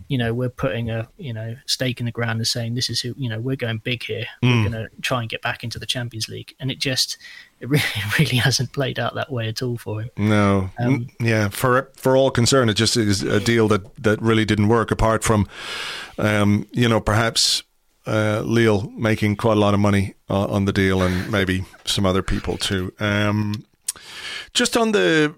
you 0.08 0.16
know, 0.16 0.32
we're 0.32 0.48
putting 0.48 0.90
a 0.90 1.08
you 1.18 1.34
know 1.34 1.56
stake 1.66 2.00
in 2.00 2.06
the 2.06 2.12
ground 2.12 2.38
and 2.38 2.46
saying 2.46 2.74
this 2.74 2.88
is 2.88 3.00
who 3.00 3.14
you 3.18 3.28
know 3.28 3.40
we're 3.40 3.56
going 3.56 3.78
big 3.78 4.02
here. 4.02 4.26
Mm. 4.42 4.64
We're 4.64 4.70
going 4.70 4.84
to 4.84 5.00
try 5.02 5.20
and 5.20 5.28
get 5.28 5.42
back 5.42 5.62
into 5.62 5.78
the 5.78 5.86
Champions 5.86 6.28
League, 6.28 6.54
and 6.58 6.70
it 6.70 6.78
just 6.78 7.18
it 7.60 7.68
really 7.68 7.84
really 8.18 8.36
hasn't 8.36 8.72
played 8.72 8.98
out 8.98 9.14
that 9.14 9.30
way 9.30 9.48
at 9.48 9.62
all 9.62 9.76
for 9.78 10.02
him. 10.02 10.10
No, 10.16 10.70
um, 10.78 11.08
yeah, 11.20 11.48
for 11.48 11.90
for 11.94 12.16
all 12.16 12.30
concerned, 12.30 12.70
it 12.70 12.74
just 12.74 12.96
is 12.96 13.22
a 13.22 13.40
deal 13.40 13.68
that 13.68 13.94
that 14.02 14.20
really 14.22 14.44
didn't 14.44 14.68
work. 14.68 14.90
Apart 14.90 15.24
from, 15.24 15.48
um, 16.18 16.66
you 16.72 16.88
know, 16.88 17.00
perhaps 17.00 17.62
uh, 18.06 18.42
Lille 18.44 18.90
making 18.96 19.36
quite 19.36 19.56
a 19.56 19.60
lot 19.60 19.74
of 19.74 19.80
money 19.80 20.14
uh, 20.30 20.46
on 20.46 20.64
the 20.64 20.72
deal, 20.72 21.02
and 21.02 21.30
maybe 21.30 21.64
some 21.84 22.06
other 22.06 22.22
people 22.22 22.56
too. 22.56 22.92
Um, 23.00 23.64
just 24.54 24.76
on 24.76 24.92
the 24.92 25.34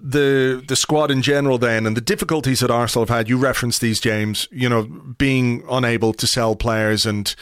the 0.00 0.62
the 0.66 0.76
squad 0.76 1.10
in 1.10 1.22
general, 1.22 1.58
then, 1.58 1.86
and 1.86 1.96
the 1.96 2.00
difficulties 2.00 2.60
that 2.60 2.70
Arsenal 2.70 3.06
have 3.06 3.16
had. 3.16 3.28
You 3.28 3.36
referenced 3.36 3.80
these, 3.80 4.00
James. 4.00 4.48
You 4.50 4.68
know, 4.68 4.84
being 4.84 5.64
unable 5.70 6.12
to 6.14 6.26
sell 6.26 6.56
players 6.56 7.04
and 7.06 7.34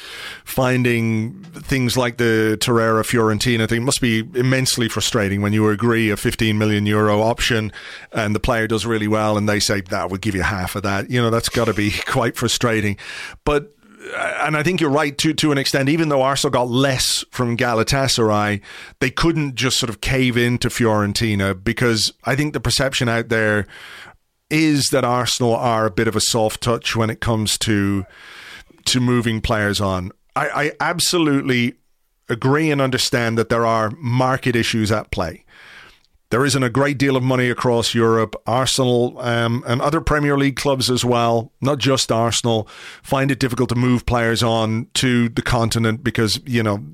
finding 0.45 1.43
things 1.45 1.97
like 1.97 2.17
the 2.17 2.57
Torreira 2.61 3.03
Fiorentina 3.03 3.69
thing 3.69 3.85
must 3.85 4.01
be 4.01 4.21
immensely 4.35 4.89
frustrating 4.89 5.43
when 5.43 5.53
you 5.53 5.69
agree 5.69 6.11
a 6.11 6.17
15 6.17 6.57
million 6.59 6.87
euro 6.87 7.21
option 7.21 7.73
and 8.13 8.35
the 8.35 8.41
player 8.41 8.67
does 8.67 8.87
really 8.87 9.09
well, 9.09 9.37
and 9.37 9.49
they 9.49 9.61
say 9.61 9.81
that 9.83 10.11
we'll 10.11 10.19
give 10.19 10.35
you 10.35 10.43
half 10.43 10.77
of 10.77 10.83
that. 10.83 11.11
You 11.11 11.21
know, 11.21 11.31
that's 11.31 11.49
got 11.49 11.67
to 11.67 11.75
be 11.75 11.91
quite 12.07 12.37
frustrating. 12.37 12.97
But 13.45 13.76
and 14.15 14.57
I 14.57 14.63
think 14.63 14.81
you're 14.81 14.91
right 14.91 15.17
to 15.19 15.35
to 15.35 15.53
an 15.53 15.59
extent. 15.59 15.89
Even 15.89 16.09
though 16.09 16.23
Arsenal 16.23 16.53
got 16.53 16.69
less 16.69 17.25
from 17.31 17.57
Galatasaray, 17.57 18.61
they 19.01 19.11
couldn't 19.11 19.55
just 19.55 19.79
sort 19.79 19.91
of 19.91 20.01
cave 20.01 20.37
in 20.37 20.59
to 20.59 20.69
Fiorentina 20.69 21.63
because 21.63 22.13
I 22.25 22.37
think 22.37 22.53
the 22.53 22.61
perception 22.61 23.09
out 23.09 23.29
there 23.29 23.67
is 24.51 24.89
that 24.93 25.05
Arsenal 25.05 25.57
are 25.57 25.87
a 25.87 25.91
bit 25.91 26.09
of 26.09 26.17
a 26.17 26.21
soft 26.21 26.61
touch 26.61 26.95
when 26.95 27.11
it 27.11 27.21
comes 27.21 27.59
to 27.59 28.05
to 28.87 29.01
moving 29.01 29.41
players 29.41 29.81
on. 29.81 30.13
I, 30.37 30.49
I 30.49 30.73
absolutely 30.81 31.75
agree 32.29 32.71
and 32.71 32.81
understand 32.81 33.39
that 33.39 33.49
there 33.49 33.67
are 33.67 33.91
market 33.99 34.55
issues 34.55 34.93
at 34.93 35.11
play. 35.11 35.45
There 36.31 36.45
isn't 36.45 36.62
a 36.62 36.70
great 36.70 36.99
deal 36.99 37.16
of 37.16 37.22
money 37.22 37.49
across 37.51 37.95
Europe. 37.95 38.35
Arsenal 38.47 39.16
um, 39.20 39.62
and 39.66 39.81
other 39.81 40.01
Premier 40.01 40.37
League 40.37 40.57
clubs 40.57 40.91
as 40.91 41.05
well, 41.05 41.53
not 41.61 41.79
just 41.79 42.11
Arsenal, 42.11 42.66
find 43.03 43.31
it 43.31 43.39
difficult 43.39 43.68
to 43.68 43.77
move 43.77 44.07
players 44.07 44.43
on 44.43 44.89
to 44.95 45.29
the 45.29 45.43
continent 45.43 46.03
because 46.03 46.41
you 46.45 46.62
know 46.62 46.85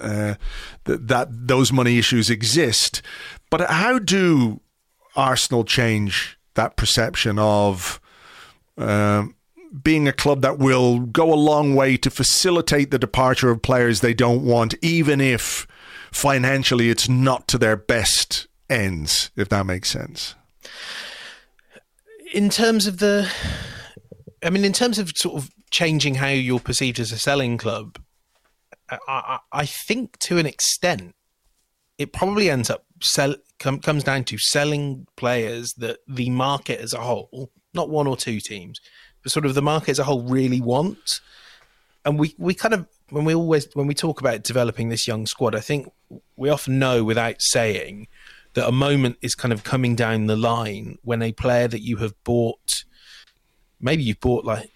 uh, 0.00 0.34
th- 0.86 1.00
that 1.02 1.28
those 1.30 1.72
money 1.72 1.98
issues 1.98 2.30
exist. 2.30 3.02
But 3.50 3.68
how 3.68 3.98
do 3.98 4.60
Arsenal 5.14 5.64
change 5.64 6.38
that 6.54 6.76
perception 6.76 7.38
of? 7.38 8.00
Uh, 8.78 9.24
being 9.84 10.08
a 10.08 10.12
club 10.12 10.42
that 10.42 10.58
will 10.58 10.98
go 10.98 11.32
a 11.32 11.36
long 11.36 11.76
way 11.76 11.96
to 11.96 12.10
facilitate 12.10 12.90
the 12.90 12.98
departure 12.98 13.50
of 13.50 13.62
players 13.62 14.00
they 14.00 14.12
don't 14.12 14.44
want, 14.44 14.74
even 14.82 15.20
if 15.20 15.64
financially 16.10 16.90
it's 16.90 17.08
not 17.08 17.46
to 17.46 17.56
their 17.56 17.76
best 17.76 18.48
ends, 18.70 19.30
if 19.36 19.48
that 19.50 19.66
makes 19.66 19.90
sense. 19.90 20.34
In 22.32 22.48
terms 22.48 22.86
of 22.86 22.98
the, 22.98 23.30
I 24.42 24.50
mean, 24.50 24.64
in 24.64 24.72
terms 24.72 24.98
of 24.98 25.10
sort 25.16 25.36
of 25.36 25.50
changing 25.70 26.14
how 26.14 26.28
you're 26.28 26.60
perceived 26.60 27.00
as 27.00 27.12
a 27.12 27.18
selling 27.18 27.58
club, 27.58 27.98
I, 29.08 29.38
I 29.52 29.66
think 29.66 30.18
to 30.20 30.38
an 30.38 30.46
extent, 30.46 31.14
it 31.98 32.12
probably 32.12 32.50
ends 32.50 32.70
up 32.70 32.84
sell 33.00 33.34
com, 33.58 33.80
comes 33.80 34.04
down 34.04 34.24
to 34.24 34.38
selling 34.38 35.06
players 35.16 35.74
that 35.74 35.98
the 36.08 36.30
market 36.30 36.80
as 36.80 36.92
a 36.92 37.00
whole, 37.00 37.50
not 37.74 37.90
one 37.90 38.06
or 38.06 38.16
two 38.16 38.40
teams, 38.40 38.80
but 39.22 39.32
sort 39.32 39.46
of 39.46 39.54
the 39.54 39.62
market 39.62 39.90
as 39.90 39.98
a 39.98 40.04
whole 40.04 40.22
really 40.22 40.60
want. 40.60 41.20
And 42.04 42.18
we 42.18 42.34
we 42.38 42.54
kind 42.54 42.74
of 42.74 42.88
when 43.10 43.24
we 43.24 43.34
always 43.34 43.68
when 43.74 43.86
we 43.86 43.94
talk 43.94 44.20
about 44.20 44.42
developing 44.42 44.88
this 44.88 45.06
young 45.06 45.26
squad, 45.26 45.54
I 45.54 45.60
think 45.60 45.92
we 46.36 46.48
often 46.48 46.78
know 46.78 47.04
without 47.04 47.36
saying 47.38 48.08
that 48.54 48.68
a 48.68 48.72
moment 48.72 49.16
is 49.22 49.34
kind 49.34 49.52
of 49.52 49.64
coming 49.64 49.94
down 49.94 50.26
the 50.26 50.36
line 50.36 50.98
when 51.02 51.22
a 51.22 51.32
player 51.32 51.68
that 51.68 51.80
you 51.80 51.96
have 51.98 52.14
bought, 52.24 52.84
maybe 53.80 54.02
you've 54.02 54.20
bought 54.20 54.44
like, 54.44 54.70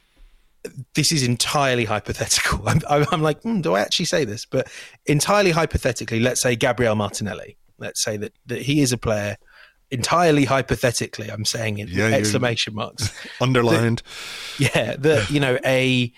this 0.94 1.12
is 1.12 1.22
entirely 1.22 1.84
hypothetical. 1.84 2.66
I'm, 2.88 3.06
I'm 3.10 3.22
like, 3.22 3.42
mm, 3.42 3.62
do 3.62 3.74
I 3.74 3.80
actually 3.80 4.06
say 4.06 4.24
this? 4.24 4.46
But 4.46 4.68
entirely 5.06 5.50
hypothetically, 5.50 6.20
let's 6.20 6.40
say 6.40 6.56
Gabriel 6.56 6.94
Martinelli. 6.94 7.56
Let's 7.78 8.02
say 8.02 8.16
that, 8.16 8.32
that 8.46 8.62
he 8.62 8.80
is 8.80 8.92
a 8.92 8.98
player 8.98 9.36
entirely 9.90 10.44
hypothetically. 10.44 11.30
I'm 11.30 11.44
saying 11.44 11.78
in 11.78 11.88
yeah, 11.88 12.06
exclamation 12.06 12.74
marks 12.74 13.12
underlined. 13.40 14.02
That, 14.58 14.74
yeah, 14.74 14.96
that 14.96 15.30
you 15.30 15.40
know 15.40 15.58
a 15.64 16.12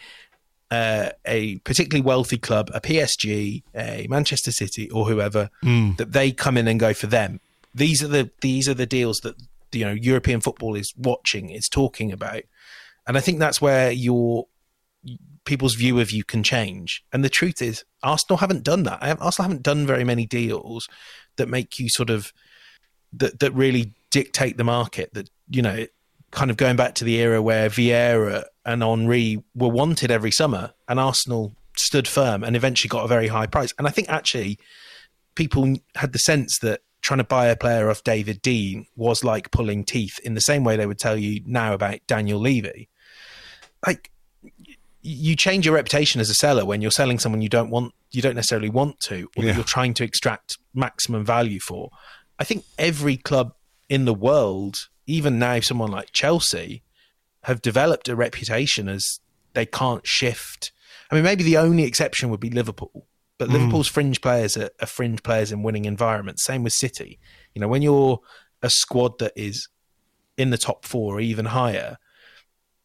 uh, 0.70 1.11
a 1.24 1.59
particularly 1.59 2.02
wealthy 2.02 2.38
club, 2.38 2.70
a 2.74 2.80
PSG, 2.80 3.62
a 3.74 4.07
Manchester 4.09 4.52
City, 4.52 4.90
or 4.90 5.07
whoever, 5.07 5.50
mm. 5.64 5.96
that 5.96 6.12
they 6.12 6.32
come 6.32 6.57
in 6.57 6.68
and 6.68 6.78
go 6.80 6.92
for 6.92 7.07
them 7.07 7.40
these 7.77 8.03
are 8.03 8.09
the 8.09 8.31
these 8.41 8.68
are 8.68 8.74
the 8.74 8.87
deals 8.87 9.18
that 9.18 9.37
you 9.72 9.85
know 9.85 9.93
European 9.93 10.41
football 10.41 10.74
is 10.74 10.93
watching, 10.97 11.51
is 11.51 11.68
talking 11.68 12.11
about, 12.11 12.43
and 13.07 13.16
I 13.16 13.20
think 13.20 13.39
that's 13.39 13.61
where 13.61 13.93
your 13.93 14.47
people's 15.45 15.74
view 15.74 16.01
of 16.01 16.11
you 16.11 16.24
can 16.24 16.43
change. 16.43 17.05
And 17.12 17.22
the 17.24 17.29
truth 17.29 17.62
is, 17.62 17.85
Arsenal 18.03 18.39
haven't 18.39 18.64
done 18.64 18.83
that. 18.85 19.01
Arsenal 19.03 19.49
haven't 19.49 19.62
done 19.62 19.87
very 19.87 20.03
many 20.03 20.27
deals 20.27 20.89
that 21.37 21.49
make 21.49 21.79
you 21.79 21.89
sort 21.89 22.11
of 22.11 22.33
that 23.12 23.39
that 23.41 23.53
really 23.53 23.95
dictate 24.11 24.57
the 24.57 24.64
market. 24.64 25.12
That 25.12 25.31
you 25.49 25.62
know, 25.62 25.87
kind 26.31 26.51
of 26.51 26.57
going 26.57 26.77
back 26.77 26.95
to 26.97 27.05
the 27.05 27.16
era 27.16 27.43
where 27.43 27.68
Vieira 27.68 28.45
and 28.64 28.83
Henry 28.83 29.43
were 29.55 29.68
wanted 29.68 30.11
every 30.11 30.33
summer, 30.33 30.72
and 30.89 30.99
Arsenal 30.99 31.55
stood 31.77 32.09
firm 32.09 32.43
and 32.43 32.57
eventually 32.57 32.89
got 32.89 33.05
a 33.05 33.09
very 33.09 33.29
high 33.29 33.47
price. 33.47 33.72
And 33.79 33.87
I 33.87 33.91
think 33.91 34.09
actually 34.09 34.59
people 35.35 35.77
had 35.95 36.14
the 36.14 36.18
sense 36.18 36.59
that 36.61 36.81
trying 37.07 37.18
to 37.18 37.24
buy 37.24 37.46
a 37.46 37.57
player 37.57 37.88
off 37.88 38.02
David 38.02 38.42
Dein 38.42 38.84
was 38.96 39.22
like 39.22 39.52
pulling 39.52 39.84
teeth 39.84 40.18
in 40.24 40.34
the 40.34 40.40
same 40.40 40.64
way 40.64 40.76
they 40.76 40.86
would 40.86 40.98
tell 40.98 41.16
you 41.16 41.40
now 41.46 41.72
about 41.72 42.00
Daniel 42.09 42.40
Levy. 42.40 42.88
Like 43.86 44.11
you 45.02 45.36
change 45.36 45.64
your 45.64 45.76
reputation 45.76 46.20
as 46.20 46.28
a 46.28 46.34
seller 46.34 46.64
when 46.64 46.82
you're 46.82 46.90
selling 46.90 47.20
someone 47.20 47.42
you 47.42 47.48
don't 47.48 47.70
want 47.70 47.94
you 48.11 48.20
don't 48.20 48.34
necessarily 48.34 48.68
want 48.68 48.98
to 48.98 49.30
or 49.36 49.44
yeah. 49.44 49.54
you're 49.54 49.62
trying 49.62 49.94
to 49.94 50.02
extract 50.02 50.59
maximum 50.74 51.24
value 51.24 51.61
for. 51.61 51.90
I 52.40 52.44
think 52.44 52.64
every 52.76 53.16
club 53.16 53.54
in 53.88 54.04
the 54.04 54.14
world, 54.14 54.88
even 55.07 55.38
now 55.38 55.61
someone 55.61 55.92
like 55.92 56.11
Chelsea, 56.11 56.82
have 57.44 57.62
developed 57.62 58.09
a 58.09 58.16
reputation 58.16 58.88
as 58.88 59.20
they 59.52 59.64
can't 59.64 60.04
shift. 60.04 60.72
I 61.09 61.14
mean, 61.14 61.22
maybe 61.22 61.44
the 61.44 61.57
only 61.57 61.84
exception 61.84 62.30
would 62.30 62.40
be 62.40 62.50
Liverpool, 62.50 63.07
but 63.39 63.49
mm. 63.49 63.53
Liverpool's 63.53 63.89
fringe 63.89 64.20
players 64.20 64.57
are, 64.57 64.70
are 64.80 64.87
fringe 64.87 65.22
players 65.22 65.53
in 65.53 65.62
winning 65.62 65.84
environments. 65.84 66.45
Same 66.45 66.62
with 66.62 66.72
City. 66.72 67.18
You 67.55 67.61
know, 67.61 67.68
when 67.68 67.82
you're 67.82 68.20
a 68.62 68.70
squad 68.70 69.18
that 69.18 69.32
is 69.37 69.68
in 70.37 70.51
the 70.51 70.59
top 70.59 70.84
four 70.84 71.16
or 71.16 71.20
even 71.20 71.47
higher, 71.47 71.99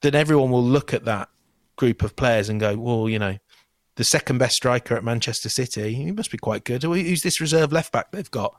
then 0.01 0.15
everyone 0.15 0.51
will 0.51 0.63
look 0.63 0.93
at 0.93 1.05
that 1.05 1.29
group 1.75 2.03
of 2.03 2.15
players 2.15 2.49
and 2.49 2.59
go, 2.59 2.77
well, 2.77 3.09
you 3.09 3.19
know, 3.19 3.37
the 3.95 4.03
second 4.03 4.37
best 4.37 4.55
striker 4.55 4.95
at 4.95 5.03
Manchester 5.03 5.49
City, 5.49 5.93
he 5.93 6.11
must 6.11 6.31
be 6.31 6.37
quite 6.37 6.63
good. 6.63 6.83
Who's 6.83 7.21
this 7.21 7.41
reserve 7.41 7.71
left 7.71 7.91
back 7.91 8.11
they've 8.11 8.31
got? 8.31 8.55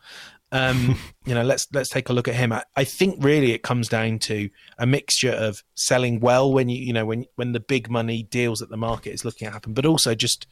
Um, 0.50 0.98
you 1.24 1.34
know, 1.34 1.42
let's 1.42 1.66
let's 1.72 1.88
take 1.88 2.10
a 2.10 2.12
look 2.12 2.28
at 2.28 2.34
him. 2.34 2.52
I, 2.52 2.62
I, 2.76 2.84
think 2.84 3.16
really 3.24 3.52
it 3.52 3.62
comes 3.62 3.88
down 3.88 4.18
to 4.20 4.50
a 4.78 4.86
mixture 4.86 5.32
of 5.32 5.62
selling 5.74 6.20
well 6.20 6.52
when 6.52 6.68
you 6.68 6.78
you 6.78 6.92
know 6.92 7.06
when 7.06 7.24
when 7.36 7.52
the 7.52 7.60
big 7.60 7.90
money 7.90 8.22
deals 8.22 8.58
that 8.58 8.68
the 8.68 8.76
market 8.76 9.14
is 9.14 9.24
looking 9.24 9.48
at 9.48 9.54
happen, 9.54 9.72
but 9.72 9.86
also 9.86 10.14
just 10.14 10.46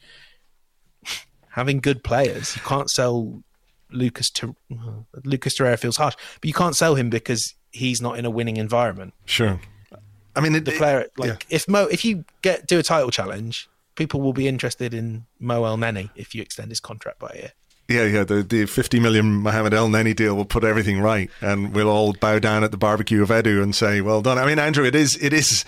having 1.51 1.79
good 1.79 2.03
players. 2.03 2.55
You 2.55 2.61
can't 2.63 2.89
sell 2.89 3.43
Lucas 3.91 4.29
to 4.31 4.55
Lucas 5.23 5.57
Torreira 5.57 5.77
feels 5.77 5.97
harsh, 5.97 6.15
but 6.39 6.47
you 6.47 6.53
can't 6.53 6.75
sell 6.75 6.95
him 6.95 7.09
because 7.09 7.53
he's 7.71 8.01
not 8.01 8.17
in 8.17 8.25
a 8.25 8.29
winning 8.29 8.57
environment. 8.57 9.13
Sure. 9.25 9.59
I 10.35 10.39
mean, 10.39 10.55
it, 10.55 10.65
the 10.65 10.71
player 10.71 11.07
like 11.17 11.29
yeah. 11.29 11.37
if 11.49 11.67
Mo, 11.67 11.85
if 11.85 12.05
you 12.05 12.23
get 12.41 12.67
do 12.67 12.79
a 12.79 12.83
title 12.83 13.11
challenge, 13.11 13.69
people 13.95 14.21
will 14.21 14.33
be 14.33 14.47
interested 14.47 14.93
in 14.93 15.25
Mo 15.39 15.63
Elneny 15.63 16.09
if 16.15 16.33
you 16.33 16.41
extend 16.41 16.71
his 16.71 16.79
contract 16.79 17.19
by 17.19 17.31
a 17.33 17.37
year. 17.37 17.51
Yeah, 17.91 18.05
yeah. 18.05 18.23
The 18.23 18.43
the 18.43 18.65
fifty 18.65 18.99
million 18.99 19.25
Mohamed 19.41 19.73
Elneny 19.73 20.15
deal 20.15 20.35
will 20.35 20.45
put 20.45 20.63
everything 20.63 21.01
right, 21.01 21.29
and 21.41 21.73
we'll 21.73 21.89
all 21.89 22.13
bow 22.13 22.39
down 22.39 22.63
at 22.63 22.71
the 22.71 22.77
barbecue 22.77 23.21
of 23.21 23.29
Edu 23.29 23.61
and 23.61 23.75
say, 23.75 24.01
"Well 24.01 24.21
done." 24.21 24.37
I 24.37 24.45
mean, 24.45 24.59
Andrew, 24.59 24.85
it 24.85 24.95
is 24.95 25.17
it 25.21 25.33
is 25.33 25.65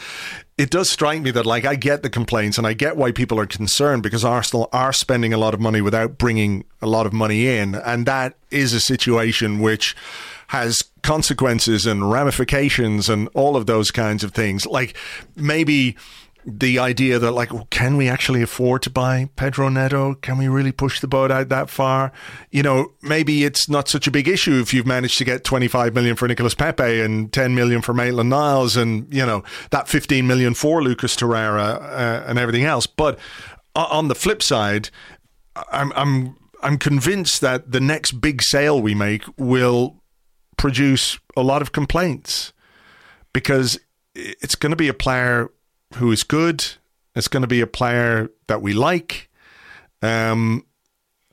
it 0.57 0.69
does 0.69 0.89
strike 0.89 1.21
me 1.21 1.31
that 1.31 1.45
like 1.45 1.65
I 1.65 1.75
get 1.75 2.03
the 2.03 2.09
complaints 2.09 2.57
and 2.57 2.67
I 2.67 2.73
get 2.73 2.95
why 2.95 3.11
people 3.11 3.39
are 3.39 3.47
concerned 3.47 4.03
because 4.03 4.23
Arsenal 4.23 4.69
are 4.71 4.93
spending 4.93 5.33
a 5.33 5.37
lot 5.37 5.53
of 5.53 5.59
money 5.59 5.81
without 5.81 6.17
bringing 6.17 6.65
a 6.81 6.87
lot 6.87 7.05
of 7.05 7.13
money 7.13 7.47
in, 7.47 7.75
and 7.75 8.05
that 8.05 8.35
is 8.51 8.73
a 8.73 8.79
situation 8.79 9.59
which 9.59 9.95
has 10.47 10.83
consequences 11.01 11.85
and 11.85 12.11
ramifications 12.11 13.09
and 13.09 13.27
all 13.33 13.55
of 13.55 13.65
those 13.65 13.91
kinds 13.91 14.23
of 14.23 14.33
things. 14.33 14.65
Like 14.65 14.95
maybe 15.35 15.97
the 16.45 16.79
idea 16.79 17.19
that 17.19 17.31
like 17.31 17.51
can 17.69 17.97
we 17.97 18.07
actually 18.07 18.41
afford 18.41 18.81
to 18.83 18.89
buy 18.89 19.29
Pedro 19.35 19.69
Neto? 19.69 20.15
Can 20.15 20.37
we 20.37 20.47
really 20.47 20.71
push 20.71 20.99
the 20.99 21.07
boat 21.07 21.31
out 21.31 21.49
that 21.49 21.69
far? 21.69 22.11
You 22.51 22.63
know, 22.63 22.93
maybe 23.01 23.43
it's 23.43 23.69
not 23.69 23.87
such 23.87 24.07
a 24.07 24.11
big 24.11 24.27
issue 24.27 24.59
if 24.59 24.73
you've 24.73 24.85
managed 24.85 25.17
to 25.19 25.23
get 25.23 25.43
25 25.43 25.93
million 25.93 26.15
for 26.15 26.27
Nicolas 26.27 26.53
Pepe 26.53 27.01
and 27.01 27.31
10 27.31 27.55
million 27.55 27.81
for 27.81 27.93
Maitland 27.93 28.29
Niles 28.29 28.75
and 28.75 29.11
you 29.13 29.25
know 29.25 29.43
that 29.71 29.87
15 29.87 30.27
million 30.27 30.53
for 30.53 30.83
Lucas 30.83 31.15
Torreira 31.15 31.81
uh, 31.81 32.23
and 32.27 32.37
everything 32.37 32.65
else. 32.65 32.87
But 32.87 33.19
on 33.75 34.07
the 34.07 34.15
flip 34.15 34.43
side, 34.43 34.89
I'm 35.71 35.91
I'm 35.95 36.35
I'm 36.61 36.77
convinced 36.77 37.41
that 37.41 37.71
the 37.71 37.79
next 37.79 38.21
big 38.21 38.41
sale 38.41 38.81
we 38.81 38.95
make 38.95 39.23
will 39.37 40.01
produce 40.57 41.19
a 41.35 41.41
lot 41.41 41.61
of 41.61 41.71
complaints 41.71 42.53
because 43.33 43.79
it's 44.15 44.55
going 44.55 44.69
to 44.69 44.75
be 44.75 44.87
a 44.87 44.93
player 44.93 45.49
who 45.95 46.11
is 46.11 46.23
good. 46.23 46.65
It's 47.15 47.27
going 47.27 47.41
to 47.41 47.47
be 47.47 47.61
a 47.61 47.67
player 47.67 48.29
that 48.47 48.61
we 48.61 48.73
like. 48.73 49.29
Um, 50.01 50.65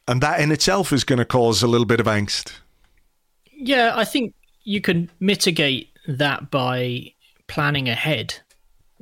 and 0.06 0.20
that 0.20 0.40
in 0.40 0.52
itself 0.52 0.92
is 0.92 1.04
going 1.04 1.18
to 1.18 1.24
cause 1.24 1.62
a 1.62 1.66
little 1.66 1.86
bit 1.86 2.00
of 2.00 2.06
angst. 2.06 2.52
Yeah, 3.52 3.92
I 3.94 4.04
think 4.04 4.34
you 4.64 4.80
can 4.80 5.10
mitigate 5.20 5.88
that 6.06 6.50
by 6.50 7.12
planning 7.46 7.88
ahead. 7.88 8.40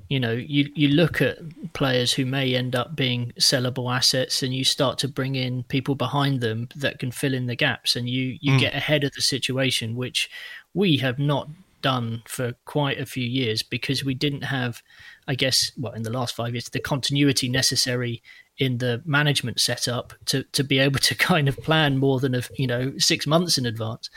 You 0.09 0.21
know, 0.21 0.33
you, 0.33 0.71
you 0.75 0.89
look 0.89 1.21
at 1.21 1.39
players 1.73 2.13
who 2.13 2.25
may 2.25 2.55
end 2.55 2.75
up 2.75 2.97
being 2.97 3.33
sellable 3.39 3.95
assets 3.95 4.43
and 4.43 4.55
you 4.55 4.65
start 4.65 4.99
to 4.99 5.09
bring 5.09 5.35
in 5.35 5.65
people 5.65 5.95
behind 5.95 6.41
them 6.41 6.69
that 6.77 6.99
can 6.99 7.11
fill 7.11 7.35
in 7.35 7.47
the 7.47 7.57
gaps 7.57 7.97
and 7.97 8.09
you, 8.09 8.39
you 8.41 8.53
mm. 8.53 8.61
get 8.61 8.75
ahead 8.75 9.05
of 9.05 9.13
the 9.13 9.21
situation, 9.21 9.97
which 9.97 10.31
we 10.73 10.99
have 10.99 11.19
not 11.19 11.49
done 11.83 12.23
for 12.27 12.55
quite 12.65 12.99
a 12.99 13.07
few 13.07 13.27
years 13.27 13.63
because 13.63 14.05
we 14.05 14.15
didn't 14.15 14.43
have 14.43 14.83
I 15.29 15.35
guess, 15.35 15.57
well, 15.77 15.93
in 15.93 16.03
the 16.03 16.11
last 16.11 16.35
five 16.35 16.55
years, 16.55 16.65
the 16.73 16.81
continuity 16.81 17.49
necessary 17.49 18.23
in 18.57 18.79
the 18.79 19.03
management 19.05 19.61
setup 19.61 20.15
to 20.27 20.43
to 20.53 20.65
be 20.65 20.79
able 20.79 20.99
to 20.99 21.15
kind 21.31 21.49
of 21.49 21.57
plan 21.59 21.99
more 21.99 22.19
than 22.19 22.35
a 22.35 22.43
you 22.57 22.67
know 22.67 22.93
six 22.99 23.27
months 23.27 23.59
in 23.59 23.67
advance. 23.67 24.09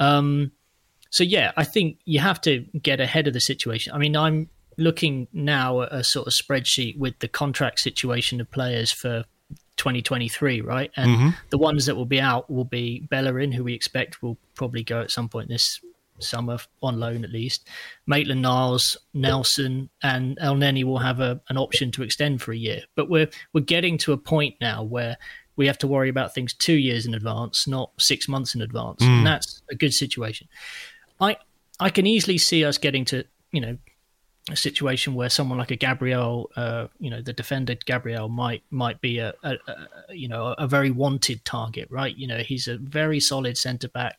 Um, 0.00 0.52
so 1.10 1.22
yeah, 1.22 1.52
I 1.56 1.64
think 1.64 1.98
you 2.04 2.18
have 2.20 2.40
to 2.42 2.66
get 2.82 3.00
ahead 3.00 3.26
of 3.28 3.34
the 3.34 3.40
situation. 3.40 3.92
I 3.92 3.98
mean, 3.98 4.16
I'm 4.16 4.48
looking 4.76 5.28
now 5.32 5.82
at 5.82 5.92
a 5.92 6.04
sort 6.04 6.26
of 6.26 6.32
spreadsheet 6.32 6.98
with 6.98 7.18
the 7.20 7.28
contract 7.28 7.80
situation 7.80 8.40
of 8.40 8.50
players 8.50 8.92
for 8.92 9.24
2023, 9.76 10.60
right? 10.60 10.90
And 10.96 11.10
mm-hmm. 11.10 11.28
the 11.50 11.58
ones 11.58 11.86
that 11.86 11.96
will 11.96 12.06
be 12.06 12.20
out 12.20 12.50
will 12.50 12.64
be 12.64 13.06
Bellerin, 13.10 13.52
who 13.52 13.64
we 13.64 13.74
expect 13.74 14.22
will 14.22 14.36
probably 14.54 14.82
go 14.82 15.00
at 15.00 15.10
some 15.10 15.28
point 15.28 15.48
this 15.48 15.80
summer 16.22 16.58
on 16.82 16.98
loan 16.98 17.24
at 17.24 17.30
least. 17.30 17.68
Maitland 18.06 18.42
Niles, 18.42 18.96
Nelson, 19.14 19.90
and 20.02 20.38
Elneny 20.38 20.84
will 20.84 20.98
have 20.98 21.20
a, 21.20 21.40
an 21.48 21.56
option 21.56 21.90
to 21.92 22.02
extend 22.02 22.42
for 22.42 22.52
a 22.52 22.56
year. 22.56 22.82
But 22.94 23.08
we're 23.08 23.28
we're 23.52 23.60
getting 23.60 23.98
to 23.98 24.12
a 24.12 24.18
point 24.18 24.56
now 24.60 24.82
where 24.82 25.16
we 25.56 25.66
have 25.66 25.78
to 25.78 25.86
worry 25.86 26.08
about 26.08 26.34
things 26.34 26.54
two 26.54 26.76
years 26.76 27.06
in 27.06 27.14
advance, 27.14 27.66
not 27.66 27.90
six 27.98 28.28
months 28.28 28.54
in 28.54 28.62
advance, 28.62 29.02
mm. 29.02 29.08
and 29.08 29.26
that's 29.26 29.62
a 29.70 29.74
good 29.74 29.92
situation. 29.92 30.48
I 31.20 31.36
I 31.80 31.90
can 31.90 32.06
easily 32.06 32.38
see 32.38 32.64
us 32.64 32.78
getting 32.78 33.04
to 33.06 33.24
you 33.52 33.60
know 33.60 33.78
a 34.50 34.56
situation 34.56 35.14
where 35.14 35.28
someone 35.28 35.58
like 35.58 35.72
a 35.72 35.76
Gabriel, 35.76 36.50
uh, 36.54 36.86
you 37.00 37.10
know, 37.10 37.20
the 37.20 37.32
defender 37.32 37.74
Gabriel 37.84 38.28
might 38.28 38.62
might 38.70 39.00
be 39.00 39.18
a, 39.18 39.34
a, 39.42 39.56
a, 39.66 40.14
you 40.14 40.28
know 40.28 40.54
a 40.56 40.68
very 40.68 40.90
wanted 40.90 41.44
target, 41.44 41.88
right? 41.90 42.16
You 42.16 42.26
know, 42.28 42.38
he's 42.38 42.68
a 42.68 42.76
very 42.76 43.18
solid 43.18 43.56
centre 43.58 43.88
back, 43.88 44.16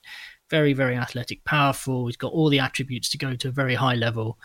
very, 0.50 0.74
very 0.74 0.96
athletic, 0.96 1.44
powerful. 1.44 2.08
He's 2.08 2.18
got 2.18 2.34
all 2.34 2.50
the 2.50 2.60
attributes 2.60 3.10
to 3.10 3.18
go 3.18 3.36
to 3.36 3.48
a 3.50 3.52
very 3.52 3.76
high 3.76 3.96
level. 3.96 4.38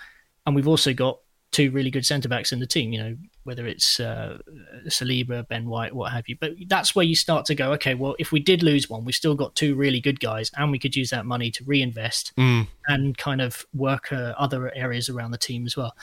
And 0.46 0.54
we've 0.54 0.68
also 0.68 0.92
got 0.92 1.18
two 1.52 1.70
really 1.70 1.90
good 1.90 2.06
centre 2.06 2.28
backs 2.28 2.50
in 2.50 2.60
the 2.60 2.66
team, 2.66 2.92
you 2.92 2.98
know, 2.98 3.16
whether 3.44 3.66
it's 3.66 4.00
uh, 4.00 4.38
Saliba, 4.86 5.46
Ben 5.46 5.68
White, 5.68 5.94
what 5.94 6.10
have 6.12 6.26
you. 6.26 6.36
But 6.40 6.52
that's 6.66 6.94
where 6.94 7.04
you 7.04 7.14
start 7.14 7.44
to 7.46 7.54
go, 7.54 7.72
okay, 7.74 7.94
well, 7.94 8.16
if 8.18 8.32
we 8.32 8.40
did 8.40 8.62
lose 8.62 8.88
one, 8.88 9.04
we've 9.04 9.14
still 9.14 9.34
got 9.34 9.54
two 9.54 9.74
really 9.74 10.00
good 10.00 10.18
guys 10.18 10.50
and 10.56 10.70
we 10.70 10.78
could 10.78 10.96
use 10.96 11.10
that 11.10 11.26
money 11.26 11.50
to 11.50 11.64
reinvest 11.64 12.32
mm. 12.38 12.66
and 12.88 13.18
kind 13.18 13.42
of 13.42 13.66
work 13.74 14.12
uh, 14.12 14.34
other 14.38 14.74
areas 14.74 15.08
around 15.10 15.32
the 15.32 15.38
team 15.38 15.66
as 15.66 15.76
well. 15.76 15.94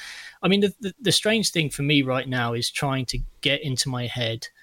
I 0.43 0.47
mean, 0.47 0.61
the, 0.61 0.73
the, 0.79 0.93
the 1.01 1.11
strange 1.11 1.49
thing 1.51 1.71
for 1.71 1.81
me 1.81 2.03
right 2.03 2.29
now 2.29 2.53
is 2.53 2.69
trying 2.69 3.07
to 3.07 3.19
get 3.41 3.61
into 3.63 3.89
my 3.89 4.05
head– 4.07 4.47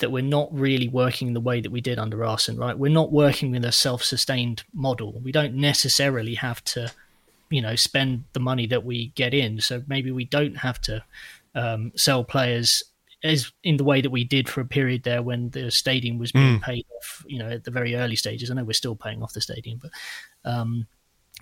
that 0.00 0.10
we're 0.10 0.22
not 0.22 0.48
really 0.52 0.88
working 0.88 1.32
the 1.32 1.40
way 1.40 1.60
that 1.60 1.70
we 1.70 1.80
did 1.80 1.98
under 1.98 2.24
Arsene, 2.24 2.56
right? 2.56 2.76
We're 2.76 2.92
not 2.92 3.12
working 3.12 3.50
with 3.50 3.64
a 3.64 3.72
self-sustained 3.72 4.64
model. 4.72 5.20
We 5.22 5.32
don't 5.32 5.54
necessarily 5.54 6.34
have 6.34 6.62
to, 6.64 6.92
you 7.48 7.62
know, 7.62 7.76
spend 7.76 8.24
the 8.32 8.40
money 8.40 8.66
that 8.66 8.84
we 8.84 9.08
get 9.14 9.32
in. 9.32 9.60
So 9.60 9.82
maybe 9.86 10.10
we 10.10 10.24
don't 10.24 10.56
have 10.56 10.80
to 10.82 11.04
um, 11.54 11.92
sell 11.96 12.24
players 12.24 12.82
as 13.22 13.52
in 13.62 13.76
the 13.76 13.84
way 13.84 14.00
that 14.00 14.10
we 14.10 14.24
did 14.24 14.48
for 14.48 14.62
a 14.62 14.66
period 14.66 15.02
there 15.02 15.22
when 15.22 15.50
the 15.50 15.70
stadium 15.70 16.18
was 16.18 16.32
being 16.32 16.58
mm. 16.58 16.62
paid 16.62 16.86
off. 16.96 17.24
You 17.26 17.38
know, 17.38 17.50
at 17.50 17.64
the 17.64 17.70
very 17.70 17.94
early 17.94 18.16
stages. 18.16 18.50
I 18.50 18.54
know 18.54 18.64
we're 18.64 18.72
still 18.72 18.96
paying 18.96 19.22
off 19.22 19.32
the 19.32 19.40
stadium, 19.40 19.80
but. 19.80 19.90
Um, 20.44 20.86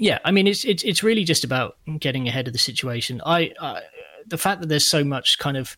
yeah, 0.00 0.18
I 0.24 0.30
mean, 0.30 0.46
it's 0.46 0.64
it's 0.64 0.84
it's 0.84 1.02
really 1.02 1.24
just 1.24 1.44
about 1.44 1.76
getting 1.98 2.28
ahead 2.28 2.46
of 2.46 2.52
the 2.52 2.58
situation. 2.58 3.20
I, 3.26 3.52
I 3.60 3.82
the 4.26 4.38
fact 4.38 4.60
that 4.60 4.68
there's 4.68 4.88
so 4.88 5.02
much 5.02 5.38
kind 5.38 5.56
of 5.56 5.76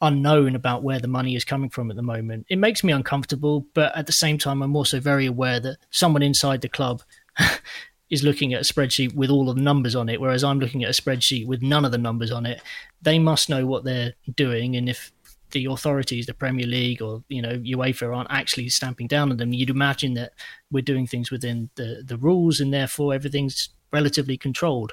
unknown 0.00 0.54
about 0.54 0.82
where 0.82 0.98
the 0.98 1.08
money 1.08 1.36
is 1.36 1.44
coming 1.44 1.70
from 1.70 1.90
at 1.90 1.96
the 1.96 2.02
moment. 2.02 2.46
It 2.48 2.58
makes 2.58 2.84
me 2.84 2.92
uncomfortable, 2.92 3.66
but 3.74 3.96
at 3.96 4.06
the 4.06 4.12
same 4.12 4.38
time, 4.38 4.62
I'm 4.62 4.76
also 4.76 5.00
very 5.00 5.26
aware 5.26 5.60
that 5.60 5.78
someone 5.90 6.22
inside 6.22 6.60
the 6.60 6.68
club 6.68 7.02
is 8.10 8.22
looking 8.22 8.52
at 8.54 8.60
a 8.60 8.72
spreadsheet 8.72 9.14
with 9.14 9.30
all 9.30 9.48
of 9.48 9.56
the 9.56 9.62
numbers 9.62 9.94
on 9.94 10.08
it, 10.08 10.20
whereas 10.20 10.44
I'm 10.44 10.58
looking 10.58 10.84
at 10.84 10.90
a 10.90 11.02
spreadsheet 11.02 11.46
with 11.46 11.62
none 11.62 11.84
of 11.84 11.92
the 11.92 11.98
numbers 11.98 12.30
on 12.30 12.46
it. 12.46 12.60
They 13.02 13.18
must 13.18 13.48
know 13.48 13.66
what 13.66 13.84
they're 13.84 14.14
doing, 14.34 14.76
and 14.76 14.88
if 14.88 15.12
the 15.50 15.66
authorities, 15.66 16.26
the 16.26 16.34
Premier 16.34 16.66
League 16.66 17.00
or 17.00 17.22
you 17.28 17.40
know 17.40 17.58
UEFA, 17.58 18.14
aren't 18.14 18.30
actually 18.30 18.68
stamping 18.68 19.06
down 19.06 19.30
on 19.30 19.38
them, 19.38 19.52
you'd 19.52 19.70
imagine 19.70 20.14
that 20.14 20.32
we're 20.70 20.82
doing 20.82 21.06
things 21.06 21.30
within 21.30 21.70
the 21.76 22.02
the 22.04 22.18
rules, 22.18 22.60
and 22.60 22.74
therefore 22.74 23.14
everything's 23.14 23.70
relatively 23.92 24.36
controlled. 24.36 24.92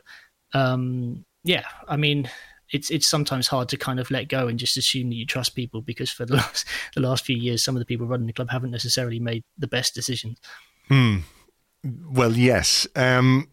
Um, 0.54 1.26
yeah, 1.44 1.66
I 1.88 1.98
mean, 1.98 2.30
it's 2.72 2.90
it's 2.90 3.10
sometimes 3.10 3.48
hard 3.48 3.70
to 3.70 3.78
kind 3.78 4.00
of 4.00 4.10
let 4.10 4.28
go 4.28 4.48
and 4.48 4.58
just 4.58 4.78
assume 4.78 5.10
that 5.10 5.16
you 5.16 5.26
trust 5.26 5.56
people 5.56 5.82
because 5.82 6.10
for 6.10 6.26
the 6.26 6.36
last 6.38 6.66
the 6.96 7.02
last 7.02 7.26
few 7.26 7.38
years, 7.38 7.64
some 7.64 7.76
of 7.76 7.80
the 7.80 7.86
people 7.86 8.08
running 8.08 8.28
the 8.28 8.34
club 8.34 8.50
haven't 8.50 8.72
necessarily 8.72 9.20
made 9.20 9.44
the 9.58 9.68
best 9.68 9.94
decisions. 9.94 10.40
Hmm. 10.88 11.20
Well, 11.84 12.34
yes. 12.34 12.88
Um, 12.96 13.50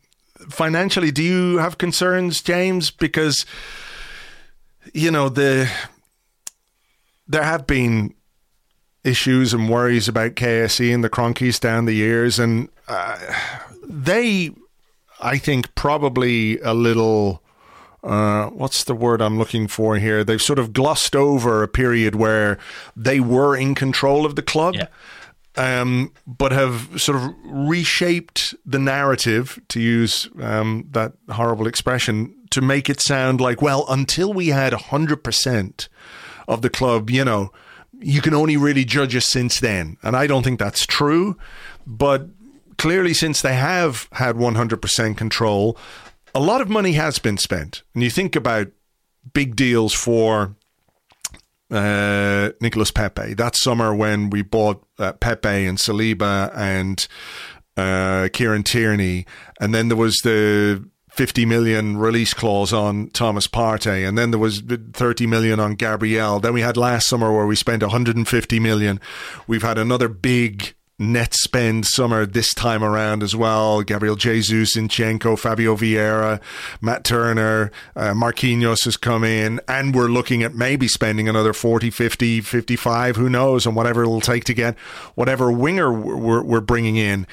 financially, 0.51 1.11
do 1.11 1.23
you 1.23 1.59
have 1.59 1.79
concerns, 1.79 2.43
James? 2.43 2.91
Because 2.91 3.45
you 4.95 5.11
know 5.11 5.29
the 5.29 5.71
there 7.27 7.45
have 7.45 7.67
been 7.67 8.15
issues 9.05 9.55
and 9.55 9.69
worries 9.69 10.09
about 10.09 10.35
KSE 10.35 10.93
and 10.93 11.03
the 11.03 11.11
Kroenkes 11.11 11.61
down 11.61 11.87
the 11.87 11.95
years, 11.95 12.39
and 12.39 12.69
uh, 12.89 13.19
they, 13.83 14.51
I 15.21 15.39
think, 15.39 15.75
probably 15.75 16.59
a 16.61 16.75
little 16.75 17.43
uh, 18.03 18.47
what's 18.51 18.85
the 18.85 18.95
word 18.95 19.21
I'm 19.21 19.39
looking 19.39 19.67
for 19.67 19.97
here? 19.97 20.23
They've 20.25 20.41
sort 20.41 20.59
of 20.59 20.73
glossed 20.73 21.17
over 21.17 21.63
a 21.63 21.69
period 21.69 22.15
where 22.15 22.59
they 22.97 23.21
were 23.21 23.57
in 23.57 23.75
control 23.75 24.25
of 24.25 24.37
the 24.37 24.43
club. 24.43 24.77
Yeah. 24.77 24.87
Um, 25.57 26.13
but 26.25 26.53
have 26.53 27.01
sort 27.01 27.17
of 27.21 27.35
reshaped 27.45 28.55
the 28.65 28.79
narrative, 28.79 29.61
to 29.71 29.81
use 29.81 30.29
um, 30.41 30.87
that 30.93 31.15
horrible 31.31 31.67
expression, 31.67 32.33
to 32.51 32.61
make 32.61 32.89
it 32.89 33.01
sound 33.01 33.41
like, 33.41 33.61
well, 33.61 33.85
until 33.89 34.33
we 34.33 34.49
had 34.49 34.73
100% 34.73 35.89
of 36.47 36.63
the 36.63 36.71
club, 36.71 37.11
you 37.11 37.25
know, 37.25 37.51
you 37.99 38.21
can 38.21 38.35
only 38.35 38.57
really 38.57 38.85
judge 38.85 39.17
us 39.17 39.27
since 39.27 39.59
then. 39.59 39.97
And 40.03 40.15
I 40.15 40.29
don't 40.29 40.45
think 40.45 40.61
that's 40.61 40.87
true. 40.87 41.37
But 41.87 42.29
clearly, 42.77 43.13
since 43.13 43.43
they 43.43 43.55
have 43.55 44.09
had 44.13 44.37
100% 44.37 45.17
control, 45.17 45.77
a 46.35 46.41
lot 46.41 46.61
of 46.61 46.69
money 46.69 46.93
has 46.93 47.19
been 47.19 47.39
spent. 47.39 47.83
And 47.95 48.03
you 48.03 48.11
think 48.11 48.37
about 48.37 48.69
big 49.33 49.57
deals 49.57 49.93
for 49.93 50.57
uh, 51.71 52.51
Nicolas 52.61 52.91
Pepe. 52.91 53.35
That 53.35 53.57
summer 53.57 53.95
when 53.95 54.31
we 54.31 54.43
bought 54.43 54.85
uh, 54.99 55.13
Pepe 55.13 55.67
and 55.67 55.79
Saliba 55.79 56.51
and 56.57 57.07
uh, 57.77 58.29
Kieran 58.33 58.63
Tierney, 58.63 59.27
and 59.61 59.75
then 59.75 59.89
there 59.89 59.97
was 59.97 60.17
the 60.25 60.85
50 61.11 61.47
million 61.47 61.97
release 61.97 62.33
clause 62.33 62.73
on 62.73 63.11
Thomas 63.11 63.47
Partey, 63.47 64.07
and 64.07 64.17
then 64.17 64.31
there 64.31 64.39
was 64.39 64.61
30 64.61 65.27
million 65.27 65.61
on 65.61 65.75
Gabriel. 65.75 66.41
Then 66.41 66.53
we 66.53 66.61
had 66.61 66.77
last 66.77 67.09
summer 67.09 67.33
where 67.33 67.47
we 67.47 67.57
spent 67.57 67.83
150 67.83 68.61
million. 68.61 69.01
We've 69.47 69.63
had 69.63 69.79
another 69.79 70.09
big 70.09 70.75
net 70.99 71.33
spend 71.33 71.87
summer 71.87 72.27
this 72.27 72.53
time 72.53 72.83
around 72.83 73.23
as 73.23 73.37
well. 73.37 73.83
Gabriel 73.83 74.17
Jesus, 74.17 74.77
Zinchenko, 74.77 75.39
Fabio 75.39 75.77
Vieira, 75.77 76.41
Matt 76.81 77.05
Turner, 77.05 77.71
uh, 77.95 78.13
Marquinhos 78.13 78.85
has 78.85 78.97
come 78.97 79.23
in, 79.23 79.61
and 79.69 79.95
we're 79.95 80.09
looking 80.09 80.43
at 80.43 80.55
maybe 80.55 80.89
spending 80.89 81.29
another 81.29 81.53
40, 81.53 81.91
50, 81.91 82.41
55, 82.41 83.17
who 83.17 83.29
knows, 83.29 83.67
and 83.67 83.77
whatever 83.77 84.03
it'll 84.03 84.21
take 84.21 84.45
to 84.45 84.55
get 84.55 84.77
whatever 85.15 85.53
winger 85.53 85.93
we're, 85.93 86.43
we're 86.43 86.61
bringing 86.61 86.97
in. 86.97 87.27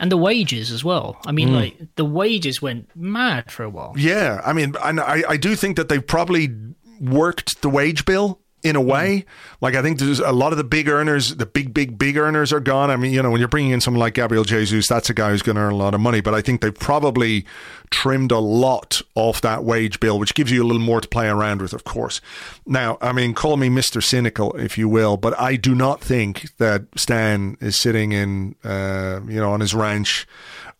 And 0.00 0.10
the 0.10 0.16
wages 0.16 0.72
as 0.72 0.82
well. 0.82 1.20
I 1.24 1.30
mean, 1.30 1.50
mm. 1.50 1.54
like 1.54 1.78
the 1.94 2.04
wages 2.04 2.60
went 2.60 2.94
mad 2.96 3.52
for 3.52 3.62
a 3.62 3.70
while. 3.70 3.94
Yeah, 3.96 4.40
I 4.44 4.52
mean, 4.52 4.74
and 4.82 4.98
I, 4.98 5.22
I 5.28 5.36
do 5.36 5.54
think 5.54 5.76
that 5.76 5.88
they've 5.88 6.04
probably 6.04 6.48
worked 7.00 7.62
the 7.62 7.68
wage 7.68 8.04
bill 8.04 8.40
in 8.64 8.74
a 8.74 8.80
way. 8.80 9.26
Like 9.60 9.76
I 9.76 9.82
think 9.82 9.98
there's 9.98 10.18
a 10.18 10.32
lot 10.32 10.52
of 10.52 10.58
the 10.58 10.64
big 10.64 10.88
earners, 10.88 11.36
the 11.36 11.46
big, 11.46 11.72
big, 11.72 11.96
big 11.98 12.16
earners 12.16 12.52
are 12.52 12.60
gone. 12.60 12.90
I 12.90 12.96
mean, 12.96 13.12
you 13.12 13.22
know, 13.22 13.30
when 13.30 13.38
you're 13.38 13.48
bringing 13.48 13.70
in 13.70 13.80
someone 13.80 14.00
like 14.00 14.14
Gabriel 14.14 14.42
Jesus, 14.42 14.88
that's 14.88 15.10
a 15.10 15.14
guy 15.14 15.30
who's 15.30 15.42
going 15.42 15.56
to 15.56 15.62
earn 15.62 15.72
a 15.72 15.76
lot 15.76 15.94
of 15.94 16.00
money. 16.00 16.20
But 16.20 16.34
I 16.34 16.40
think 16.40 16.62
they've 16.62 16.74
probably 16.74 17.44
trimmed 17.90 18.32
a 18.32 18.38
lot 18.38 19.02
off 19.14 19.40
that 19.42 19.62
wage 19.62 20.00
bill, 20.00 20.18
which 20.18 20.34
gives 20.34 20.50
you 20.50 20.62
a 20.62 20.66
little 20.66 20.82
more 20.82 21.00
to 21.00 21.06
play 21.06 21.28
around 21.28 21.62
with, 21.62 21.72
of 21.72 21.84
course. 21.84 22.20
Now, 22.66 22.98
I 23.00 23.12
mean, 23.12 23.34
call 23.34 23.56
me 23.56 23.68
Mister 23.68 24.00
Cynical 24.00 24.56
if 24.56 24.76
you 24.78 24.88
will, 24.88 25.16
but 25.16 25.38
I 25.38 25.56
do 25.56 25.74
not 25.74 26.00
think 26.00 26.56
that 26.56 26.82
Stan 26.96 27.56
is 27.60 27.76
sitting 27.76 28.12
in, 28.12 28.56
uh, 28.64 29.20
you 29.28 29.38
know, 29.38 29.52
on 29.52 29.60
his 29.60 29.74
ranch 29.74 30.26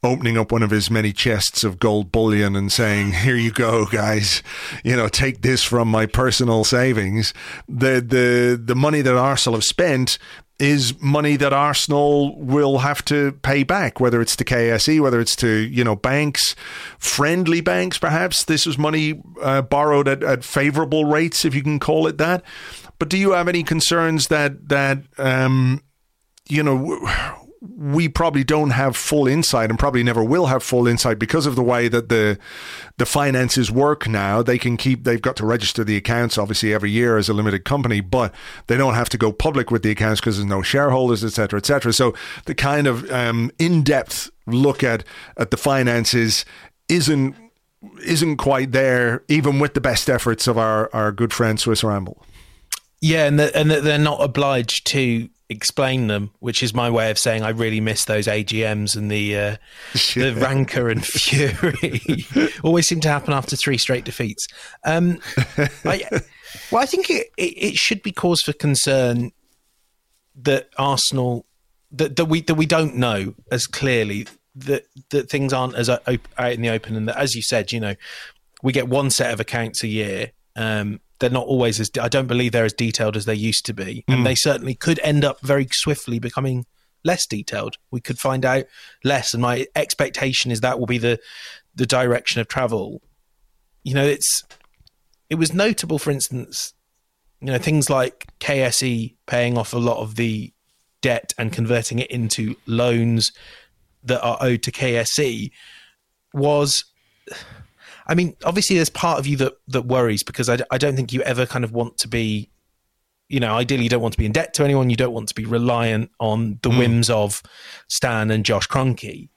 opening 0.04 0.36
up 0.38 0.52
one 0.52 0.62
of 0.62 0.70
his 0.70 0.90
many 0.90 1.12
chests 1.12 1.64
of 1.64 1.78
gold 1.78 2.12
bullion 2.12 2.56
and 2.56 2.70
saying, 2.70 3.12
"Here 3.12 3.36
you 3.36 3.50
go, 3.50 3.86
guys. 3.86 4.42
You 4.84 4.96
know, 4.96 5.08
take 5.08 5.42
this 5.42 5.62
from 5.62 5.88
my 5.88 6.06
personal 6.06 6.64
savings." 6.64 7.32
The 7.68 8.00
the 8.00 8.60
the 8.62 8.74
money 8.74 9.00
that 9.02 9.16
Arsenal 9.16 9.56
have 9.56 9.64
spent 9.64 10.18
is 10.58 11.00
money 11.00 11.36
that 11.36 11.52
Arsenal 11.52 12.38
will 12.38 12.78
have 12.78 13.04
to 13.06 13.32
pay 13.42 13.64
back, 13.64 13.98
whether 13.98 14.20
it's 14.20 14.36
to 14.36 14.44
KSE, 14.44 15.00
whether 15.00 15.20
it's 15.20 15.34
to 15.36 15.48
you 15.48 15.82
know 15.82 15.96
banks, 15.96 16.54
friendly 16.98 17.60
banks, 17.60 17.98
perhaps. 17.98 18.44
This 18.44 18.66
was 18.66 18.78
money 18.78 19.22
uh, 19.42 19.62
borrowed 19.62 20.08
at, 20.08 20.22
at 20.22 20.44
favourable 20.44 21.04
rates, 21.04 21.44
if 21.44 21.54
you 21.54 21.62
can 21.62 21.78
call 21.78 22.06
it 22.06 22.18
that. 22.18 22.42
But 22.98 23.08
do 23.08 23.18
you 23.18 23.32
have 23.32 23.48
any 23.48 23.62
concerns 23.62 24.28
that 24.28 24.68
that 24.68 24.98
um, 25.18 25.82
you 26.48 26.62
know? 26.62 27.40
We 27.76 28.08
probably 28.08 28.44
don't 28.44 28.70
have 28.70 28.96
full 28.96 29.26
insight 29.26 29.70
and 29.70 29.78
probably 29.78 30.02
never 30.02 30.22
will 30.22 30.46
have 30.46 30.62
full 30.62 30.86
insight 30.86 31.18
because 31.18 31.46
of 31.46 31.56
the 31.56 31.62
way 31.62 31.88
that 31.88 32.08
the 32.08 32.38
the 32.98 33.06
finances 33.06 33.70
work 33.70 34.06
now. 34.06 34.42
They 34.42 34.58
can 34.58 34.76
keep 34.76 35.04
they've 35.04 35.20
got 35.20 35.36
to 35.36 35.46
register 35.46 35.84
the 35.84 35.96
accounts 35.96 36.36
obviously 36.36 36.74
every 36.74 36.90
year 36.90 37.16
as 37.16 37.28
a 37.28 37.32
limited 37.32 37.64
company, 37.64 38.00
but 38.00 38.34
they 38.66 38.76
don't 38.76 38.94
have 38.94 39.08
to 39.10 39.18
go 39.18 39.32
public 39.32 39.70
with 39.70 39.82
the 39.82 39.90
accounts 39.90 40.20
because 40.20 40.36
there's 40.36 40.46
no 40.46 40.62
shareholders, 40.62 41.24
etc., 41.24 41.58
etc. 41.58 41.92
So 41.92 42.14
the 42.44 42.54
kind 42.54 42.86
of 42.86 43.10
um, 43.10 43.50
in 43.58 43.82
depth 43.82 44.30
look 44.46 44.82
at 44.84 45.04
at 45.36 45.50
the 45.50 45.56
finances 45.56 46.44
isn't 46.88 47.34
isn't 48.04 48.36
quite 48.36 48.72
there, 48.72 49.22
even 49.28 49.58
with 49.58 49.74
the 49.74 49.80
best 49.80 50.10
efforts 50.10 50.46
of 50.46 50.58
our 50.58 50.90
our 50.92 51.12
good 51.12 51.32
friend 51.32 51.58
Swiss 51.58 51.82
Ramble. 51.82 52.24
Yeah, 53.00 53.26
and 53.26 53.38
the, 53.38 53.54
and 53.54 53.70
they're 53.70 53.98
not 53.98 54.22
obliged 54.22 54.86
to 54.86 55.28
explain 55.54 56.08
them, 56.08 56.30
which 56.40 56.62
is 56.62 56.74
my 56.74 56.90
way 56.90 57.10
of 57.10 57.18
saying 57.18 57.42
I 57.42 57.50
really 57.50 57.80
miss 57.80 58.04
those 58.04 58.26
AGMs 58.26 58.96
and 58.96 59.10
the 59.10 59.36
uh, 59.36 59.40
yeah. 59.40 59.56
the 60.14 60.34
rancor 60.34 60.88
and 60.88 61.04
fury. 61.04 62.26
Always 62.62 62.86
seem 62.86 63.00
to 63.00 63.08
happen 63.08 63.32
after 63.32 63.56
three 63.56 63.78
straight 63.78 64.04
defeats. 64.04 64.46
Um, 64.84 65.18
I, 65.84 66.04
well, 66.70 66.82
I 66.82 66.86
think 66.86 67.10
it, 67.10 67.28
it, 67.36 67.42
it, 67.42 67.76
should 67.76 68.02
be 68.02 68.12
cause 68.12 68.40
for 68.42 68.52
concern 68.52 69.32
that 70.36 70.68
Arsenal 70.78 71.46
that, 71.92 72.16
that 72.16 72.26
we 72.26 72.42
that 72.42 72.54
we 72.54 72.66
don't 72.66 72.96
know 72.96 73.34
as 73.50 73.66
clearly 73.66 74.26
that 74.54 74.86
that 75.10 75.30
things 75.30 75.52
aren't 75.52 75.74
as 75.74 75.88
out 75.88 76.02
in 76.38 76.62
the 76.62 76.70
open, 76.70 76.96
and 76.96 77.08
that, 77.08 77.16
as 77.16 77.34
you 77.34 77.42
said, 77.42 77.72
you 77.72 77.80
know, 77.80 77.94
we 78.62 78.72
get 78.72 78.88
one 78.88 79.10
set 79.10 79.32
of 79.32 79.40
accounts 79.40 79.82
a 79.82 79.88
year. 79.88 80.32
Um, 80.56 81.00
they're 81.24 81.30
not 81.30 81.46
always 81.46 81.80
as 81.80 81.90
I 81.98 82.08
don't 82.08 82.26
believe 82.26 82.52
they're 82.52 82.66
as 82.66 82.74
detailed 82.74 83.16
as 83.16 83.24
they 83.24 83.34
used 83.34 83.64
to 83.64 83.72
be, 83.72 84.04
and 84.06 84.20
mm. 84.20 84.24
they 84.24 84.34
certainly 84.34 84.74
could 84.74 85.00
end 85.02 85.24
up 85.24 85.40
very 85.40 85.66
swiftly 85.72 86.18
becoming 86.18 86.66
less 87.02 87.26
detailed. 87.26 87.78
We 87.90 88.02
could 88.02 88.18
find 88.18 88.44
out 88.44 88.64
less, 89.04 89.32
and 89.32 89.40
my 89.40 89.66
expectation 89.74 90.50
is 90.50 90.60
that 90.60 90.78
will 90.78 90.86
be 90.86 90.98
the 90.98 91.18
the 91.74 91.86
direction 91.86 92.42
of 92.42 92.48
travel. 92.48 93.00
You 93.84 93.94
know, 93.94 94.04
it's 94.04 94.42
it 95.30 95.36
was 95.36 95.54
notable, 95.54 95.98
for 95.98 96.10
instance, 96.10 96.74
you 97.40 97.46
know 97.46 97.58
things 97.58 97.88
like 97.88 98.28
KSE 98.40 99.14
paying 99.24 99.56
off 99.56 99.72
a 99.72 99.78
lot 99.78 100.02
of 100.02 100.16
the 100.16 100.52
debt 101.00 101.32
and 101.38 101.54
converting 101.54 102.00
it 102.00 102.10
into 102.10 102.54
loans 102.66 103.32
that 104.02 104.22
are 104.22 104.36
owed 104.42 104.62
to 104.64 104.70
KSE 104.70 105.50
was 106.34 106.84
I 108.06 108.14
mean, 108.14 108.36
obviously, 108.44 108.76
there's 108.76 108.90
part 108.90 109.18
of 109.18 109.26
you 109.26 109.36
that 109.38 109.54
that 109.68 109.82
worries 109.82 110.22
because 110.22 110.48
I, 110.48 110.58
I 110.70 110.78
don't 110.78 110.96
think 110.96 111.12
you 111.12 111.22
ever 111.22 111.46
kind 111.46 111.64
of 111.64 111.72
want 111.72 111.98
to 111.98 112.08
be, 112.08 112.50
you 113.28 113.40
know, 113.40 113.54
ideally, 113.54 113.84
you 113.84 113.88
don't 113.88 114.02
want 114.02 114.12
to 114.12 114.18
be 114.18 114.26
in 114.26 114.32
debt 114.32 114.54
to 114.54 114.64
anyone. 114.64 114.90
You 114.90 114.96
don't 114.96 115.14
want 115.14 115.28
to 115.28 115.34
be 115.34 115.44
reliant 115.44 116.10
on 116.20 116.58
the 116.62 116.70
mm. 116.70 116.78
whims 116.78 117.10
of 117.10 117.42
Stan 117.88 118.30
and 118.30 118.44
Josh 118.44 118.68
Kroenke. 118.68 119.28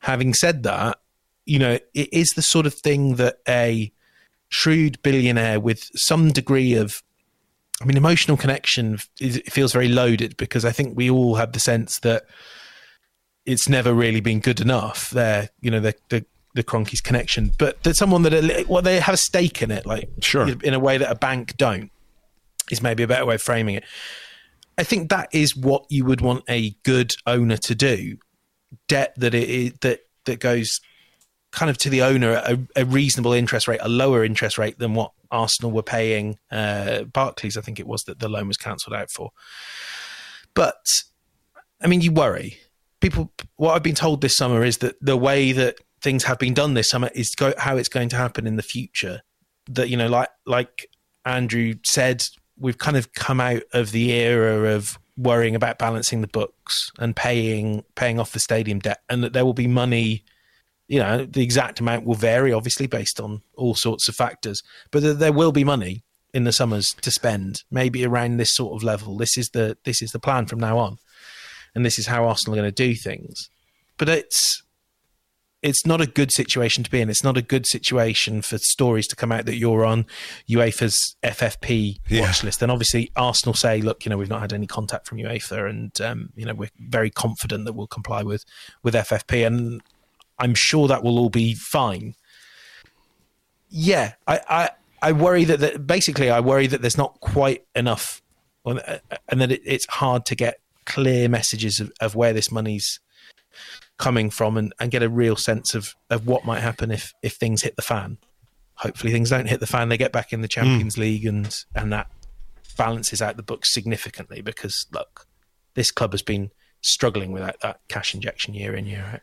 Having 0.00 0.34
said 0.34 0.62
that, 0.64 0.98
you 1.46 1.58
know, 1.58 1.78
it 1.94 2.12
is 2.12 2.28
the 2.36 2.42
sort 2.42 2.66
of 2.66 2.74
thing 2.74 3.16
that 3.16 3.38
a 3.48 3.92
shrewd 4.48 5.00
billionaire 5.02 5.58
with 5.58 5.88
some 5.94 6.30
degree 6.30 6.74
of 6.74 7.02
I 7.80 7.84
mean, 7.84 7.96
emotional 7.96 8.36
connection 8.36 8.98
is, 9.20 9.42
feels 9.46 9.72
very 9.72 9.88
loaded 9.88 10.36
because 10.36 10.64
I 10.64 10.70
think 10.70 10.96
we 10.96 11.10
all 11.10 11.34
have 11.34 11.52
the 11.52 11.58
sense 11.58 11.98
that 12.00 12.24
it's 13.44 13.68
never 13.68 13.92
really 13.92 14.20
been 14.20 14.38
good 14.38 14.60
enough. 14.60 15.10
There, 15.10 15.48
you 15.60 15.70
know, 15.70 15.80
the, 15.80 15.94
the 16.08 16.24
the 16.54 16.62
Kroenke's 16.62 17.00
connection, 17.00 17.52
but 17.58 17.82
that 17.82 17.96
someone 17.96 18.22
that 18.22 18.66
well 18.68 18.82
they 18.82 19.00
have 19.00 19.14
a 19.14 19.18
stake 19.18 19.62
in 19.62 19.70
it, 19.70 19.86
like 19.86 20.08
sure, 20.20 20.48
in 20.62 20.74
a 20.74 20.78
way 20.78 20.98
that 20.98 21.10
a 21.10 21.14
bank 21.14 21.56
don't, 21.56 21.90
is 22.70 22.82
maybe 22.82 23.02
a 23.02 23.08
better 23.08 23.26
way 23.26 23.36
of 23.36 23.42
framing 23.42 23.76
it. 23.76 23.84
I 24.78 24.84
think 24.84 25.10
that 25.10 25.28
is 25.32 25.56
what 25.56 25.84
you 25.90 26.04
would 26.04 26.20
want 26.20 26.44
a 26.48 26.70
good 26.82 27.14
owner 27.26 27.56
to 27.58 27.74
do. 27.74 28.16
Debt 28.88 29.14
that 29.16 29.34
it 29.34 29.48
is, 29.48 29.72
that 29.82 30.00
that 30.24 30.40
goes 30.40 30.80
kind 31.50 31.70
of 31.70 31.76
to 31.78 31.90
the 31.90 32.02
owner 32.02 32.30
at 32.30 32.50
a, 32.50 32.66
a, 32.76 32.84
reasonable 32.86 33.34
interest 33.34 33.68
rate, 33.68 33.80
a 33.82 33.88
lower 33.88 34.24
interest 34.24 34.56
rate 34.56 34.78
than 34.78 34.94
what 34.94 35.12
Arsenal 35.30 35.70
were 35.70 35.82
paying 35.82 36.38
uh, 36.50 37.02
Barclays. 37.04 37.58
I 37.58 37.60
think 37.60 37.78
it 37.78 37.86
was 37.86 38.02
that 38.04 38.18
the 38.18 38.28
loan 38.28 38.48
was 38.48 38.56
cancelled 38.56 38.94
out 38.94 39.10
for. 39.10 39.30
But 40.54 40.82
I 41.82 41.86
mean, 41.88 42.00
you 42.00 42.12
worry. 42.12 42.58
People, 43.00 43.32
what 43.56 43.74
I've 43.74 43.82
been 43.82 43.94
told 43.94 44.20
this 44.20 44.36
summer 44.36 44.64
is 44.64 44.78
that 44.78 44.96
the 45.00 45.16
way 45.16 45.52
that 45.52 45.76
things 46.02 46.24
have 46.24 46.38
been 46.38 46.54
done 46.54 46.74
this 46.74 46.90
summer 46.90 47.10
is 47.14 47.34
go, 47.34 47.54
how 47.56 47.76
it's 47.76 47.88
going 47.88 48.08
to 48.10 48.16
happen 48.16 48.46
in 48.46 48.56
the 48.56 48.62
future. 48.62 49.22
That 49.66 49.88
you 49.88 49.96
know, 49.96 50.08
like 50.08 50.28
like 50.44 50.88
Andrew 51.24 51.74
said, 51.84 52.24
we've 52.58 52.78
kind 52.78 52.96
of 52.96 53.12
come 53.12 53.40
out 53.40 53.62
of 53.72 53.92
the 53.92 54.10
era 54.10 54.74
of 54.74 54.98
worrying 55.16 55.54
about 55.54 55.78
balancing 55.78 56.20
the 56.20 56.26
books 56.26 56.90
and 56.98 57.14
paying 57.14 57.84
paying 57.94 58.18
off 58.18 58.32
the 58.32 58.40
stadium 58.40 58.80
debt, 58.80 59.00
and 59.08 59.22
that 59.22 59.32
there 59.32 59.44
will 59.44 59.54
be 59.54 59.68
money. 59.68 60.24
You 60.88 60.98
know, 60.98 61.24
the 61.24 61.42
exact 61.42 61.80
amount 61.80 62.04
will 62.04 62.16
vary, 62.16 62.52
obviously, 62.52 62.86
based 62.86 63.20
on 63.20 63.42
all 63.54 63.74
sorts 63.74 64.08
of 64.08 64.16
factors, 64.16 64.62
but 64.90 65.18
there 65.18 65.32
will 65.32 65.52
be 65.52 65.64
money 65.64 66.02
in 66.34 66.44
the 66.44 66.52
summers 66.52 66.94
to 67.02 67.10
spend, 67.10 67.62
maybe 67.70 68.04
around 68.04 68.36
this 68.36 68.54
sort 68.54 68.74
of 68.74 68.82
level. 68.82 69.16
This 69.16 69.38
is 69.38 69.50
the 69.50 69.78
this 69.84 70.02
is 70.02 70.10
the 70.10 70.18
plan 70.18 70.46
from 70.46 70.58
now 70.58 70.78
on, 70.78 70.98
and 71.74 71.86
this 71.86 71.98
is 71.98 72.06
how 72.08 72.26
Arsenal 72.26 72.58
are 72.58 72.62
going 72.62 72.72
to 72.72 72.88
do 72.88 72.94
things. 72.94 73.48
But 73.96 74.08
it's 74.08 74.62
it's 75.62 75.86
not 75.86 76.00
a 76.00 76.06
good 76.06 76.32
situation 76.32 76.82
to 76.82 76.90
be 76.90 77.00
in. 77.00 77.08
It's 77.08 77.22
not 77.22 77.36
a 77.36 77.42
good 77.42 77.66
situation 77.66 78.42
for 78.42 78.58
stories 78.58 79.06
to 79.08 79.16
come 79.16 79.30
out 79.30 79.46
that 79.46 79.56
you're 79.56 79.84
on 79.84 80.06
UEFA's 80.50 81.16
FFP 81.22 81.98
yeah. 82.08 82.22
watch 82.22 82.42
list. 82.42 82.62
And 82.62 82.72
obviously, 82.72 83.12
Arsenal 83.14 83.54
say, 83.54 83.80
look, 83.80 84.04
you 84.04 84.10
know, 84.10 84.18
we've 84.18 84.28
not 84.28 84.40
had 84.40 84.52
any 84.52 84.66
contact 84.66 85.06
from 85.06 85.18
UEFA, 85.18 85.70
and 85.70 86.00
um, 86.00 86.30
you 86.34 86.44
know, 86.44 86.54
we're 86.54 86.70
very 86.78 87.10
confident 87.10 87.64
that 87.64 87.74
we'll 87.74 87.86
comply 87.86 88.22
with 88.24 88.44
with 88.82 88.94
FFP, 88.94 89.46
and 89.46 89.80
I'm 90.38 90.54
sure 90.56 90.88
that 90.88 91.04
will 91.04 91.18
all 91.18 91.30
be 91.30 91.54
fine. 91.54 92.14
Yeah, 93.68 94.14
I 94.26 94.40
I, 94.48 94.70
I 95.00 95.12
worry 95.12 95.44
that, 95.44 95.60
that 95.60 95.86
basically 95.86 96.28
I 96.28 96.40
worry 96.40 96.66
that 96.66 96.82
there's 96.82 96.98
not 96.98 97.20
quite 97.20 97.64
enough, 97.76 98.20
and 98.66 98.80
that 99.40 99.52
it, 99.52 99.62
it's 99.64 99.86
hard 99.86 100.26
to 100.26 100.34
get 100.34 100.58
clear 100.86 101.28
messages 101.28 101.78
of, 101.78 101.92
of 102.00 102.16
where 102.16 102.32
this 102.32 102.50
money's 102.50 102.98
coming 103.98 104.30
from 104.30 104.56
and, 104.56 104.72
and 104.80 104.90
get 104.90 105.02
a 105.02 105.08
real 105.08 105.36
sense 105.36 105.74
of, 105.74 105.94
of 106.10 106.26
what 106.26 106.44
might 106.44 106.60
happen 106.60 106.90
if, 106.90 107.12
if 107.22 107.34
things 107.34 107.62
hit 107.62 107.76
the 107.76 107.82
fan. 107.82 108.18
Hopefully 108.76 109.12
things 109.12 109.30
don't 109.30 109.48
hit 109.48 109.60
the 109.60 109.66
fan. 109.66 109.88
They 109.88 109.98
get 109.98 110.12
back 110.12 110.32
in 110.32 110.40
the 110.40 110.48
Champions 110.48 110.96
mm. 110.96 111.00
League 111.00 111.26
and, 111.26 111.54
and 111.74 111.92
that 111.92 112.10
balances 112.76 113.22
out 113.22 113.36
the 113.36 113.42
books 113.42 113.72
significantly 113.72 114.40
because 114.40 114.86
look, 114.92 115.26
this 115.74 115.90
club 115.90 116.12
has 116.12 116.22
been 116.22 116.50
struggling 116.80 117.32
without 117.32 117.60
that 117.60 117.80
cash 117.88 118.14
injection 118.14 118.54
year 118.54 118.74
in, 118.74 118.86
year 118.86 119.04
out. 119.12 119.20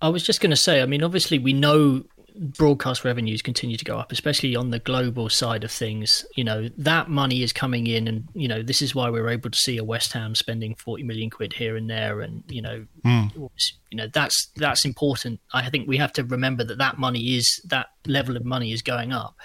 I 0.00 0.10
was 0.10 0.22
just 0.22 0.40
going 0.40 0.50
to 0.50 0.56
say, 0.56 0.82
I 0.82 0.86
mean, 0.86 1.02
obviously 1.02 1.38
we 1.38 1.52
know 1.52 2.04
broadcast 2.38 3.04
revenues 3.04 3.42
continue 3.42 3.76
to 3.76 3.84
go 3.84 3.98
up, 3.98 4.12
especially 4.12 4.54
on 4.54 4.70
the 4.70 4.78
global 4.78 5.28
side 5.28 5.64
of 5.64 5.70
things, 5.70 6.24
you 6.36 6.44
know, 6.44 6.68
that 6.76 7.08
money 7.08 7.42
is 7.42 7.52
coming 7.52 7.86
in 7.86 8.06
and, 8.06 8.28
you 8.34 8.48
know, 8.48 8.62
this 8.62 8.82
is 8.82 8.94
why 8.94 9.08
we're 9.08 9.28
able 9.28 9.50
to 9.50 9.58
see 9.58 9.78
a 9.78 9.84
West 9.84 10.12
Ham 10.12 10.34
spending 10.34 10.74
40 10.74 11.02
million 11.02 11.30
quid 11.30 11.52
here 11.52 11.76
and 11.76 11.88
there. 11.88 12.20
And, 12.20 12.44
you 12.48 12.62
know, 12.62 12.86
mm. 13.04 13.50
you 13.90 13.96
know, 13.96 14.08
that's, 14.12 14.48
that's 14.56 14.84
important. 14.84 15.40
I 15.52 15.68
think 15.70 15.88
we 15.88 15.96
have 15.96 16.12
to 16.14 16.24
remember 16.24 16.64
that 16.64 16.78
that 16.78 16.98
money 16.98 17.36
is, 17.36 17.60
that 17.66 17.88
level 18.06 18.36
of 18.36 18.44
money 18.44 18.72
is 18.72 18.82
going 18.82 19.12
up. 19.12 19.36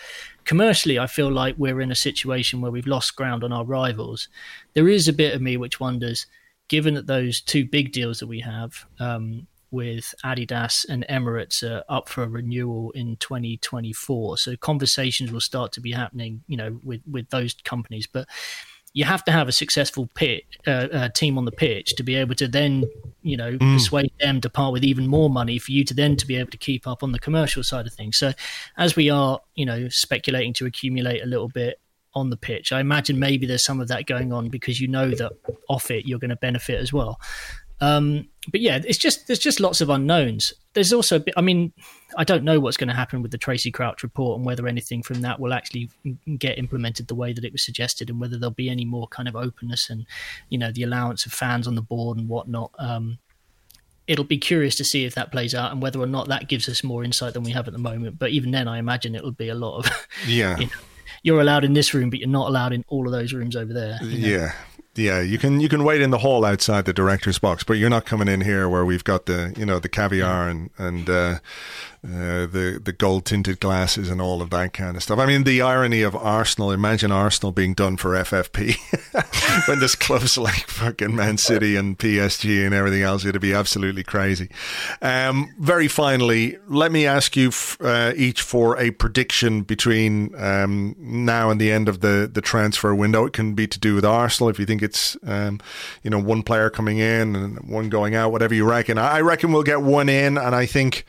Commercially, 0.43 0.99
I 0.99 1.07
feel 1.07 1.31
like 1.31 1.55
we're 1.57 1.81
in 1.81 1.91
a 1.91 1.95
situation 1.95 2.61
where 2.61 2.71
we've 2.71 2.87
lost 2.87 3.15
ground 3.15 3.43
on 3.43 3.53
our 3.53 3.65
rivals. 3.65 4.27
There 4.73 4.89
is 4.89 5.07
a 5.07 5.13
bit 5.13 5.33
of 5.33 5.41
me 5.41 5.57
which 5.57 5.79
wonders, 5.79 6.25
given 6.67 6.95
that 6.95 7.07
those 7.07 7.41
two 7.41 7.65
big 7.65 7.91
deals 7.91 8.19
that 8.19 8.27
we 8.27 8.39
have, 8.41 8.85
um, 8.99 9.47
with 9.72 10.13
Adidas 10.24 10.86
and 10.88 11.05
Emirates 11.09 11.63
are 11.63 11.84
up 11.89 12.09
for 12.09 12.24
a 12.24 12.28
renewal 12.28 12.91
in 12.91 13.15
2024. 13.17 14.38
So 14.38 14.55
conversations 14.57 15.32
will 15.32 15.41
start 15.41 15.72
to 15.74 15.82
be 15.82 15.91
happening, 15.91 16.43
you 16.47 16.57
know, 16.57 16.80
with 16.84 17.01
with 17.09 17.30
those 17.30 17.55
companies. 17.63 18.07
But 18.07 18.28
you 18.93 19.05
have 19.05 19.24
to 19.24 19.32
have 19.32 19.47
a 19.47 19.53
successful 19.53 20.09
pit, 20.15 20.43
uh, 20.67 20.88
uh, 20.91 21.09
team 21.09 21.38
on 21.38 21.45
the 21.45 21.51
pitch 21.51 21.95
to 21.95 22.03
be 22.03 22.15
able 22.15 22.36
to 22.36 22.47
then, 22.47 22.84
you 23.22 23.38
know, 23.38 23.53
mm. 23.53 23.74
persuade 23.74 24.11
them 24.19 24.41
to 24.41 24.49
part 24.49 24.74
with 24.74 24.84
even 24.84 25.07
more 25.07 25.30
money 25.30 25.57
for 25.57 25.72
you 25.72 25.86
to 25.86 25.93
then 25.93 26.17
to 26.17 26.28
be 26.28 26.36
able 26.36 26.51
to 26.51 26.57
keep 26.57 26.86
up 26.86 27.01
on 27.01 27.13
the 27.13 27.19
commercial 27.19 27.63
side 27.63 27.88
of 27.88 27.93
things. 27.93 28.17
So, 28.17 28.34
as 28.78 28.95
we 28.95 29.09
are, 29.09 29.39
you 29.55 29.65
know, 29.65 29.88
speculating 29.89 30.53
to 30.55 30.65
accumulate 30.65 31.24
a 31.24 31.26
little 31.26 31.47
bit 31.47 31.80
on 32.13 32.30
the 32.30 32.38
pitch, 32.38 32.74
I 32.74 32.82
imagine 32.82 33.17
maybe 33.17 33.45
there's 33.45 33.63
some 33.63 33.80
of 33.80 33.88
that 33.88 34.07
going 34.07 34.34
on 34.34 34.49
because 34.49 34.82
you 34.82 34.89
know 34.89 35.09
that 35.11 35.32
off 35.69 35.89
it 35.89 36.05
you're 36.05 36.19
going 36.19 36.30
to 36.30 36.36
benefit 36.36 36.82
as 36.82 36.91
well. 36.91 37.17
Um, 37.82 38.29
but 38.51 38.61
yeah, 38.61 38.79
it's 38.84 38.97
just 38.97 39.27
there's 39.27 39.39
just 39.39 39.59
lots 39.59 39.82
of 39.82 39.89
unknowns. 39.89 40.53
There's 40.73 40.93
also, 40.93 41.19
bit, 41.19 41.34
I 41.36 41.41
mean, 41.41 41.73
I 42.17 42.23
don't 42.23 42.43
know 42.43 42.59
what's 42.59 42.77
going 42.77 42.88
to 42.88 42.95
happen 42.95 43.21
with 43.21 43.32
the 43.32 43.38
Tracey 43.38 43.71
Crouch 43.71 44.03
report 44.03 44.38
and 44.38 44.45
whether 44.45 44.67
anything 44.67 45.03
from 45.03 45.21
that 45.21 45.39
will 45.39 45.53
actually 45.53 45.89
get 46.38 46.57
implemented 46.57 47.07
the 47.07 47.15
way 47.15 47.34
that 47.34 47.43
it 47.43 47.51
was 47.51 47.65
suggested, 47.65 48.09
and 48.09 48.21
whether 48.21 48.38
there'll 48.38 48.51
be 48.51 48.69
any 48.69 48.86
more 48.86 49.07
kind 49.07 49.27
of 49.27 49.36
openness 49.36 49.89
and 49.89 50.05
you 50.49 50.57
know 50.57 50.71
the 50.71 50.84
allowance 50.84 51.25
of 51.25 51.34
fans 51.34 51.67
on 51.67 51.75
the 51.75 51.82
board 51.82 52.17
and 52.17 52.29
whatnot. 52.29 52.71
Um, 52.79 53.19
it'll 54.07 54.25
be 54.25 54.38
curious 54.38 54.75
to 54.75 54.84
see 54.84 55.05
if 55.05 55.15
that 55.15 55.32
plays 55.32 55.55
out 55.55 55.71
and 55.71 55.82
whether 55.82 55.99
or 55.99 56.07
not 56.07 56.27
that 56.27 56.49
gives 56.49 56.67
us 56.67 56.84
more 56.84 57.03
insight 57.03 57.34
than 57.34 57.43
we 57.43 57.51
have 57.51 57.67
at 57.67 57.73
the 57.73 57.79
moment. 57.79 58.19
But 58.19 58.32
even 58.32 58.51
then, 58.51 58.67
I 58.67 58.77
imagine 58.77 59.15
it 59.15 59.23
will 59.23 59.32
be 59.32 59.49
a 59.49 59.55
lot 59.55 59.79
of 59.79 60.07
yeah. 60.27 60.57
You 60.57 60.65
know, 60.65 60.71
you're 61.23 61.41
allowed 61.41 61.63
in 61.63 61.73
this 61.73 61.93
room, 61.93 62.09
but 62.09 62.19
you're 62.19 62.29
not 62.29 62.47
allowed 62.47 62.73
in 62.73 62.84
all 62.88 63.05
of 63.05 63.11
those 63.11 63.34
rooms 63.34 63.55
over 63.55 63.73
there. 63.73 63.99
You 64.01 64.19
know? 64.19 64.27
Yeah, 64.27 64.53
yeah, 64.95 65.21
you 65.21 65.37
can 65.37 65.61
you 65.61 65.69
can 65.69 65.83
wait 65.83 66.01
in 66.01 66.09
the 66.09 66.17
hall 66.17 66.43
outside 66.43 66.85
the 66.85 66.93
director's 66.93 67.39
box, 67.39 67.63
but 67.63 67.73
you're 67.73 67.89
not 67.89 68.05
coming 68.05 68.27
in 68.27 68.41
here 68.41 68.67
where 68.67 68.83
we've 68.83 69.03
got 69.03 69.25
the 69.25 69.53
you 69.57 69.65
know 69.65 69.79
the 69.79 69.87
caviar 69.87 70.49
and 70.49 70.69
and 70.77 71.09
uh, 71.09 71.39
uh, 72.03 72.47
the 72.47 72.81
the 72.83 72.91
gold 72.91 73.25
tinted 73.25 73.59
glasses 73.59 74.09
and 74.09 74.19
all 74.19 74.41
of 74.41 74.49
that 74.49 74.73
kind 74.73 74.97
of 74.97 75.03
stuff. 75.03 75.19
I 75.19 75.27
mean, 75.27 75.43
the 75.43 75.61
irony 75.61 76.01
of 76.01 76.15
Arsenal. 76.15 76.71
Imagine 76.71 77.11
Arsenal 77.11 77.51
being 77.51 77.75
done 77.75 77.95
for 77.95 78.11
FFP 78.11 78.75
when 79.67 79.77
there's 79.79 79.93
clubs 79.93 80.35
like 80.35 80.67
fucking 80.67 81.15
Man 81.15 81.37
City 81.37 81.75
and 81.75 81.99
PSG 81.99 82.65
and 82.65 82.73
everything 82.73 83.03
else. 83.03 83.23
It'd 83.23 83.39
be 83.39 83.53
absolutely 83.53 84.03
crazy. 84.03 84.49
Um, 85.03 85.53
very 85.59 85.87
finally, 85.87 86.57
let 86.67 86.91
me 86.91 87.05
ask 87.05 87.35
you 87.37 87.49
f- 87.49 87.77
uh, 87.79 88.13
each 88.15 88.41
for 88.41 88.79
a 88.79 88.89
prediction 88.89 89.61
between 89.61 90.33
um, 90.41 90.95
now 90.97 91.51
and 91.51 91.61
the 91.61 91.71
end 91.71 91.87
of 91.87 91.99
the 91.99 92.27
the 92.33 92.41
transfer 92.41 92.95
window. 92.95 93.25
It 93.25 93.33
can 93.33 93.53
be 93.53 93.67
to 93.67 93.79
do 93.79 93.93
with 93.93 94.05
Arsenal 94.05 94.49
if 94.49 94.57
you 94.57 94.65
think 94.65 94.81
it's 94.81 95.15
um, 95.23 95.59
you 96.01 96.09
know 96.09 96.19
one 96.19 96.41
player 96.41 96.71
coming 96.71 96.97
in 96.97 97.35
and 97.35 97.59
one 97.69 97.89
going 97.89 98.15
out, 98.15 98.31
whatever 98.31 98.55
you 98.55 98.67
reckon. 98.67 98.97
I 98.97 99.19
reckon 99.19 99.51
we'll 99.51 99.61
get 99.61 99.83
one 99.83 100.09
in, 100.09 100.39
and 100.39 100.55
I 100.55 100.65
think. 100.65 101.05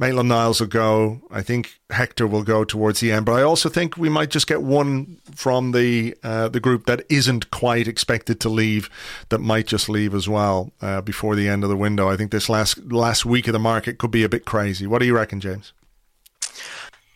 Maitland 0.00 0.30
Niles 0.30 0.60
will 0.60 0.66
go. 0.66 1.20
I 1.30 1.42
think 1.42 1.78
Hector 1.90 2.26
will 2.26 2.42
go 2.42 2.64
towards 2.64 3.00
the 3.00 3.12
end, 3.12 3.26
but 3.26 3.32
I 3.32 3.42
also 3.42 3.68
think 3.68 3.98
we 3.98 4.08
might 4.08 4.30
just 4.30 4.46
get 4.46 4.62
one 4.62 5.18
from 5.34 5.72
the 5.72 6.16
uh, 6.22 6.48
the 6.48 6.58
group 6.58 6.86
that 6.86 7.04
isn't 7.10 7.50
quite 7.50 7.86
expected 7.86 8.40
to 8.40 8.48
leave, 8.48 8.88
that 9.28 9.40
might 9.40 9.66
just 9.66 9.90
leave 9.90 10.14
as 10.14 10.26
well 10.26 10.72
uh, 10.80 11.02
before 11.02 11.36
the 11.36 11.48
end 11.48 11.64
of 11.64 11.68
the 11.68 11.76
window. 11.76 12.08
I 12.08 12.16
think 12.16 12.30
this 12.30 12.48
last 12.48 12.78
last 12.90 13.26
week 13.26 13.46
of 13.46 13.52
the 13.52 13.58
market 13.58 13.98
could 13.98 14.10
be 14.10 14.24
a 14.24 14.28
bit 14.28 14.46
crazy. 14.46 14.86
What 14.86 15.00
do 15.00 15.06
you 15.06 15.14
reckon, 15.14 15.38
James? 15.38 15.74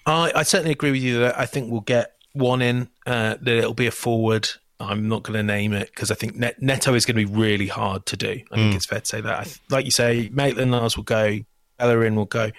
I, 0.05 0.32
I 0.35 0.43
certainly 0.43 0.72
agree 0.72 0.91
with 0.91 1.03
you 1.03 1.20
that 1.20 1.39
I 1.39 1.47
think 1.47 1.72
we'll 1.72 1.80
get 1.80 2.12
one 2.35 2.61
in. 2.61 2.91
Uh, 3.07 3.37
that 3.41 3.49
it'll 3.49 3.72
be 3.72 3.87
a 3.87 3.93
forward. 3.93 4.51
I'm 4.78 5.09
not 5.09 5.22
going 5.22 5.39
to 5.39 5.43
name 5.43 5.72
it 5.72 5.87
because 5.87 6.11
I 6.11 6.14
think 6.16 6.37
Net- 6.37 6.61
Neto 6.61 6.93
is 6.93 7.07
going 7.07 7.16
to 7.16 7.26
be 7.26 7.35
really 7.35 7.68
hard 7.68 8.05
to 8.07 8.16
do. 8.18 8.43
I 8.53 8.57
think 8.57 8.72
mm. 8.72 8.74
it's 8.74 8.85
fair 8.85 9.01
to 9.01 9.07
say 9.07 9.22
that. 9.22 9.59
like 9.70 9.87
you 9.87 9.91
say, 9.91 10.28
Maitland 10.30 10.72
Niles 10.72 10.99
will 10.99 11.05
go. 11.05 11.39
Bellerin 11.78 12.14
will 12.14 12.24
go. 12.24 12.50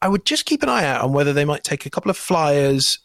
I 0.00 0.08
would 0.08 0.24
just 0.24 0.46
keep 0.46 0.62
an 0.62 0.68
eye 0.68 0.84
out 0.84 1.02
on 1.02 1.12
whether 1.12 1.32
they 1.32 1.44
might 1.44 1.64
take 1.64 1.86
a 1.86 1.90
couple 1.90 2.10
of 2.10 2.16
flyers, 2.16 2.98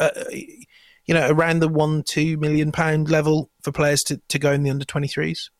uh, 0.00 0.10
you 0.30 1.14
know, 1.14 1.28
around 1.30 1.60
the 1.60 1.68
one, 1.68 2.02
two 2.02 2.36
million 2.36 2.72
pound 2.72 3.10
level 3.10 3.50
for 3.62 3.72
players 3.72 4.00
to, 4.06 4.20
to 4.28 4.38
go 4.38 4.52
in 4.52 4.62
the 4.62 4.70
under 4.70 4.84
23s. 4.84 5.50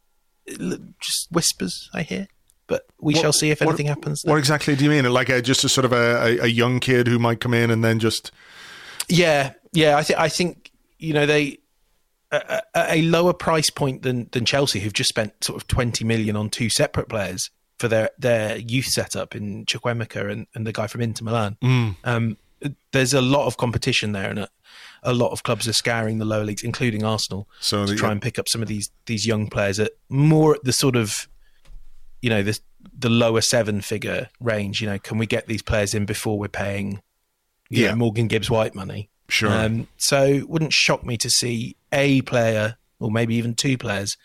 Just 1.01 1.29
whispers, 1.31 1.89
I 1.95 2.03
hear. 2.03 2.27
But 2.67 2.87
we 3.01 3.15
what, 3.15 3.21
shall 3.21 3.33
see 3.33 3.51
if 3.51 3.63
anything 3.63 3.87
what, 3.87 3.97
happens. 3.97 4.23
There. 4.23 4.33
What 4.33 4.39
exactly 4.39 4.75
do 4.75 4.85
you 4.85 4.91
mean? 4.91 5.05
Like 5.13 5.29
a, 5.29 5.43
just 5.43 5.63
a 5.63 5.69
sort 5.69 5.85
of 5.85 5.93
a, 5.93 6.39
a, 6.43 6.47
young 6.47 6.81
kid 6.81 7.07
who 7.07 7.19
might 7.19 7.41
come 7.41 7.55
in 7.55 7.71
and 7.71 7.85
then 7.85 7.99
just. 7.99 8.33
Yeah, 9.09 9.53
yeah. 9.73 9.97
I 9.97 10.03
think 10.03 10.19
I 10.19 10.29
think 10.29 10.71
you 10.99 11.13
know 11.13 11.27
they 11.27 11.59
a, 12.31 12.63
a, 12.75 13.03
lower 13.03 13.35
price 13.35 13.69
point 13.69 14.03
than 14.03 14.29
than 14.33 14.45
Chelsea, 14.45 14.81
who've 14.81 14.93
just 14.93 15.11
spent 15.11 15.45
sort 15.45 15.61
of 15.61 15.67
twenty 15.69 16.05
million 16.05 16.35
on 16.35 16.49
two 16.49 16.71
separate 16.71 17.09
players 17.09 17.51
for 17.83 17.89
their 17.89 18.11
their 18.17 18.59
youth 18.59 18.87
setup 18.87 19.35
in 19.35 19.67
Chukwuemeka 19.67 20.31
and, 20.31 20.47
and 20.55 20.65
the 20.65 20.73
guy 20.73 20.87
from 20.87 21.01
Inter 21.01 21.25
Milan. 21.25 21.57
Mm. 21.61 21.97
Um, 22.05 22.37
there's 22.93 23.13
a 23.13 23.21
lot 23.21 23.49
of 23.49 23.57
competition 23.57 24.13
there, 24.13 24.31
and 24.31 24.39
a, 24.39 24.49
a, 25.03 25.13
lot 25.13 25.33
of 25.33 25.43
clubs 25.43 25.67
are 25.67 25.73
scouring 25.73 26.19
the 26.19 26.25
lower 26.25 26.45
leagues, 26.45 26.63
including 26.63 27.03
Arsenal, 27.03 27.49
so 27.59 27.85
to 27.85 27.97
try 27.97 28.13
and 28.13 28.23
pick 28.23 28.39
up 28.39 28.49
some 28.49 28.63
of 28.63 28.69
these 28.69 28.89
these 29.07 29.27
young 29.27 29.51
players 29.51 29.81
at 29.81 29.91
more 30.09 30.55
at 30.55 30.63
the 30.63 30.73
sort 30.73 30.95
of 30.95 31.27
you 32.21 32.31
know 32.31 32.45
the 32.45 32.57
the 32.97 33.11
lower 33.11 33.41
seven 33.41 33.81
figure 33.81 34.29
range. 34.39 34.81
You 34.81 34.87
know, 34.87 35.01
can 35.01 35.19
we 35.19 35.27
get 35.27 35.49
these 35.49 35.63
players 35.63 35.93
in 35.93 36.07
before 36.07 36.39
we're 36.39 36.47
paying 36.47 37.03
yeah 37.69 37.91
know, 37.91 37.97
Morgan 37.97 38.29
Gibbs 38.29 38.49
White 38.49 38.77
money? 38.77 39.11
Sure. 39.27 39.51
Um, 39.51 39.89
so 39.97 40.45
wouldn't 40.47 40.73
shock 40.73 41.05
me 41.05 41.17
to 41.17 41.29
see 41.29 41.75
a 41.91 42.21
player 42.23 42.77
or 43.01 43.11
maybe 43.11 43.35
even 43.35 43.57
two 43.57 43.77
players 43.77 44.17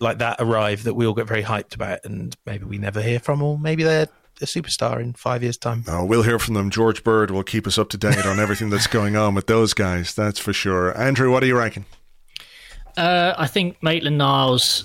like 0.00 0.18
that 0.18 0.36
arrive 0.40 0.84
that 0.84 0.94
we 0.94 1.06
all 1.06 1.14
get 1.14 1.26
very 1.26 1.42
hyped 1.42 1.74
about, 1.74 2.00
and 2.04 2.36
maybe 2.46 2.64
we 2.64 2.78
never 2.78 3.00
hear 3.02 3.20
from, 3.20 3.42
or 3.42 3.58
maybe 3.58 3.82
they're 3.82 4.08
a 4.40 4.46
superstar 4.46 5.00
in 5.00 5.12
five 5.12 5.42
years' 5.42 5.58
time. 5.58 5.84
Oh, 5.86 6.04
we'll 6.04 6.22
hear 6.22 6.38
from 6.38 6.54
them. 6.54 6.70
Jeorge 6.70 7.04
Bird 7.04 7.30
will 7.30 7.42
keep 7.42 7.66
us 7.66 7.78
up 7.78 7.90
to 7.90 7.98
date 7.98 8.24
on 8.24 8.40
everything 8.40 8.70
that's 8.70 8.86
going 8.86 9.16
on 9.16 9.34
with 9.34 9.46
those 9.46 9.74
guys. 9.74 10.14
That's 10.14 10.38
for 10.38 10.52
sure. 10.52 10.96
Andrew, 10.98 11.30
what 11.30 11.40
do 11.40 11.46
you 11.46 11.56
reckon? 11.56 11.84
Uh, 12.96 13.34
I 13.36 13.46
think 13.46 13.82
Maitland 13.82 14.18
Niles, 14.18 14.84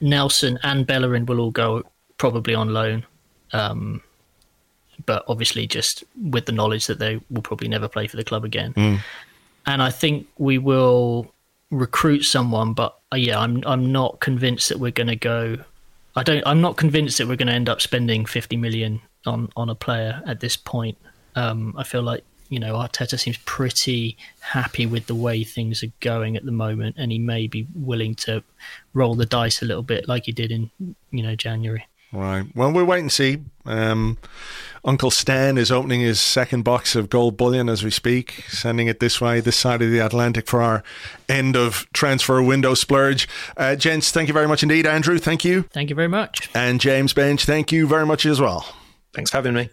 Nelson, 0.00 0.58
and 0.62 0.86
Bellerin 0.86 1.26
will 1.26 1.40
all 1.40 1.50
go 1.50 1.84
probably 2.18 2.54
on 2.54 2.72
loan. 2.72 3.06
Um, 3.52 4.02
but 5.06 5.24
obviously, 5.28 5.66
just 5.66 6.04
with 6.20 6.46
the 6.46 6.52
knowledge 6.52 6.86
that 6.86 6.98
they 6.98 7.20
will 7.30 7.42
probably 7.42 7.68
never 7.68 7.88
play 7.88 8.06
for 8.06 8.16
the 8.16 8.24
club 8.24 8.44
again. 8.44 8.74
Mm. 8.74 9.00
And 9.66 9.82
I 9.82 9.90
think 9.90 10.26
we 10.38 10.58
will 10.58 11.32
recruit 11.70 12.24
someone, 12.24 12.72
but 12.72 12.98
uh, 13.12 13.16
yeah, 13.16 13.38
I'm 13.38 13.62
I'm 13.66 13.92
not 13.92 14.20
convinced 14.20 14.68
that 14.68 14.78
we're 14.78 14.90
going 14.90 15.08
to 15.08 15.16
go. 15.16 15.58
I 16.16 16.22
don't. 16.22 16.42
I'm 16.46 16.60
not 16.60 16.76
convinced 16.76 17.18
that 17.18 17.28
we're 17.28 17.36
going 17.36 17.48
to 17.48 17.54
end 17.54 17.68
up 17.68 17.80
spending 17.80 18.26
50 18.26 18.56
million 18.56 19.00
on 19.26 19.50
on 19.56 19.68
a 19.68 19.74
player 19.74 20.22
at 20.26 20.40
this 20.40 20.56
point. 20.56 20.98
Um, 21.34 21.74
I 21.76 21.84
feel 21.84 22.02
like 22.02 22.24
you 22.48 22.58
know 22.58 22.74
Arteta 22.74 23.18
seems 23.18 23.38
pretty 23.38 24.16
happy 24.40 24.86
with 24.86 25.06
the 25.06 25.14
way 25.14 25.44
things 25.44 25.82
are 25.82 25.92
going 26.00 26.36
at 26.36 26.44
the 26.44 26.52
moment, 26.52 26.96
and 26.98 27.12
he 27.12 27.18
may 27.18 27.46
be 27.46 27.66
willing 27.74 28.14
to 28.16 28.42
roll 28.94 29.14
the 29.14 29.26
dice 29.26 29.62
a 29.62 29.66
little 29.66 29.82
bit 29.82 30.08
like 30.08 30.24
he 30.24 30.32
did 30.32 30.50
in 30.50 30.70
you 31.10 31.22
know 31.22 31.36
January. 31.36 31.86
Right. 32.12 32.46
Well, 32.54 32.72
we'll 32.72 32.86
wait 32.86 33.00
and 33.00 33.12
see. 33.12 33.38
Um, 33.66 34.16
Uncle 34.84 35.10
Stan 35.10 35.58
is 35.58 35.70
opening 35.70 36.00
his 36.00 36.20
second 36.20 36.62
box 36.62 36.94
of 36.96 37.10
gold 37.10 37.36
bullion 37.36 37.68
as 37.68 37.84
we 37.84 37.90
speak, 37.90 38.44
sending 38.48 38.86
it 38.86 39.00
this 39.00 39.20
way, 39.20 39.40
this 39.40 39.56
side 39.56 39.82
of 39.82 39.90
the 39.90 39.98
Atlantic 39.98 40.46
for 40.46 40.62
our 40.62 40.82
end 41.28 41.56
of 41.56 41.86
transfer 41.92 42.42
window 42.42 42.72
splurge. 42.74 43.28
Uh, 43.56 43.76
gents, 43.76 44.10
thank 44.10 44.28
you 44.28 44.34
very 44.34 44.48
much 44.48 44.62
indeed. 44.62 44.86
Andrew, 44.86 45.18
thank 45.18 45.44
you. 45.44 45.62
Thank 45.64 45.90
you 45.90 45.96
very 45.96 46.08
much. 46.08 46.48
And 46.54 46.80
James 46.80 47.12
Benge, 47.12 47.44
thank 47.44 47.72
you 47.72 47.86
very 47.86 48.06
much 48.06 48.24
as 48.24 48.40
well. 48.40 48.74
Thanks 49.12 49.30
for 49.30 49.36
having 49.36 49.54
me. 49.54 49.68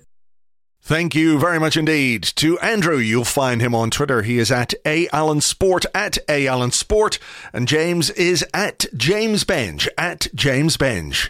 Thank 0.81 1.15
you 1.15 1.39
very 1.39 1.59
much 1.59 1.77
indeed 1.77 2.23
to 2.35 2.59
Andrew. 2.59 2.97
You'll 2.97 3.23
find 3.25 3.59
him 3.59 3.73
on 3.73 3.89
Twitter. 3.89 4.21
He 4.21 4.37
is 4.37 4.51
at 4.51 4.73
A 4.85 5.07
Allen 5.09 5.41
Sport 5.41 5.85
at 5.95 6.19
A 6.29 6.45
Allen 6.45 6.71
Sport, 6.71 7.17
and 7.53 7.67
James 7.67 8.11
is 8.11 8.45
at 8.53 8.85
James 8.95 9.45
Benge 9.45 9.87
at 9.97 10.27
James 10.35 10.77
Benge. 10.77 11.29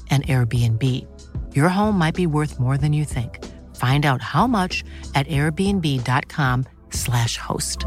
an 0.11 0.23
Airbnb. 0.23 1.07
Your 1.55 1.69
home 1.69 1.97
might 1.97 2.15
be 2.15 2.27
worth 2.27 2.59
more 2.59 2.77
than 2.77 2.91
you 2.91 3.05
think. 3.05 3.41
Find 3.77 4.05
out 4.05 4.21
how 4.21 4.47
much 4.47 4.83
at 5.15 5.25
airbnb.com/slash 5.27 7.37
host. 7.37 7.85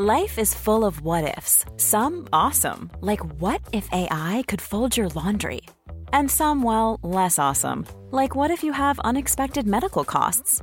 Life 0.00 0.38
is 0.38 0.54
full 0.54 0.84
of 0.84 1.00
what 1.00 1.36
ifs. 1.36 1.64
Some 1.76 2.28
awesome, 2.32 2.88
like 3.00 3.18
what 3.40 3.60
if 3.72 3.88
AI 3.90 4.44
could 4.46 4.60
fold 4.60 4.96
your 4.96 5.08
laundry? 5.08 5.62
And 6.12 6.30
some, 6.30 6.62
well, 6.62 7.00
less 7.02 7.36
awesome, 7.36 7.84
like 8.12 8.36
what 8.36 8.52
if 8.52 8.62
you 8.62 8.70
have 8.70 9.00
unexpected 9.00 9.66
medical 9.66 10.04
costs? 10.04 10.62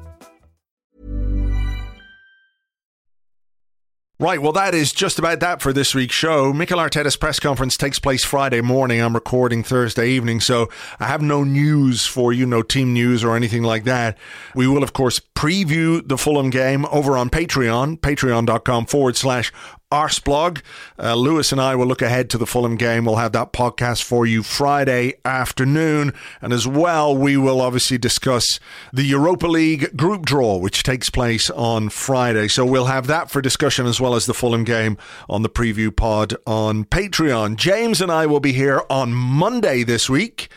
Right, 4.21 4.39
well, 4.39 4.51
that 4.51 4.75
is 4.75 4.91
just 4.91 5.17
about 5.17 5.39
that 5.39 5.63
for 5.63 5.73
this 5.73 5.95
week's 5.95 6.13
show. 6.13 6.53
Mikel 6.53 6.77
Arteta's 6.77 7.15
press 7.15 7.39
conference 7.39 7.75
takes 7.75 7.97
place 7.97 8.23
Friday 8.23 8.61
morning. 8.61 9.01
I'm 9.01 9.15
recording 9.15 9.63
Thursday 9.63 10.11
evening, 10.11 10.41
so 10.41 10.69
I 10.99 11.07
have 11.07 11.23
no 11.23 11.43
news 11.43 12.05
for 12.05 12.31
you, 12.31 12.45
no 12.45 12.61
team 12.61 12.93
news 12.93 13.23
or 13.23 13.35
anything 13.35 13.63
like 13.63 13.83
that. 13.85 14.19
We 14.53 14.67
will, 14.67 14.83
of 14.83 14.93
course, 14.93 15.19
preview 15.33 16.07
the 16.07 16.19
Fulham 16.19 16.51
game 16.51 16.85
over 16.91 17.17
on 17.17 17.31
Patreon, 17.31 17.99
patreon.com 18.01 18.85
forward 18.85 19.17
slash 19.17 19.51
Arseblog. 19.91 20.61
Uh, 20.97 21.15
Lewis 21.15 21.51
and 21.51 21.61
I 21.61 21.75
will 21.75 21.85
look 21.85 22.01
ahead 22.01 22.29
to 22.31 22.37
the 22.37 22.45
Fulham 22.45 22.75
game. 22.75 23.05
We'll 23.05 23.17
have 23.17 23.33
that 23.33 23.53
podcast 23.53 24.03
for 24.03 24.25
you 24.25 24.43
Friday 24.43 25.13
afternoon. 25.25 26.13
And 26.41 26.53
as 26.53 26.67
well, 26.67 27.15
we 27.15 27.37
will 27.37 27.61
obviously 27.61 27.97
discuss 27.97 28.59
the 28.91 29.03
Europa 29.03 29.47
League 29.47 29.95
group 29.95 30.25
draw, 30.25 30.57
which 30.57 30.83
takes 30.83 31.09
place 31.09 31.49
on 31.51 31.89
Friday. 31.89 32.47
So 32.47 32.65
we'll 32.65 32.85
have 32.85 33.07
that 33.07 33.29
for 33.29 33.41
discussion 33.41 33.85
as 33.85 33.99
well 33.99 34.15
as 34.15 34.25
the 34.25 34.33
Fulham 34.33 34.63
game 34.63 34.97
on 35.29 35.41
the 35.41 35.49
preview 35.49 35.95
pod 35.95 36.35
on 36.47 36.85
Patreon. 36.85 37.55
James 37.55 38.01
and 38.01 38.11
I 38.11 38.25
will 38.25 38.39
be 38.39 38.53
here 38.53 38.83
on 38.89 39.13
Monday 39.13 39.83
this 39.83 40.09
week. 40.09 40.49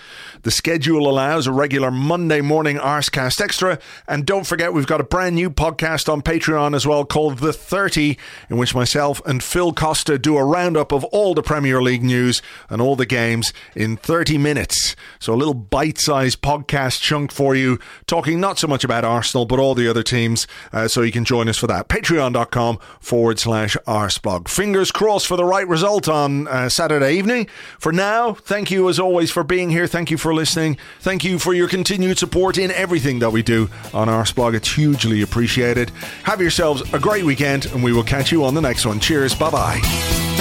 The 0.44 0.50
schedule 0.50 1.08
allows 1.08 1.46
a 1.46 1.52
regular 1.52 1.90
Monday 1.90 2.42
morning 2.42 2.76
Arsecast 2.76 3.40
Extra. 3.40 3.78
And 4.06 4.26
don't 4.26 4.46
forget, 4.46 4.74
we've 4.74 4.86
got 4.86 5.00
a 5.00 5.04
brand 5.04 5.34
new 5.34 5.48
podcast 5.48 6.12
on 6.12 6.20
Patreon 6.20 6.76
as 6.76 6.86
well 6.86 7.06
called 7.06 7.38
The 7.38 7.54
30, 7.54 8.18
in 8.50 8.58
which 8.58 8.74
myself 8.74 9.22
and 9.24 9.42
Phil 9.42 9.72
Costa 9.72 10.18
do 10.18 10.36
a 10.36 10.44
roundup 10.44 10.92
of 10.92 11.02
all 11.04 11.32
the 11.32 11.42
Premier 11.42 11.80
League 11.80 12.02
news 12.02 12.42
and 12.68 12.82
all 12.82 12.94
the 12.94 13.06
games 13.06 13.54
in 13.74 13.96
30 13.96 14.36
minutes. 14.36 14.94
So 15.18 15.32
a 15.32 15.34
little 15.34 15.54
bite 15.54 15.98
sized 15.98 16.42
podcast 16.42 17.00
chunk 17.00 17.32
for 17.32 17.54
you, 17.54 17.78
talking 18.06 18.38
not 18.38 18.58
so 18.58 18.66
much 18.66 18.84
about 18.84 19.02
Arsenal, 19.02 19.46
but 19.46 19.58
all 19.58 19.74
the 19.74 19.88
other 19.88 20.02
teams. 20.02 20.46
Uh, 20.74 20.88
so 20.88 21.00
you 21.00 21.12
can 21.12 21.24
join 21.24 21.48
us 21.48 21.56
for 21.56 21.68
that. 21.68 21.88
Patreon.com 21.88 22.78
forward 23.00 23.38
slash 23.38 23.78
Arseblog. 23.86 24.48
Fingers 24.48 24.90
crossed 24.90 25.26
for 25.26 25.38
the 25.38 25.44
right 25.46 25.66
result 25.66 26.06
on 26.06 26.46
uh, 26.48 26.68
Saturday 26.68 27.14
evening. 27.14 27.46
For 27.78 27.92
now, 27.92 28.34
thank 28.34 28.70
you 28.70 28.90
as 28.90 28.98
always 28.98 29.30
for 29.30 29.42
being 29.42 29.70
here. 29.70 29.86
Thank 29.86 30.10
you 30.10 30.18
for 30.18 30.33
listening. 30.34 30.76
Thank 31.00 31.24
you 31.24 31.38
for 31.38 31.54
your 31.54 31.68
continued 31.68 32.18
support 32.18 32.58
in 32.58 32.70
everything 32.70 33.20
that 33.20 33.30
we 33.30 33.42
do 33.42 33.70
on 33.92 34.08
our 34.08 34.24
Arseblog. 34.24 34.54
It's 34.54 34.72
hugely 34.72 35.22
appreciated. 35.22 35.90
Have 36.24 36.40
yourselves 36.40 36.82
a 36.92 36.98
great 36.98 37.24
weekend, 37.24 37.66
and 37.66 37.82
we 37.82 37.92
will 37.92 38.04
catch 38.04 38.32
you 38.32 38.44
on 38.44 38.54
the 38.54 38.62
next 38.62 38.86
one. 38.86 39.00
Cheers. 39.00 39.34
Bye 39.34 39.50
bye. 39.50 40.33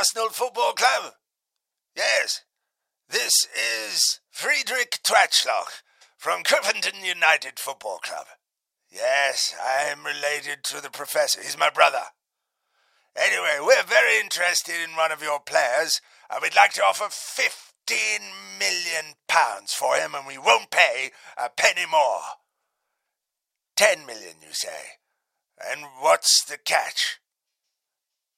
Arsenal 0.00 0.30
Football 0.30 0.72
Club? 0.72 1.12
Yes. 1.94 2.40
This 3.10 3.46
is 3.54 4.20
Friedrich 4.30 4.98
Tratschlock 5.04 5.82
from 6.16 6.42
Crippenden 6.42 7.04
United 7.04 7.58
Football 7.58 7.98
Club. 7.98 8.24
Yes, 8.90 9.54
I 9.62 9.90
am 9.90 10.06
related 10.06 10.64
to 10.64 10.80
the 10.80 10.88
professor. 10.88 11.42
He's 11.42 11.58
my 11.58 11.68
brother. 11.68 12.00
Anyway, 13.14 13.58
we're 13.60 13.82
very 13.82 14.18
interested 14.18 14.76
in 14.82 14.96
one 14.96 15.12
of 15.12 15.22
your 15.22 15.38
players, 15.38 16.00
and 16.30 16.40
we'd 16.40 16.56
like 16.56 16.72
to 16.72 16.82
offer 16.82 17.10
fifteen 17.10 18.22
million 18.58 19.16
pounds 19.28 19.74
for 19.74 19.96
him, 19.96 20.14
and 20.14 20.26
we 20.26 20.38
won't 20.38 20.70
pay 20.70 21.10
a 21.36 21.50
penny 21.50 21.84
more. 21.90 22.22
Ten 23.76 24.06
million, 24.06 24.36
you 24.40 24.54
say? 24.54 24.96
And 25.70 25.82
what's 26.00 26.42
the 26.46 26.56
catch? 26.56 27.20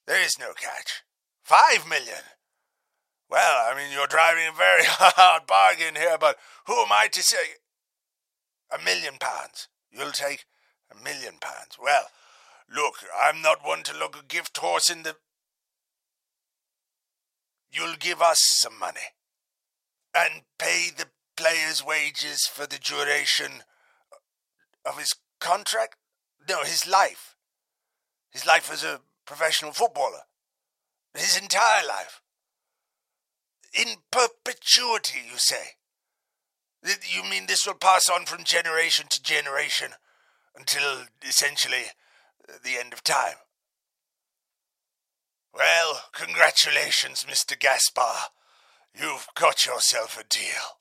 There 0.08 0.20
is 0.20 0.40
no 0.40 0.54
catch. 0.54 1.04
Five 1.42 1.88
million. 1.88 2.22
Well, 3.28 3.66
I 3.68 3.74
mean, 3.76 3.92
you're 3.92 4.06
driving 4.06 4.46
a 4.46 4.56
very 4.56 4.82
hard 4.86 5.46
bargain 5.46 5.96
here, 5.96 6.16
but 6.18 6.36
who 6.66 6.74
am 6.74 6.92
I 6.92 7.08
to 7.12 7.22
say? 7.22 7.56
A 8.70 8.82
million 8.82 9.14
pounds. 9.18 9.68
You'll 9.90 10.12
take 10.12 10.44
a 10.90 11.02
million 11.02 11.34
pounds. 11.40 11.76
Well, 11.82 12.04
look, 12.72 12.96
I'm 13.22 13.42
not 13.42 13.64
one 13.64 13.82
to 13.84 13.96
look 13.96 14.16
a 14.16 14.24
gift 14.24 14.56
horse 14.58 14.88
in 14.88 15.02
the. 15.02 15.16
You'll 17.72 17.96
give 17.98 18.20
us 18.20 18.38
some 18.40 18.78
money 18.78 19.14
and 20.14 20.42
pay 20.58 20.90
the 20.96 21.06
player's 21.36 21.84
wages 21.84 22.46
for 22.52 22.66
the 22.66 22.78
duration 22.78 23.62
of 24.84 24.98
his 24.98 25.14
contract? 25.40 25.96
No, 26.48 26.62
his 26.62 26.86
life. 26.86 27.34
His 28.30 28.46
life 28.46 28.70
as 28.70 28.84
a 28.84 29.00
professional 29.24 29.72
footballer 29.72 30.24
his 31.14 31.36
entire 31.36 31.86
life. 31.86 32.20
In 33.74 33.96
perpetuity, 34.10 35.20
you 35.30 35.38
say? 35.38 35.76
You 36.84 37.22
mean 37.22 37.46
this 37.46 37.66
will 37.66 37.74
pass 37.74 38.08
on 38.12 38.26
from 38.26 38.44
generation 38.44 39.06
to 39.10 39.22
generation 39.22 39.92
until 40.56 41.04
essentially 41.26 41.84
the 42.64 42.78
end 42.78 42.92
of 42.92 43.04
time? 43.04 43.36
Well, 45.54 46.02
congratulations, 46.12 47.24
Mr. 47.28 47.58
Gaspar. 47.58 48.30
You've 48.98 49.26
got 49.34 49.64
yourself 49.64 50.18
a 50.18 50.24
deal. 50.24 50.80